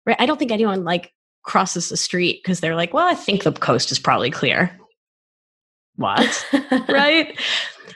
right? 0.07 0.17
I 0.19 0.25
don't 0.25 0.37
think 0.39 0.51
anyone 0.51 0.83
like 0.83 1.11
crosses 1.45 1.89
the 1.89 1.97
street 1.97 2.41
because 2.43 2.59
they're 2.59 2.75
like, 2.75 2.93
well, 2.93 3.07
I 3.07 3.15
think 3.15 3.43
the 3.43 3.51
coast 3.51 3.91
is 3.91 3.99
probably 3.99 4.31
clear. 4.31 4.77
What? 5.95 6.45
right? 6.89 7.39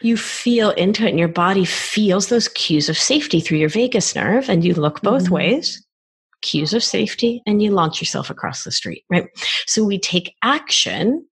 You 0.01 0.15
feel 0.15 0.69
into 0.71 1.05
it 1.05 1.09
and 1.09 1.19
your 1.19 1.27
body 1.27 1.65
feels 1.65 2.27
those 2.27 2.47
cues 2.49 2.87
of 2.87 2.97
safety 2.97 3.41
through 3.41 3.57
your 3.57 3.69
vagus 3.69 4.15
nerve 4.15 4.49
and 4.49 4.63
you 4.63 4.73
look 4.73 5.01
both 5.01 5.25
mm-hmm. 5.25 5.33
ways 5.33 5.85
cues 6.41 6.73
of 6.73 6.83
safety 6.83 7.41
and 7.45 7.61
you 7.61 7.71
launch 7.71 8.01
yourself 8.01 8.29
across 8.29 8.63
the 8.63 8.71
street, 8.71 9.03
right? 9.09 9.27
So 9.65 9.83
we 9.83 9.99
take 9.99 10.35
action 10.41 11.25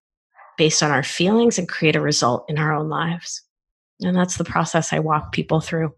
based 0.57 0.83
on 0.83 0.91
our 0.91 1.03
feelings 1.03 1.57
and 1.57 1.69
create 1.69 1.95
a 1.95 2.01
result 2.01 2.45
in 2.49 2.57
our 2.57 2.73
own 2.73 2.89
lives. 2.89 3.41
And 4.01 4.15
that's 4.15 4.37
the 4.37 4.43
process 4.43 4.91
I 4.91 4.99
walk 4.99 5.31
people 5.31 5.61
through. 5.61 5.93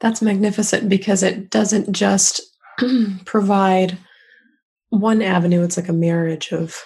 That's 0.00 0.22
magnificent 0.22 0.88
because 0.88 1.22
it 1.22 1.50
doesn't 1.50 1.92
just 1.92 2.40
provide 3.24 3.96
one 4.92 5.22
avenue, 5.22 5.62
it's 5.62 5.76
like 5.76 5.88
a 5.88 5.94
marriage 5.94 6.52
of 6.52 6.82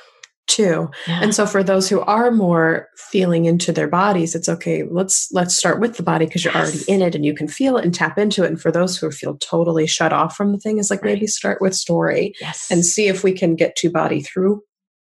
two. 0.47 0.89
Yeah. 1.09 1.21
And 1.23 1.35
so 1.35 1.45
for 1.45 1.65
those 1.65 1.89
who 1.89 2.01
are 2.03 2.31
more 2.31 2.89
feeling 2.97 3.47
into 3.47 3.73
their 3.73 3.89
bodies, 3.89 4.37
it's 4.37 4.49
okay, 4.49 4.85
let's 4.85 5.31
let's 5.33 5.57
start 5.57 5.81
with 5.81 5.97
the 5.97 6.05
body 6.05 6.27
because 6.27 6.45
you're 6.45 6.55
yes. 6.55 6.73
already 6.73 6.93
in 6.93 7.03
it 7.03 7.17
and 7.17 7.27
you 7.27 7.35
can 7.35 7.49
feel 7.49 7.77
it 7.77 7.85
and 7.85 7.93
tap 7.93 8.17
into 8.17 8.45
it. 8.45 8.49
And 8.49 8.61
for 8.61 8.71
those 8.71 8.97
who 8.97 9.11
feel 9.11 9.37
totally 9.39 9.89
shut 9.89 10.13
off 10.13 10.37
from 10.37 10.53
the 10.53 10.59
thing, 10.59 10.79
is 10.79 10.89
like 10.89 11.03
right. 11.03 11.15
maybe 11.15 11.27
start 11.27 11.61
with 11.61 11.75
story 11.75 12.33
yes. 12.41 12.69
and 12.71 12.87
see 12.87 13.09
if 13.09 13.25
we 13.25 13.33
can 13.33 13.57
get 13.57 13.75
to 13.77 13.91
body 13.91 14.23
through 14.23 14.63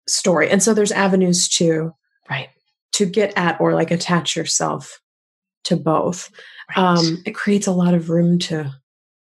story. 0.06 0.48
And 0.48 0.62
so 0.62 0.72
there's 0.72 0.92
avenues 0.92 1.46
to 1.50 1.92
right 2.30 2.48
to 2.92 3.04
get 3.04 3.36
at 3.36 3.60
or 3.60 3.74
like 3.74 3.90
attach 3.90 4.34
yourself 4.34 4.98
to 5.64 5.76
both. 5.76 6.30
Right. 6.70 6.78
Um, 6.78 7.22
it 7.26 7.34
creates 7.34 7.66
a 7.66 7.72
lot 7.72 7.92
of 7.92 8.08
room 8.08 8.38
to 8.40 8.72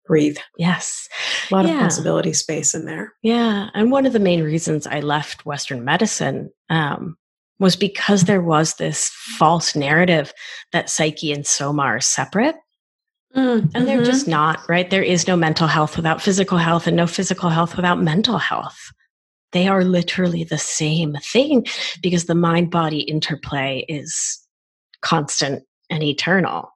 breathe. 0.08 0.38
Yes. 0.56 1.08
A 1.50 1.54
lot 1.54 1.66
yeah. 1.66 1.74
of 1.74 1.80
possibility 1.80 2.32
space 2.32 2.74
in 2.74 2.86
there. 2.86 3.12
Yeah. 3.22 3.68
And 3.74 3.92
one 3.92 4.06
of 4.06 4.12
the 4.12 4.18
main 4.18 4.42
reasons 4.42 4.86
I 4.86 5.00
left 5.00 5.46
Western 5.46 5.84
medicine 5.84 6.50
um, 6.68 7.16
was 7.60 7.76
because 7.76 8.24
there 8.24 8.42
was 8.42 8.74
this 8.74 9.08
false 9.38 9.76
narrative 9.76 10.32
that 10.72 10.90
psyche 10.90 11.32
and 11.32 11.46
soma 11.46 11.82
are 11.82 12.00
separate. 12.00 12.56
Mm, 13.36 13.70
and 13.74 13.86
they're 13.86 13.98
mm-hmm. 13.98 14.06
just 14.06 14.26
not, 14.26 14.66
right? 14.68 14.88
There 14.88 15.02
is 15.02 15.28
no 15.28 15.36
mental 15.36 15.66
health 15.66 15.96
without 15.96 16.22
physical 16.22 16.58
health 16.58 16.86
and 16.86 16.96
no 16.96 17.06
physical 17.06 17.50
health 17.50 17.76
without 17.76 18.00
mental 18.00 18.38
health. 18.38 18.78
They 19.52 19.68
are 19.68 19.84
literally 19.84 20.44
the 20.44 20.58
same 20.58 21.14
thing 21.22 21.66
because 22.02 22.24
the 22.24 22.34
mind 22.34 22.70
body 22.70 23.00
interplay 23.00 23.84
is 23.88 24.40
constant 25.02 25.62
and 25.90 26.02
eternal. 26.02 26.70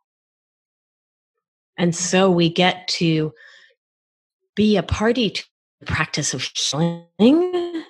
And 1.83 1.97
so 1.97 2.30
we 2.30 2.49
get 2.49 2.87
to 2.89 3.35
be 4.55 4.76
a 4.76 4.85
party 4.85 5.30
to 5.30 5.45
the 5.80 5.87
practice 5.87 6.33
of 6.33 6.49
healing 6.55 7.85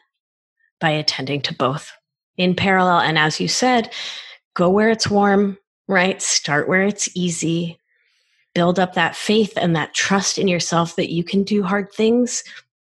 by 0.81 0.89
attending 0.89 1.43
to 1.43 1.55
both 1.55 1.93
in 2.39 2.57
parallel. 2.57 3.01
And 3.01 3.19
as 3.19 3.39
you 3.39 3.49
said, 3.49 3.93
go 4.55 4.71
where 4.71 4.89
it's 4.89 5.11
warm, 5.11 5.59
right? 5.89 6.23
Start 6.23 6.69
where 6.69 6.81
it's 6.81 7.15
easy. 7.15 7.79
Build 8.55 8.79
up 8.79 8.95
that 8.95 9.15
faith 9.15 9.53
and 9.59 9.77
that 9.77 9.93
trust 9.93 10.39
in 10.39 10.49
yourself 10.49 10.97
that 10.97 11.13
you 11.13 11.23
can 11.23 11.43
do 11.43 11.63
hard 11.63 11.93
things, 11.93 12.43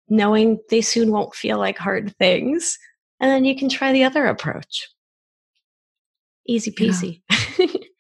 knowing 0.09 0.59
they 0.71 0.81
soon 0.81 1.11
won't 1.11 1.35
feel 1.35 1.59
like 1.59 1.77
hard 1.77 2.17
things. 2.17 2.79
And 3.21 3.31
then 3.31 3.45
you 3.45 3.55
can 3.55 3.69
try 3.69 3.93
the 3.93 4.05
other 4.05 4.25
approach. 4.25 4.89
Easy 6.47 6.71
peasy. 6.71 7.21
Yeah. 7.59 7.67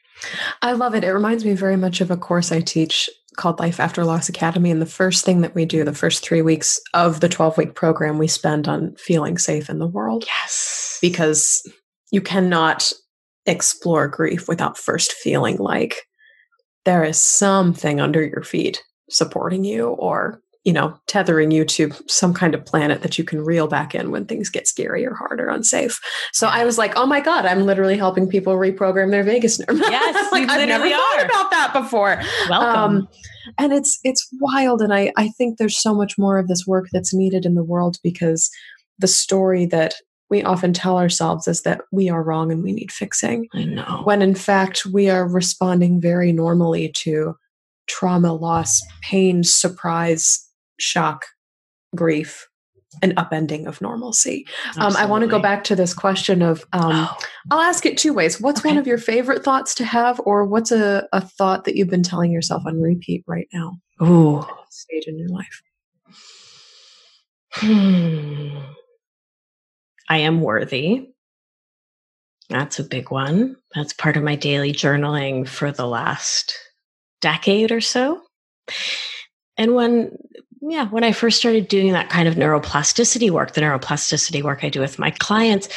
I 0.62 0.72
love 0.72 0.95
it. 0.95 1.05
It 1.05 1.12
reminds 1.12 1.45
me 1.45 1.55
very 1.55 1.77
much 1.77 2.01
of 2.01 2.11
a 2.11 2.16
course 2.16 2.53
I 2.53 2.61
teach 2.61 3.09
called 3.37 3.59
Life 3.59 3.81
After 3.81 4.05
Loss 4.05 4.29
Academy. 4.29 4.70
And 4.70 4.81
the 4.81 4.87
first 4.87 5.25
thing 5.25 5.41
that 5.41 5.55
we 5.55 5.64
do, 5.64 5.85
the 5.85 5.93
first 5.93 6.22
three 6.22 6.43
weeks 6.43 6.81
of 6.95 7.20
the 7.20 7.29
12 7.29 7.59
week 7.59 7.75
program, 7.75 8.18
we 8.18 8.29
spend 8.29 8.68
on 8.68 8.95
feeling 8.97 9.39
safe 9.39 9.68
in 9.68 9.79
the 9.79 9.87
world. 9.87 10.25
Yes. 10.27 10.99
Because 11.01 11.68
you 12.11 12.20
cannot 12.20 12.93
explore 13.47 14.09
grief 14.09 14.49
without 14.49 14.79
first 14.79 15.12
feeling 15.12 15.57
like 15.57 16.07
there 16.85 17.05
is 17.05 17.18
something 17.18 18.01
under 18.01 18.22
your 18.22 18.43
feet 18.43 18.83
supporting 19.11 19.64
you 19.64 19.89
or 19.89 20.41
you 20.64 20.72
know, 20.72 20.98
tethering 21.06 21.50
you 21.50 21.64
to 21.64 21.92
some 22.08 22.32
kind 22.32 22.54
of 22.54 22.64
planet 22.64 23.02
that 23.02 23.18
you 23.18 23.24
can 23.24 23.44
reel 23.44 23.66
back 23.66 23.94
in 23.94 24.10
when 24.10 24.24
things 24.24 24.48
get 24.48 24.66
scary 24.66 25.04
or 25.06 25.14
hard 25.14 25.38
or 25.38 25.48
unsafe. 25.48 26.00
So 26.32 26.48
I 26.48 26.64
was 26.64 26.78
like, 26.78 26.94
oh 26.96 27.06
my 27.06 27.20
God, 27.20 27.44
I'm 27.44 27.66
literally 27.66 27.98
helping 27.98 28.26
people 28.26 28.54
reprogram 28.54 29.10
their 29.10 29.22
vagus 29.22 29.58
nerve. 29.58 29.80
Yes, 29.94 30.32
like, 30.32 30.48
I've 30.48 30.66
never 30.66 30.86
are. 30.86 30.90
thought 30.90 31.24
about 31.24 31.50
that 31.50 31.72
before. 31.74 32.20
Welcome. 32.48 32.96
Um, 32.96 33.08
and 33.58 33.72
it's 33.72 34.00
it's 34.02 34.26
wild. 34.40 34.80
And 34.80 34.92
I, 34.92 35.12
I 35.16 35.28
think 35.28 35.58
there's 35.58 35.80
so 35.80 35.94
much 35.94 36.16
more 36.16 36.38
of 36.38 36.48
this 36.48 36.66
work 36.66 36.86
that's 36.92 37.14
needed 37.14 37.44
in 37.44 37.54
the 37.54 37.62
world 37.62 37.98
because 38.02 38.50
the 38.98 39.06
story 39.06 39.66
that 39.66 39.94
we 40.30 40.42
often 40.42 40.72
tell 40.72 40.96
ourselves 40.96 41.46
is 41.46 41.62
that 41.62 41.82
we 41.92 42.08
are 42.08 42.22
wrong 42.22 42.50
and 42.50 42.62
we 42.62 42.72
need 42.72 42.90
fixing. 42.90 43.46
I 43.52 43.64
know. 43.64 44.00
When 44.04 44.22
in 44.22 44.34
fact 44.34 44.86
we 44.86 45.10
are 45.10 45.28
responding 45.28 46.00
very 46.00 46.32
normally 46.32 46.90
to 46.96 47.36
trauma, 47.86 48.32
loss, 48.32 48.80
pain, 49.02 49.44
surprise, 49.44 50.40
shock, 50.79 51.25
grief, 51.95 52.49
an 53.03 53.12
upending 53.16 53.66
of 53.66 53.81
normalcy. 53.81 54.47
Um, 54.77 54.95
I 54.97 55.07
want 55.07 55.22
to 55.22 55.29
go 55.29 55.39
back 55.39 55.64
to 55.64 55.77
this 55.77 55.95
question 55.95 56.43
of 56.43 56.64
um, 56.72 56.93
oh. 56.93 57.18
I'll 57.51 57.61
ask 57.61 57.85
it 57.87 57.99
two 57.99 58.12
ways. 58.12 58.41
What's 58.41 58.61
okay. 58.61 58.70
one 58.70 58.79
of 58.79 58.87
your 58.87 58.99
favorite 58.99 59.43
thoughts 59.45 59.75
to 59.77 59.85
have, 59.85 60.20
or 60.25 60.45
what's 60.45 60.70
a, 60.70 61.09
a 61.12 61.20
thought 61.20 61.64
that 61.64 61.77
you've 61.77 61.91
been 61.91 62.03
telling 62.03 62.31
yourself 62.31 62.62
on 62.66 62.81
repeat 62.81 63.25
right 63.27 63.49
now? 63.53 63.79
Ooh. 64.03 64.47
Stage 64.70 65.05
in 65.07 65.18
your 65.18 65.29
life. 65.29 65.62
Hmm. 67.53 68.59
I 70.09 70.18
am 70.18 70.41
worthy. 70.41 71.09
That's 72.51 72.79
a 72.79 72.85
big 72.85 73.11
one. 73.11 73.57
That's 73.75 73.93
part 73.93 74.16
of 74.16 74.22
my 74.22 74.37
daily 74.37 74.72
journaling 74.72 75.49
for 75.49 75.72
the 75.72 75.87
last 75.87 76.55
decade 77.20 77.72
or 77.72 77.81
so. 77.81 78.20
And 79.57 79.75
when 79.75 80.16
yeah, 80.70 80.88
when 80.88 81.04
I 81.04 81.12
first 81.12 81.38
started 81.38 81.68
doing 81.68 81.92
that 81.92 82.10
kind 82.10 82.28
of 82.28 82.36
neuroplasticity 82.36 83.30
work, 83.30 83.52
the 83.52 83.60
neuroplasticity 83.60 84.42
work 84.42 84.64
I 84.64 84.68
do 84.68 84.80
with 84.80 84.98
my 84.98 85.10
clients, 85.10 85.68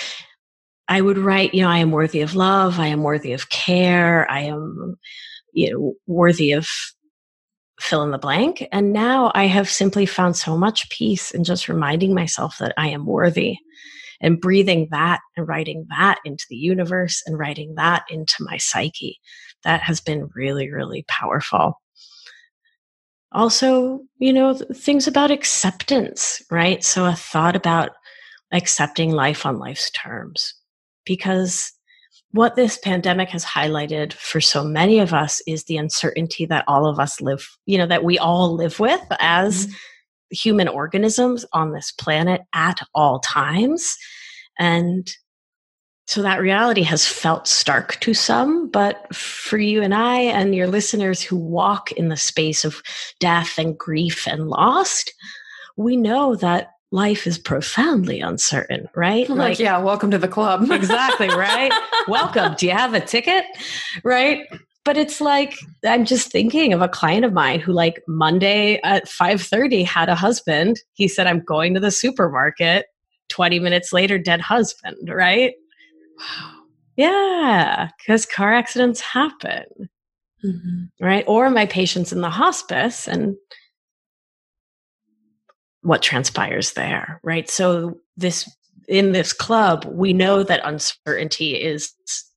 I 0.87 1.01
would 1.01 1.17
write, 1.17 1.53
you 1.53 1.61
know, 1.61 1.69
I 1.69 1.79
am 1.79 1.91
worthy 1.91 2.21
of 2.21 2.35
love, 2.35 2.79
I 2.79 2.87
am 2.87 3.03
worthy 3.03 3.33
of 3.33 3.49
care, 3.49 4.29
I 4.31 4.41
am, 4.41 4.95
you 5.53 5.73
know, 5.73 5.93
worthy 6.05 6.51
of 6.53 6.67
fill 7.79 8.03
in 8.03 8.11
the 8.11 8.17
blank. 8.17 8.65
And 8.71 8.93
now 8.93 9.31
I 9.35 9.45
have 9.45 9.69
simply 9.69 10.05
found 10.05 10.35
so 10.35 10.57
much 10.57 10.89
peace 10.89 11.31
in 11.31 11.43
just 11.43 11.67
reminding 11.67 12.13
myself 12.13 12.57
that 12.59 12.73
I 12.77 12.87
am 12.87 13.05
worthy 13.05 13.57
and 14.21 14.41
breathing 14.41 14.87
that 14.91 15.19
and 15.35 15.47
writing 15.47 15.85
that 15.89 16.19
into 16.25 16.45
the 16.49 16.55
universe 16.55 17.21
and 17.25 17.37
writing 17.37 17.75
that 17.75 18.03
into 18.09 18.35
my 18.39 18.57
psyche. 18.57 19.19
That 19.63 19.81
has 19.81 19.99
been 19.99 20.29
really, 20.33 20.71
really 20.71 21.03
powerful 21.07 21.79
also, 23.37 24.01
you 24.17 24.33
know, 24.33 24.55
things 24.73 25.07
about 25.07 25.29
acceptance, 25.29 26.41
right? 26.49 26.83
So 26.83 27.05
a 27.05 27.13
thought 27.13 27.55
about 27.55 27.91
accepting 28.51 29.11
life 29.11 29.45
on 29.45 29.59
life's 29.59 29.91
terms. 29.91 30.55
Because 31.05 31.71
what 32.31 32.55
this 32.55 32.79
pandemic 32.79 33.29
has 33.29 33.45
highlighted 33.45 34.11
for 34.13 34.41
so 34.41 34.63
many 34.63 34.99
of 34.99 35.13
us 35.13 35.39
is 35.45 35.65
the 35.65 35.77
uncertainty 35.77 36.47
that 36.47 36.65
all 36.67 36.87
of 36.87 36.99
us 36.99 37.21
live, 37.21 37.47
you 37.67 37.77
know, 37.77 37.85
that 37.85 38.03
we 38.03 38.17
all 38.17 38.55
live 38.55 38.79
with 38.79 39.05
as 39.19 39.67
mm-hmm. 39.67 39.75
human 40.31 40.67
organisms 40.67 41.45
on 41.53 41.73
this 41.73 41.91
planet 41.91 42.41
at 42.55 42.79
all 42.95 43.19
times. 43.19 43.95
And 44.57 45.07
so 46.07 46.21
that 46.21 46.39
reality 46.39 46.83
has 46.83 47.05
felt 47.05 47.47
stark 47.47 47.99
to 47.99 48.13
some, 48.13 48.69
but 48.69 49.13
for 49.13 49.57
you 49.57 49.81
and 49.81 49.93
I 49.93 50.19
and 50.19 50.55
your 50.55 50.67
listeners 50.67 51.21
who 51.21 51.35
walk 51.35 51.91
in 51.91 52.07
the 52.07 52.15
space 52.15 52.63
of 52.63 52.81
death 53.19 53.57
and 53.57 53.77
grief 53.77 54.25
and 54.25 54.47
lost, 54.47 55.13
we 55.75 55.97
know 55.97 56.35
that 56.35 56.69
life 56.93 57.27
is 57.27 57.37
profoundly 57.37 58.21
uncertain, 58.21 58.87
right? 58.95 59.27
Like, 59.29 59.59
yeah, 59.59 59.77
welcome 59.79 60.09
to 60.11 60.17
the 60.17 60.29
club. 60.29 60.71
exactly, 60.71 61.27
right? 61.27 61.73
welcome. 62.07 62.55
Do 62.57 62.67
you 62.67 62.71
have 62.71 62.93
a 62.93 63.01
ticket? 63.01 63.43
Right? 64.05 64.47
But 64.85 64.95
it's 64.95 65.19
like 65.19 65.55
I'm 65.85 66.05
just 66.05 66.31
thinking 66.31 66.71
of 66.71 66.81
a 66.81 66.87
client 66.87 67.25
of 67.25 67.33
mine 67.33 67.59
who 67.59 67.73
like 67.73 68.01
Monday 68.07 68.79
at 68.85 69.09
5:30 69.09 69.85
had 69.85 70.07
a 70.07 70.15
husband. 70.15 70.79
He 70.93 71.09
said 71.09 71.27
I'm 71.27 71.43
going 71.43 71.73
to 71.73 71.81
the 71.81 71.91
supermarket. 71.91 72.85
20 73.27 73.59
minutes 73.59 73.91
later 73.91 74.17
dead 74.17 74.39
husband, 74.39 75.09
right? 75.09 75.53
Wow. 76.17 76.53
Yeah, 76.95 77.89
because 77.97 78.25
car 78.25 78.53
accidents 78.53 79.01
happen. 79.01 79.65
Mm-hmm. 80.43 81.05
Right. 81.05 81.23
Or 81.27 81.49
my 81.49 81.65
patients 81.65 82.11
in 82.11 82.21
the 82.21 82.29
hospice 82.29 83.07
and 83.07 83.35
what 85.81 86.01
transpires 86.01 86.73
there. 86.73 87.19
Right. 87.23 87.49
So, 87.49 87.99
this 88.17 88.49
in 88.87 89.11
this 89.11 89.33
club, 89.33 89.85
we 89.85 90.13
know 90.13 90.43
that 90.43 90.61
uncertainty 90.63 91.61
is 91.61 91.93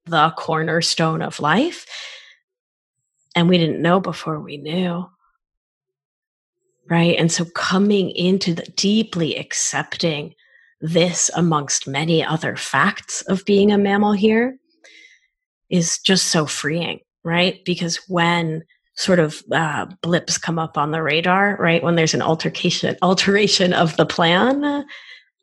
the 0.07 0.31
cornerstone 0.37 1.23
of 1.23 1.41
life. 1.41 1.87
And 3.37 3.49
we 3.49 3.59
didn't 3.59 3.81
know 3.81 4.01
before 4.01 4.41
we 4.41 4.57
knew. 4.57 5.09
Right. 6.89 7.17
And 7.17 7.31
so 7.31 7.45
coming 7.45 8.11
into 8.11 8.53
the 8.53 8.65
deeply 8.77 9.37
accepting 9.37 10.35
this 10.81 11.31
amongst 11.35 11.87
many 11.87 12.25
other 12.25 12.57
facts 12.57 13.23
of 13.23 13.45
being 13.45 13.71
a 13.71 13.79
mammal 13.79 14.13
here 14.13 14.57
is 15.69 15.99
just 15.99 16.29
so 16.29 16.47
freeing. 16.47 17.01
Right. 17.23 17.63
Because 17.65 17.97
when 18.09 18.65
sort 18.95 19.19
of 19.19 19.43
uh, 19.53 19.87
blips 20.03 20.37
come 20.39 20.59
up 20.59 20.77
on 20.77 20.91
the 20.91 21.03
radar, 21.03 21.57
right? 21.59 21.83
When 21.83 21.95
there's 21.95 22.15
an 22.15 22.23
altercation, 22.23 22.97
alteration 23.03 23.73
of 23.73 23.97
the 23.97 24.07
plan, 24.07 24.85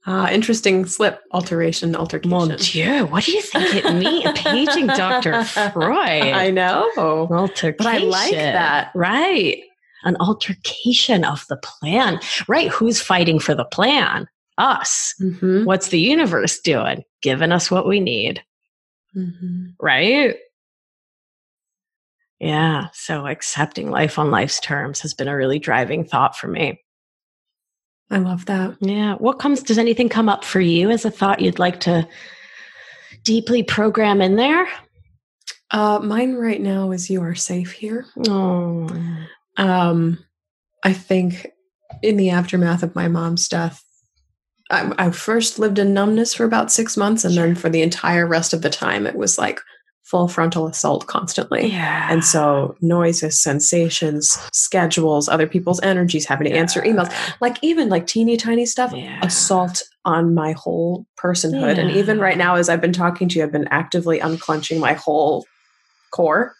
uh, 0.07 0.29
interesting 0.31 0.85
slip 0.85 1.21
alteration 1.33 1.95
altercation. 1.95 2.29
Mon 2.29 2.55
Dieu, 2.55 3.05
what 3.07 3.25
do 3.25 3.33
you 3.33 3.41
think 3.41 3.75
it 3.75 3.93
means? 3.93 4.39
Paging 4.39 4.88
Dr. 4.88 5.43
Freud. 5.43 6.23
I 6.23 6.49
know. 6.49 6.89
Altercation. 6.97 7.75
But 7.77 7.88
I 7.88 7.97
like 7.97 8.31
that. 8.31 8.91
Right. 8.95 9.61
An 10.03 10.15
altercation 10.19 11.25
of 11.25 11.45
the 11.49 11.57
plan. 11.57 12.19
Right. 12.47 12.69
Who's 12.69 13.01
fighting 13.01 13.39
for 13.39 13.53
the 13.53 13.65
plan? 13.65 14.27
Us. 14.57 15.13
Mm-hmm. 15.21 15.65
What's 15.65 15.89
the 15.89 15.99
universe 15.99 16.59
doing? 16.59 17.03
Giving 17.21 17.51
us 17.51 17.69
what 17.69 17.87
we 17.87 17.99
need. 17.99 18.43
Mm-hmm. 19.15 19.67
Right. 19.79 20.35
Yeah. 22.39 22.87
So 22.93 23.25
accepting 23.27 23.89
life 23.89 24.19
on 24.19 24.31
life's 24.31 24.59
terms 24.59 25.01
has 25.01 25.13
been 25.13 25.27
a 25.27 25.35
really 25.35 25.59
driving 25.59 26.05
thought 26.05 26.35
for 26.35 26.47
me. 26.47 26.81
I 28.09 28.19
love 28.19 28.45
that. 28.45 28.77
Yeah. 28.79 29.15
What 29.15 29.39
comes, 29.39 29.61
does 29.61 29.77
anything 29.77 30.07
come 30.07 30.29
up 30.29 30.45
for 30.45 30.61
you 30.61 30.89
as 30.89 31.03
a 31.03 31.11
thought 31.11 31.41
you'd 31.41 31.59
like 31.59 31.79
to 31.81 32.07
deeply 33.23 33.63
program 33.63 34.21
in 34.21 34.37
there? 34.37 34.67
Uh, 35.71 35.99
mine 35.99 36.35
right 36.35 36.61
now 36.61 36.91
is 36.91 37.09
you 37.09 37.21
are 37.21 37.35
safe 37.35 37.71
here. 37.71 38.05
Oh. 38.27 38.87
Um, 39.57 40.23
I 40.83 40.93
think 40.93 41.47
in 42.01 42.15
the 42.15 42.29
aftermath 42.29 42.83
of 42.83 42.95
my 42.95 43.07
mom's 43.07 43.47
death, 43.49 43.83
I, 44.70 44.91
I 44.97 45.11
first 45.11 45.59
lived 45.59 45.80
in 45.80 45.93
numbness 45.93 46.34
for 46.34 46.43
about 46.43 46.72
six 46.72 46.97
months, 46.97 47.24
and 47.24 47.36
then 47.36 47.55
for 47.55 47.70
the 47.70 47.82
entire 47.82 48.28
rest 48.28 48.53
of 48.53 48.61
the 48.61 48.70
time, 48.70 49.07
it 49.07 49.15
was 49.15 49.38
like 49.38 49.59
full 50.03 50.30
frontal 50.30 50.68
assault 50.68 51.05
constantly. 51.07 51.68
Yeah. 51.70 52.07
And 52.09 52.24
so 52.24 52.78
noises, 52.80 53.41
sensations, 53.41 54.38
schedules, 54.53 55.28
other 55.28 55.47
people's 55.47 55.82
energies, 55.82 56.26
having 56.26 56.45
to 56.45 56.53
yeah. 56.53 56.59
answer 56.59 56.82
emails, 56.82 57.13
like 57.41 57.57
even 57.61 57.89
like 57.89 58.07
teeny 58.07 58.38
tiny 58.38 58.65
stuff, 58.65 58.93
yeah. 58.93 59.20
assault 59.22 59.84
on 60.05 60.34
my 60.34 60.53
whole 60.53 61.05
personhood. 61.20 61.76
Yeah. 61.76 61.82
And 61.82 61.91
even 61.91 62.20
right 62.20 62.38
now, 62.38 62.55
as 62.55 62.70
I've 62.70 62.80
been 62.80 62.93
talking 62.93 63.28
to 63.28 63.39
you, 63.39 63.43
I've 63.43 63.51
been 63.51 63.68
actively 63.70 64.20
unclenching 64.20 64.80
my 64.80 64.93
whole 64.93 65.45
core. 66.11 66.55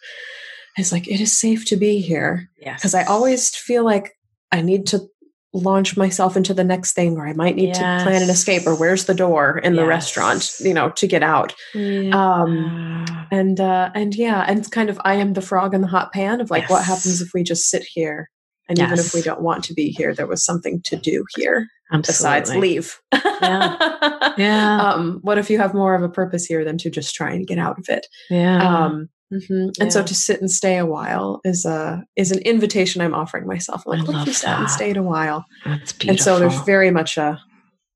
It's 0.76 0.92
like, 0.92 1.08
it 1.08 1.18
is 1.18 1.40
safe 1.40 1.64
to 1.66 1.76
be 1.76 2.00
here. 2.00 2.50
Because 2.62 2.94
I 2.94 3.04
always 3.04 3.56
feel 3.56 3.82
like 3.82 4.12
I 4.52 4.60
need 4.60 4.86
to 4.88 5.08
launch 5.54 5.96
myself 5.96 6.36
into 6.36 6.52
the 6.52 6.64
next 6.64 6.92
thing 6.92 7.16
or 7.16 7.26
i 7.26 7.32
might 7.32 7.56
need 7.56 7.68
yes. 7.68 7.78
to 7.78 8.06
plan 8.06 8.22
an 8.22 8.28
escape 8.28 8.66
or 8.66 8.74
where's 8.74 9.06
the 9.06 9.14
door 9.14 9.58
in 9.58 9.74
yes. 9.74 9.80
the 9.80 9.86
restaurant 9.86 10.52
you 10.60 10.74
know 10.74 10.90
to 10.90 11.06
get 11.06 11.22
out 11.22 11.54
yeah. 11.74 12.10
um 12.10 13.06
and 13.30 13.58
uh 13.58 13.90
and 13.94 14.14
yeah 14.14 14.44
and 14.46 14.70
kind 14.70 14.90
of 14.90 15.00
i 15.04 15.14
am 15.14 15.32
the 15.32 15.40
frog 15.40 15.72
in 15.72 15.80
the 15.80 15.86
hot 15.86 16.12
pan 16.12 16.40
of 16.40 16.50
like 16.50 16.62
yes. 16.62 16.70
what 16.70 16.84
happens 16.84 17.22
if 17.22 17.30
we 17.32 17.42
just 17.42 17.70
sit 17.70 17.82
here 17.82 18.28
and 18.68 18.78
even 18.78 18.98
if 18.98 19.14
we 19.14 19.22
don't 19.22 19.40
want 19.40 19.64
to 19.64 19.72
be 19.72 19.88
here 19.88 20.14
there 20.14 20.26
was 20.26 20.44
something 20.44 20.82
to 20.82 20.96
do 20.96 21.24
here 21.36 21.66
Absolutely. 21.90 22.12
besides 22.12 22.54
leave 22.54 23.00
yeah 23.40 24.32
yeah 24.36 24.82
um 24.82 25.18
what 25.22 25.38
if 25.38 25.48
you 25.48 25.56
have 25.56 25.72
more 25.72 25.94
of 25.94 26.02
a 26.02 26.10
purpose 26.10 26.44
here 26.44 26.62
than 26.62 26.76
to 26.76 26.90
just 26.90 27.14
try 27.14 27.30
and 27.30 27.46
get 27.46 27.58
out 27.58 27.78
of 27.78 27.88
it 27.88 28.06
yeah 28.28 28.84
um 28.84 29.08
Mm-hmm. 29.32 29.82
And 29.82 29.92
so 29.92 30.02
to 30.02 30.14
sit 30.14 30.40
and 30.40 30.50
stay 30.50 30.78
a 30.78 30.86
while 30.86 31.40
is 31.44 31.66
a 31.66 32.02
is 32.16 32.30
an 32.30 32.38
invitation 32.40 33.02
I'm 33.02 33.14
offering 33.14 33.46
myself. 33.46 33.82
I'm 33.86 33.98
like, 33.98 34.08
look, 34.08 34.26
you 34.26 34.32
sat 34.32 34.58
and 34.58 34.70
stayed 34.70 34.96
a 34.96 35.02
while. 35.02 35.44
That's 35.64 35.92
beautiful. 35.92 36.10
And 36.10 36.20
so 36.20 36.38
there's 36.38 36.64
very 36.64 36.90
much 36.90 37.18
a 37.18 37.38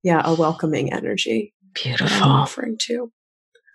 yeah, 0.03 0.21
a 0.25 0.35
welcoming 0.35 0.93
energy. 0.93 1.55
Beautiful. 1.75 2.29
offering 2.29 2.77
too. 2.79 3.11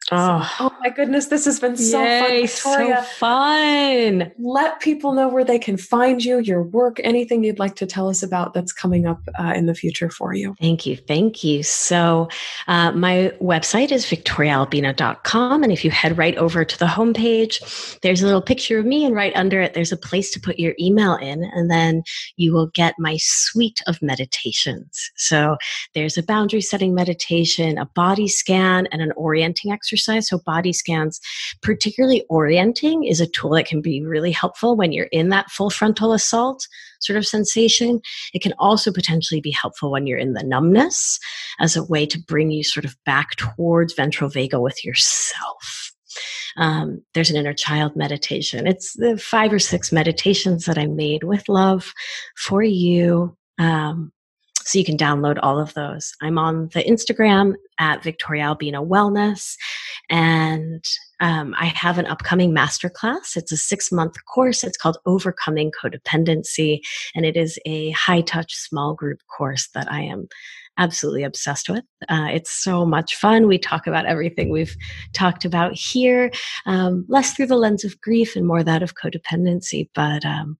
Oh. 0.10 0.50
oh 0.62 0.72
my 0.80 0.90
goodness, 0.90 1.26
this 1.26 1.44
has 1.44 1.60
been 1.60 1.76
so 1.76 2.02
Yay, 2.02 2.48
fun, 2.48 2.78
Victoria. 2.78 3.04
So 3.04 3.10
fun. 3.18 4.32
Let 4.40 4.80
people 4.80 5.12
know 5.12 5.28
where 5.28 5.44
they 5.44 5.60
can 5.60 5.76
find 5.76 6.24
you, 6.24 6.40
your 6.40 6.64
work, 6.64 7.02
anything 7.04 7.44
you'd 7.44 7.60
like 7.60 7.76
to 7.76 7.86
tell 7.86 8.08
us 8.08 8.24
about 8.24 8.54
that's 8.54 8.72
coming 8.72 9.06
up 9.06 9.20
uh, 9.38 9.52
in 9.54 9.66
the 9.66 9.76
future 9.76 10.10
for 10.10 10.34
you. 10.34 10.56
Thank 10.62 10.86
you. 10.86 10.96
Thank 10.96 11.44
you. 11.44 11.62
So, 11.62 12.30
uh, 12.70 12.94
my 12.94 13.34
website 13.42 13.92
is 13.92 14.06
victoriaalbina.com. 14.06 15.64
And 15.64 15.74
if 15.74 15.84
you 15.84 15.92
head 15.92 16.18
right 16.18 16.38
over 16.38 16.64
to 16.64 16.80
the 16.80 16.86
homepage, 16.86 18.00
there's 18.00 18.22
a 18.22 18.26
little 18.26 18.42
picture 18.42 18.80
of 18.80 18.86
me, 18.86 19.04
and 19.04 19.14
right 19.14 19.36
under 19.36 19.60
it, 19.60 19.74
there's 19.74 19.92
a 19.92 19.98
place 19.98 20.32
to 20.32 20.40
put 20.40 20.58
your 20.58 20.74
email 20.80 21.16
in. 21.16 21.44
And 21.54 21.70
then 21.70 22.04
you 22.38 22.54
will 22.54 22.68
get 22.68 22.96
my 22.98 23.18
suite 23.20 23.82
of 23.88 24.02
meditations. 24.02 25.12
So, 25.18 25.58
there's 25.94 26.18
a 26.18 26.24
boundary 26.24 26.62
setting 26.62 26.96
meditation, 26.96 27.78
a 27.78 27.86
body 27.88 28.30
scan, 28.30 28.88
and 28.94 29.02
an 29.02 29.12
orienting 29.18 29.74
exercise 29.74 29.97
exercise. 29.98 30.28
So, 30.28 30.40
body 30.40 30.74
scans, 30.74 31.20
particularly 31.62 32.24
orienting, 32.30 33.04
is 33.04 33.20
a 33.20 33.28
tool 33.28 33.52
that 33.52 33.66
can 33.66 33.82
be 33.82 34.04
really 34.04 34.32
helpful 34.32 34.76
when 34.76 34.92
you're 34.92 35.10
in 35.12 35.30
that 35.30 35.50
full 35.50 35.70
frontal 35.70 36.14
assault 36.14 36.68
sort 37.00 37.18
of 37.18 37.26
sensation. 37.26 38.02
It 38.34 38.42
can 38.42 38.54
also 38.60 38.92
potentially 38.92 39.42
be 39.42 39.52
helpful 39.52 39.92
when 39.92 40.08
you're 40.08 40.18
in 40.18 40.34
the 40.34 40.44
numbness 40.44 41.20
as 41.60 41.76
a 41.76 41.84
way 41.84 42.06
to 42.06 42.20
bring 42.20 42.52
you 42.52 42.64
sort 42.64 42.86
of 42.86 42.96
back 43.06 43.32
towards 43.38 43.94
ventral 43.94 44.30
vagal 44.30 44.62
with 44.62 44.84
yourself. 44.84 45.94
Um, 46.58 47.04
there's 47.14 47.30
an 47.30 47.38
inner 47.38 47.54
child 47.54 47.96
meditation. 47.96 48.66
It's 48.66 48.94
the 48.94 49.18
five 49.18 49.54
or 49.54 49.60
six 49.60 49.92
meditations 49.92 50.66
that 50.66 50.78
I 50.78 50.88
made 50.88 51.24
with 51.24 51.48
love 51.48 51.94
for 52.36 52.64
you. 52.64 53.38
Um, 53.60 54.12
so 54.68 54.78
you 54.78 54.84
can 54.84 54.98
download 54.98 55.40
all 55.42 55.60
of 55.60 55.74
those. 55.76 56.12
I'm 56.22 56.38
on 56.38 56.68
the 56.74 56.84
Instagram 56.84 57.54
at 57.80 58.04
Victoria 58.04 58.44
Albina 58.44 58.84
Wellness. 58.84 59.56
And 60.10 60.84
um, 61.22 61.56
I 61.58 61.68
have 61.68 61.98
an 61.98 62.06
upcoming 62.06 62.54
masterclass. 62.54 63.38
It's 63.38 63.54
a 63.54 63.58
six 63.58 63.94
month 63.94 64.16
course. 64.26 64.66
It's 64.66 64.78
called 64.78 64.98
Overcoming 65.06 65.72
Codependency. 65.72 66.82
And 67.16 67.26
it 67.26 67.38
is 67.38 67.58
a 67.66 67.92
high 67.92 68.20
touch 68.20 68.54
small 68.56 68.94
group 68.94 69.20
course 69.36 69.70
that 69.74 69.90
I 69.90 70.02
am 70.02 70.28
absolutely 70.78 71.24
obsessed 71.24 71.70
with. 71.70 71.86
Uh, 72.10 72.28
it's 72.34 72.52
so 72.52 72.86
much 72.86 73.16
fun. 73.16 73.48
We 73.48 73.58
talk 73.58 73.88
about 73.88 74.06
everything 74.06 74.50
we've 74.50 74.76
talked 75.14 75.46
about 75.46 75.76
here, 75.76 76.30
um, 76.66 77.06
less 77.08 77.34
through 77.34 77.48
the 77.48 77.56
lens 77.56 77.86
of 77.86 78.00
grief 78.02 78.36
and 78.36 78.46
more 78.46 78.64
that 78.64 78.84
of 78.84 78.96
codependency. 78.96 79.90
But 79.96 80.26
um, 80.26 80.58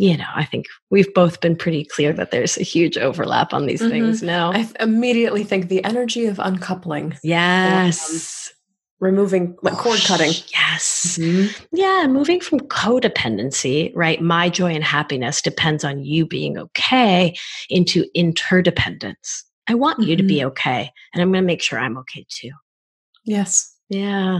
you 0.00 0.16
know, 0.16 0.28
I 0.34 0.46
think 0.46 0.64
we've 0.88 1.12
both 1.12 1.42
been 1.42 1.54
pretty 1.54 1.84
clear 1.84 2.14
that 2.14 2.30
there's 2.30 2.56
a 2.56 2.62
huge 2.62 2.96
overlap 2.96 3.52
on 3.52 3.66
these 3.66 3.82
mm-hmm. 3.82 3.90
things 3.90 4.22
now. 4.22 4.50
I 4.50 4.66
immediately 4.80 5.44
think 5.44 5.68
the 5.68 5.84
energy 5.84 6.24
of 6.24 6.40
uncoupling. 6.40 7.18
Yes. 7.22 8.50
um, 8.50 8.56
removing 9.00 9.58
like 9.60 9.74
cord 9.74 10.00
cutting. 10.00 10.32
Yes. 10.54 11.18
Mm-hmm. 11.20 11.64
Yeah. 11.74 12.06
Moving 12.08 12.40
from 12.40 12.60
codependency, 12.60 13.92
right? 13.94 14.22
My 14.22 14.48
joy 14.48 14.72
and 14.72 14.82
happiness 14.82 15.42
depends 15.42 15.84
on 15.84 16.02
you 16.02 16.26
being 16.26 16.56
okay 16.56 17.36
into 17.68 18.06
interdependence. 18.14 19.44
I 19.68 19.74
want 19.74 19.98
mm-hmm. 19.98 20.08
you 20.08 20.16
to 20.16 20.22
be 20.22 20.36
mm-hmm. 20.36 20.48
okay. 20.48 20.90
And 21.12 21.20
I'm 21.20 21.30
going 21.30 21.42
to 21.42 21.46
make 21.46 21.60
sure 21.60 21.78
I'm 21.78 21.98
okay 21.98 22.24
too. 22.30 22.52
Yes. 23.26 23.76
Yeah. 23.90 24.38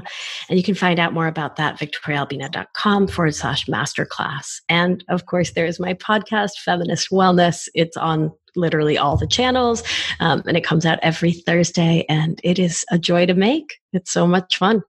And 0.49 0.59
you 0.59 0.63
can 0.63 0.77
find 0.77 1.01
out 1.01 1.13
more 1.13 1.27
about 1.27 1.57
that, 1.57 1.77
victoriaalbina.com 1.77 3.09
forward 3.09 3.35
slash 3.35 3.67
masterclass. 3.67 4.61
And 4.69 5.05
of 5.09 5.27
course, 5.27 5.51
there 5.51 5.67
is 5.67 5.81
my 5.81 5.95
podcast, 5.95 6.53
Feminist 6.65 7.11
Wellness. 7.11 7.69
It's 7.75 7.97
on 7.97 8.31
literally 8.55 8.97
all 8.97 9.17
the 9.17 9.27
channels 9.27 9.83
um, 10.21 10.43
and 10.47 10.57
it 10.57 10.65
comes 10.65 10.87
out 10.87 11.01
every 11.03 11.33
Thursday. 11.33 12.05
And 12.09 12.41
it 12.45 12.61
is 12.61 12.85
a 12.93 12.99
joy 12.99 13.27
to 13.27 13.35
make. 13.35 13.75
It's 13.93 14.13
so 14.13 14.25
much 14.25 14.57
fun. 14.57 14.83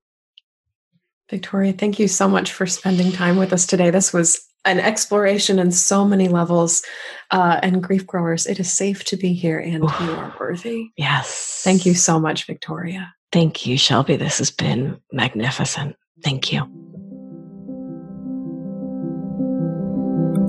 Victoria, 1.31 1.73
thank 1.73 1.97
you 1.97 2.07
so 2.07 2.27
much 2.27 2.51
for 2.51 2.67
spending 2.67 3.11
time 3.11 3.37
with 3.37 3.53
us 3.53 3.65
today. 3.65 3.89
This 3.89 4.13
was 4.13 4.45
an 4.65 4.79
exploration 4.79 5.57
in 5.57 5.71
so 5.71 6.05
many 6.05 6.27
levels. 6.27 6.83
Uh, 7.31 7.59
and 7.63 7.81
grief 7.81 8.05
growers, 8.05 8.45
it 8.45 8.59
is 8.59 8.71
safe 8.71 9.03
to 9.05 9.17
be 9.17 9.33
here 9.33 9.57
and 9.57 9.83
you 9.83 10.11
are 10.11 10.35
worthy. 10.39 10.89
Yes. 10.97 11.61
Thank 11.63 11.87
you 11.87 11.95
so 11.95 12.19
much, 12.19 12.45
Victoria. 12.45 13.11
Thank 13.31 13.65
you, 13.65 13.77
Shelby. 13.77 14.17
This 14.17 14.39
has 14.39 14.51
been 14.51 14.99
magnificent. 15.11 15.95
Thank 16.23 16.51
you. 16.51 16.67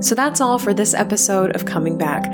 So 0.01 0.15
that's 0.15 0.41
all 0.41 0.59
for 0.59 0.73
this 0.73 0.93
episode 0.93 1.55
of 1.55 1.63
Coming 1.63 1.97
Back. 1.97 2.27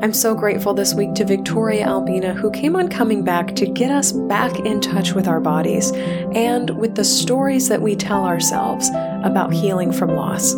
I'm 0.00 0.12
so 0.12 0.32
grateful 0.32 0.74
this 0.74 0.94
week 0.94 1.14
to 1.14 1.24
Victoria 1.24 1.88
Albina, 1.88 2.32
who 2.34 2.52
came 2.52 2.76
on 2.76 2.88
Coming 2.88 3.24
Back 3.24 3.56
to 3.56 3.66
get 3.66 3.90
us 3.90 4.12
back 4.12 4.60
in 4.60 4.80
touch 4.80 5.12
with 5.12 5.26
our 5.26 5.40
bodies 5.40 5.90
and 5.90 6.70
with 6.78 6.94
the 6.94 7.02
stories 7.02 7.68
that 7.68 7.82
we 7.82 7.96
tell 7.96 8.24
ourselves 8.24 8.90
about 9.24 9.52
healing 9.52 9.90
from 9.90 10.14
loss. 10.14 10.54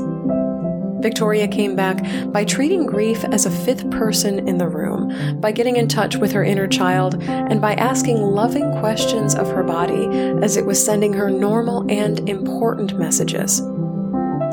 Victoria 1.00 1.48
came 1.48 1.76
back 1.76 2.02
by 2.32 2.44
treating 2.44 2.86
grief 2.86 3.24
as 3.24 3.46
a 3.46 3.50
fifth 3.50 3.90
person 3.90 4.48
in 4.48 4.58
the 4.58 4.68
room, 4.68 5.40
by 5.40 5.52
getting 5.52 5.76
in 5.76 5.88
touch 5.88 6.16
with 6.16 6.32
her 6.32 6.44
inner 6.44 6.66
child, 6.66 7.22
and 7.22 7.60
by 7.60 7.74
asking 7.74 8.18
loving 8.18 8.70
questions 8.80 9.34
of 9.34 9.48
her 9.48 9.62
body 9.62 10.06
as 10.42 10.56
it 10.56 10.66
was 10.66 10.84
sending 10.84 11.12
her 11.12 11.30
normal 11.30 11.84
and 11.90 12.28
important 12.28 12.98
messages. 12.98 13.60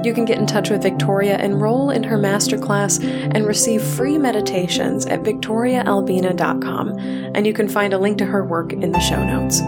You 0.05 0.13
can 0.13 0.25
get 0.25 0.37
in 0.37 0.45
touch 0.45 0.69
with 0.69 0.83
Victoria, 0.83 1.39
enroll 1.39 1.89
in 1.89 2.03
her 2.03 2.17
masterclass, 2.17 3.03
and 3.03 3.47
receive 3.47 3.81
free 3.81 4.19
meditations 4.19 5.07
at 5.07 5.23
victoriaalbina.com, 5.23 6.99
and 6.99 7.47
you 7.47 7.53
can 7.53 7.67
find 7.67 7.91
a 7.91 7.97
link 7.97 8.19
to 8.19 8.25
her 8.25 8.45
work 8.45 8.71
in 8.71 8.91
the 8.91 8.99
show 8.99 9.23
notes. 9.23 9.61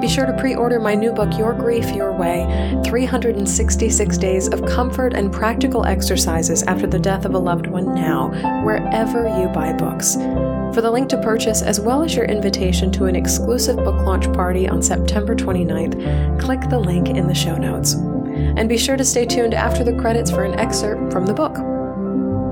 Be 0.00 0.06
sure 0.08 0.26
to 0.26 0.32
pre 0.38 0.54
order 0.54 0.78
my 0.78 0.94
new 0.94 1.12
book, 1.12 1.36
Your 1.36 1.52
Grief, 1.52 1.90
Your 1.90 2.12
Way 2.12 2.46
366 2.84 4.18
Days 4.18 4.46
of 4.46 4.64
Comfort 4.64 5.12
and 5.12 5.32
Practical 5.32 5.84
Exercises 5.84 6.62
After 6.62 6.86
the 6.86 7.00
Death 7.00 7.24
of 7.24 7.34
a 7.34 7.38
Loved 7.38 7.66
One 7.66 7.94
now, 7.96 8.28
wherever 8.64 9.26
you 9.40 9.48
buy 9.48 9.72
books. 9.72 10.14
For 10.14 10.80
the 10.82 10.90
link 10.90 11.08
to 11.08 11.20
purchase, 11.20 11.62
as 11.62 11.80
well 11.80 12.04
as 12.04 12.14
your 12.14 12.26
invitation 12.26 12.92
to 12.92 13.06
an 13.06 13.16
exclusive 13.16 13.76
book 13.76 13.96
launch 14.06 14.32
party 14.32 14.68
on 14.68 14.82
September 14.82 15.34
29th, 15.34 16.40
click 16.40 16.60
the 16.70 16.78
link 16.78 17.08
in 17.08 17.26
the 17.26 17.34
show 17.34 17.56
notes. 17.56 17.94
And 17.94 18.68
be 18.68 18.78
sure 18.78 18.96
to 18.96 19.04
stay 19.04 19.26
tuned 19.26 19.54
after 19.54 19.82
the 19.82 19.94
credits 19.94 20.30
for 20.30 20.44
an 20.44 20.58
excerpt 20.60 21.12
from 21.12 21.26
the 21.26 21.34
book. 21.34 21.56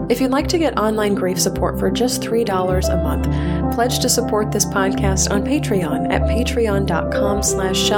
If 0.08 0.20
you'd 0.20 0.30
like 0.30 0.46
to 0.48 0.58
get 0.58 0.78
online 0.78 1.14
grief 1.14 1.40
support 1.40 1.80
for 1.80 1.90
just 1.90 2.22
$3 2.22 2.92
a 2.92 2.96
month, 3.02 3.74
pledge 3.74 3.98
to 3.98 4.08
support 4.08 4.52
this 4.52 4.64
podcast 4.64 5.30
on 5.32 5.42
Patreon 5.42 6.12
at 6.12 6.22
patreon.com 6.22 7.42
slash. 7.42 7.90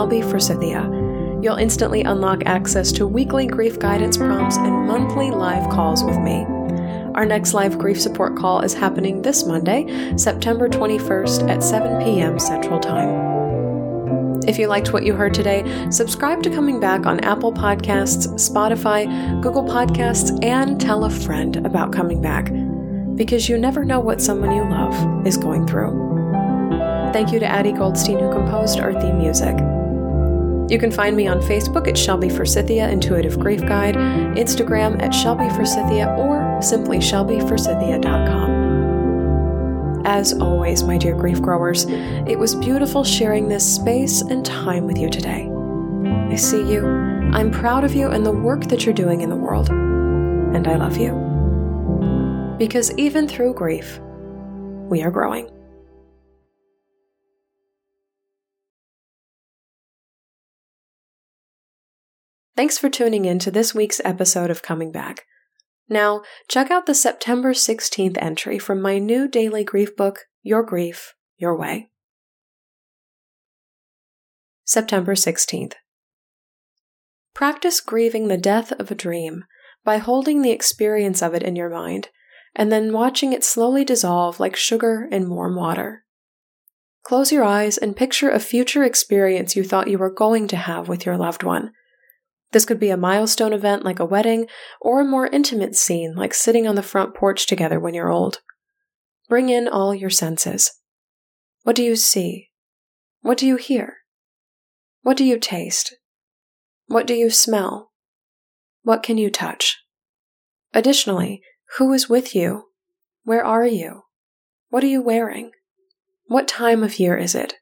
You'll 1.43 1.57
instantly 1.57 2.03
unlock 2.03 2.43
access 2.47 2.93
to 2.93 3.07
weekly 3.07 3.47
grief 3.47 3.79
guidance 3.79 4.17
prompts 4.17 4.57
and 4.57 4.87
monthly 4.87 5.31
live 5.31 5.69
calls 5.71 6.03
with 6.03 6.19
me. 6.19 6.47
Our 7.15 7.27
next 7.27 7.53
live 7.53 7.79
grief 7.79 8.01
support 8.01 8.37
call 8.37 8.61
is 8.61 8.75
happening 8.75 9.23
this 9.23 9.45
Monday, 9.45 10.17
September 10.17 10.69
21st 10.69 11.49
at 11.51 11.63
7 11.63 12.03
p.m. 12.03 12.39
Central 12.39 12.81
Time. 12.81 13.28
If 14.49 14.59
you 14.59 14.67
liked 14.67 14.95
what 14.95 15.05
you 15.05 15.13
heard 15.13 15.35
today, 15.35 15.63
subscribe 15.91 16.43
to 16.43 16.49
Coming 16.49 16.81
Back 16.81 17.05
on 17.05 17.21
Apple 17.21 17.53
Podcasts, 17.53 18.27
Spotify, 18.37 19.43
Google 19.43 19.63
Podcasts, 19.63 20.43
and 20.43 20.81
tell 20.81 21.05
a 21.05 21.11
friend 21.11 21.57
about 21.67 21.93
Coming 21.93 22.23
Back 22.23 22.51
because 23.15 23.51
you 23.51 23.59
never 23.59 23.85
know 23.85 24.01
what 24.01 24.23
someone 24.23 24.53
you 24.53 24.63
love 24.63 25.27
is 25.27 25.37
going 25.37 25.67
through. 25.67 25.91
Thank 27.13 27.31
you 27.31 27.39
to 27.41 27.47
Addie 27.47 27.73
Goldstein, 27.73 28.19
who 28.19 28.33
composed 28.33 28.81
our 28.81 28.99
theme 28.99 29.19
music. 29.19 29.55
You 30.71 30.79
can 30.79 30.91
find 30.91 31.15
me 31.15 31.27
on 31.27 31.41
Facebook 31.41 31.87
at 31.87 31.99
Shelby 31.99 32.31
Forsythia 32.31 32.89
Intuitive 32.89 33.39
Grief 33.39 33.61
Guide, 33.61 33.97
Instagram 33.97 35.03
at 35.03 35.15
Shelby 35.15 35.51
Forsythia, 35.51 36.09
or 36.17 36.63
simply 36.63 37.01
shelbyforsythia.com. 37.01 38.58
As 40.11 40.33
always, 40.41 40.85
my 40.85 40.97
dear 40.97 41.15
grief 41.15 41.43
growers, 41.43 41.85
it 41.85 42.39
was 42.39 42.55
beautiful 42.55 43.05
sharing 43.05 43.47
this 43.47 43.75
space 43.75 44.23
and 44.23 44.43
time 44.43 44.87
with 44.87 44.97
you 44.97 45.11
today. 45.11 45.47
I 46.33 46.35
see 46.35 46.63
you, 46.73 46.87
I'm 47.35 47.51
proud 47.51 47.85
of 47.85 47.95
you 47.95 48.09
and 48.09 48.25
the 48.25 48.33
work 48.33 48.69
that 48.69 48.87
you're 48.87 48.95
doing 48.95 49.21
in 49.21 49.29
the 49.29 49.37
world, 49.37 49.69
and 49.69 50.67
I 50.67 50.77
love 50.77 50.97
you. 50.97 51.13
Because 52.57 52.91
even 52.97 53.29
through 53.29 53.53
grief, 53.53 54.01
we 54.89 55.03
are 55.03 55.11
growing. 55.11 55.51
Thanks 62.57 62.79
for 62.79 62.89
tuning 62.89 63.27
in 63.27 63.39
to 63.41 63.51
this 63.51 63.75
week's 63.75 64.01
episode 64.07 64.51
of 64.51 64.63
Coming 64.63 64.91
Back. 64.91 65.27
Now, 65.89 66.23
check 66.49 66.71
out 66.71 66.87
the 66.87 66.95
September 66.95 67.53
16th 67.53 68.19
entry 68.21 68.59
from 68.59 68.83
my 68.83 68.99
new 68.99 69.27
daily 69.27 69.65
grief 69.65 69.97
book, 69.97 70.27
Your 70.43 70.63
Grief, 70.63 71.15
Your 71.39 71.57
Way. 71.57 71.89
September 74.65 75.15
16th. 75.15 75.75
Practice 77.33 77.81
grieving 77.81 78.29
the 78.29 78.37
death 78.37 78.73
of 78.73 78.91
a 78.91 78.95
dream 78.95 79.45
by 79.83 79.97
holding 79.97 80.43
the 80.43 80.51
experience 80.51 81.23
of 81.23 81.35
it 81.35 81.43
in 81.43 81.57
your 81.57 81.71
mind 81.71 82.11
and 82.55 82.71
then 82.71 82.93
watching 82.93 83.33
it 83.33 83.45
slowly 83.45 83.85
dissolve 83.85 84.39
like 84.39 84.57
sugar 84.57 85.09
in 85.11 85.31
warm 85.31 85.57
water. 85.57 86.05
Close 87.03 87.33
your 87.33 87.45
eyes 87.45 87.79
and 87.79 87.97
picture 87.97 88.29
a 88.29 88.41
future 88.41 88.85
experience 88.85 89.57
you 89.57 89.65
thought 89.65 89.89
you 89.89 89.97
were 89.97 90.13
going 90.13 90.49
to 90.49 90.57
have 90.57 90.89
with 90.89 91.07
your 91.07 91.17
loved 91.17 91.43
one 91.43 91.73
this 92.53 92.65
could 92.65 92.81
be 92.81 92.91
a 92.91 92.97
milestone 92.97 93.53
event 93.53 93.85
like 93.85 93.99
a 93.99 94.05
wedding, 94.05 94.47
or 94.81 95.01
a 95.01 95.05
more 95.05 95.27
intimate 95.27 95.77
scene 95.77 96.15
like 96.15 96.33
sitting 96.33 96.67
on 96.67 96.75
the 96.75 96.83
front 96.83 97.15
porch 97.15 97.47
together 97.47 97.79
when 97.79 97.95
you're 97.95 98.11
old. 98.11 98.41
Bring 99.29 99.49
in 99.51 99.69
all 99.69 99.95
your 99.95 100.11
senses. 100.11 100.73
What 101.65 101.77
do 101.77 101.83
you 101.83 101.97
see? 101.97 102.49
What 103.21 103.37
do 103.37 103.47
you 103.47 103.57
hear? 103.57 103.99
What 105.03 105.17
do 105.17 105.25
you 105.25 105.39
taste? 105.39 105.97
What 106.87 107.07
do 107.07 107.15
you 107.15 107.29
smell? 107.29 107.93
What 108.83 109.03
can 109.03 109.19
you 109.19 109.31
touch? 109.31 109.77
Additionally, 110.73 111.43
who 111.77 111.93
is 111.93 112.09
with 112.09 112.35
you? 112.35 112.65
Where 113.25 113.45
are 113.45 113.67
you? 113.67 114.03
What 114.71 114.83
are 114.83 114.89
you 114.89 115.03
wearing? 115.03 115.51
What 116.27 116.49
time 116.49 116.83
of 116.83 116.99
year 116.99 117.17
is 117.17 117.35
it? 117.35 117.55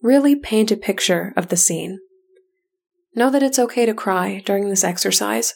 Really 0.00 0.36
paint 0.36 0.70
a 0.70 0.76
picture 0.76 1.32
of 1.36 1.48
the 1.48 1.56
scene. 1.56 1.98
Know 3.18 3.30
that 3.30 3.42
it's 3.42 3.58
okay 3.58 3.84
to 3.84 3.94
cry 3.94 4.44
during 4.46 4.68
this 4.68 4.84
exercise. 4.84 5.54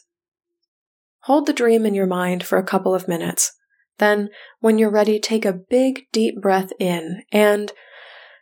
Hold 1.27 1.47
the 1.47 1.53
dream 1.53 1.87
in 1.87 1.95
your 1.95 2.09
mind 2.09 2.45
for 2.45 2.59
a 2.59 2.65
couple 2.65 2.93
of 2.93 3.07
minutes. 3.07 3.53
Then, 3.99 4.31
when 4.59 4.79
you're 4.79 4.91
ready, 4.91 5.21
take 5.21 5.45
a 5.45 5.53
big, 5.53 6.07
deep 6.13 6.43
breath 6.43 6.71
in, 6.81 7.23
and 7.31 7.71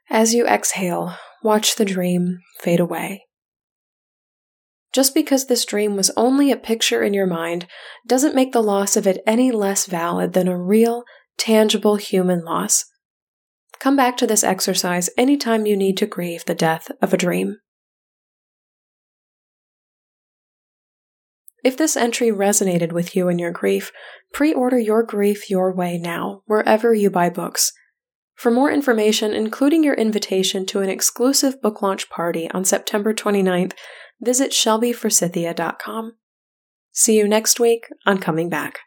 as 0.08 0.32
you 0.32 0.46
exhale, 0.46 1.16
watch 1.42 1.76
the 1.76 1.84
dream 1.84 2.38
fade 2.60 2.80
away. 2.80 3.26
Just 4.90 5.14
because 5.14 5.48
this 5.48 5.66
dream 5.66 5.96
was 5.96 6.10
only 6.16 6.50
a 6.50 6.56
picture 6.56 7.02
in 7.02 7.12
your 7.12 7.26
mind 7.26 7.66
doesn't 8.06 8.34
make 8.34 8.52
the 8.52 8.62
loss 8.62 8.96
of 8.96 9.06
it 9.06 9.22
any 9.26 9.52
less 9.52 9.84
valid 9.84 10.32
than 10.32 10.48
a 10.48 10.56
real, 10.56 11.04
tangible 11.36 11.96
human 11.96 12.42
loss. 12.42 12.86
Come 13.80 13.96
back 13.96 14.16
to 14.16 14.26
this 14.26 14.42
exercise 14.42 15.10
anytime 15.18 15.66
you 15.66 15.76
need 15.76 15.98
to 15.98 16.06
grieve 16.06 16.46
the 16.46 16.54
death 16.54 16.90
of 17.02 17.12
a 17.12 17.18
dream. 17.18 17.58
If 21.62 21.76
this 21.76 21.96
entry 21.96 22.28
resonated 22.28 22.92
with 22.92 23.14
you 23.14 23.28
in 23.28 23.38
your 23.38 23.52
grief, 23.52 23.92
pre 24.32 24.52
order 24.52 24.78
Your 24.78 25.02
Grief 25.02 25.50
Your 25.50 25.74
Way 25.74 25.98
now, 25.98 26.42
wherever 26.46 26.94
you 26.94 27.10
buy 27.10 27.30
books. 27.30 27.72
For 28.34 28.50
more 28.50 28.70
information, 28.70 29.34
including 29.34 29.84
your 29.84 29.94
invitation 29.94 30.64
to 30.66 30.80
an 30.80 30.88
exclusive 30.88 31.60
book 31.60 31.82
launch 31.82 32.08
party 32.08 32.50
on 32.52 32.64
September 32.64 33.12
29th, 33.12 33.72
visit 34.20 34.52
shelbyforsythia.com. 34.52 36.14
See 36.92 37.18
you 37.18 37.28
next 37.28 37.60
week 37.60 37.86
on 38.06 38.18
Coming 38.18 38.48
Back. 38.48 38.80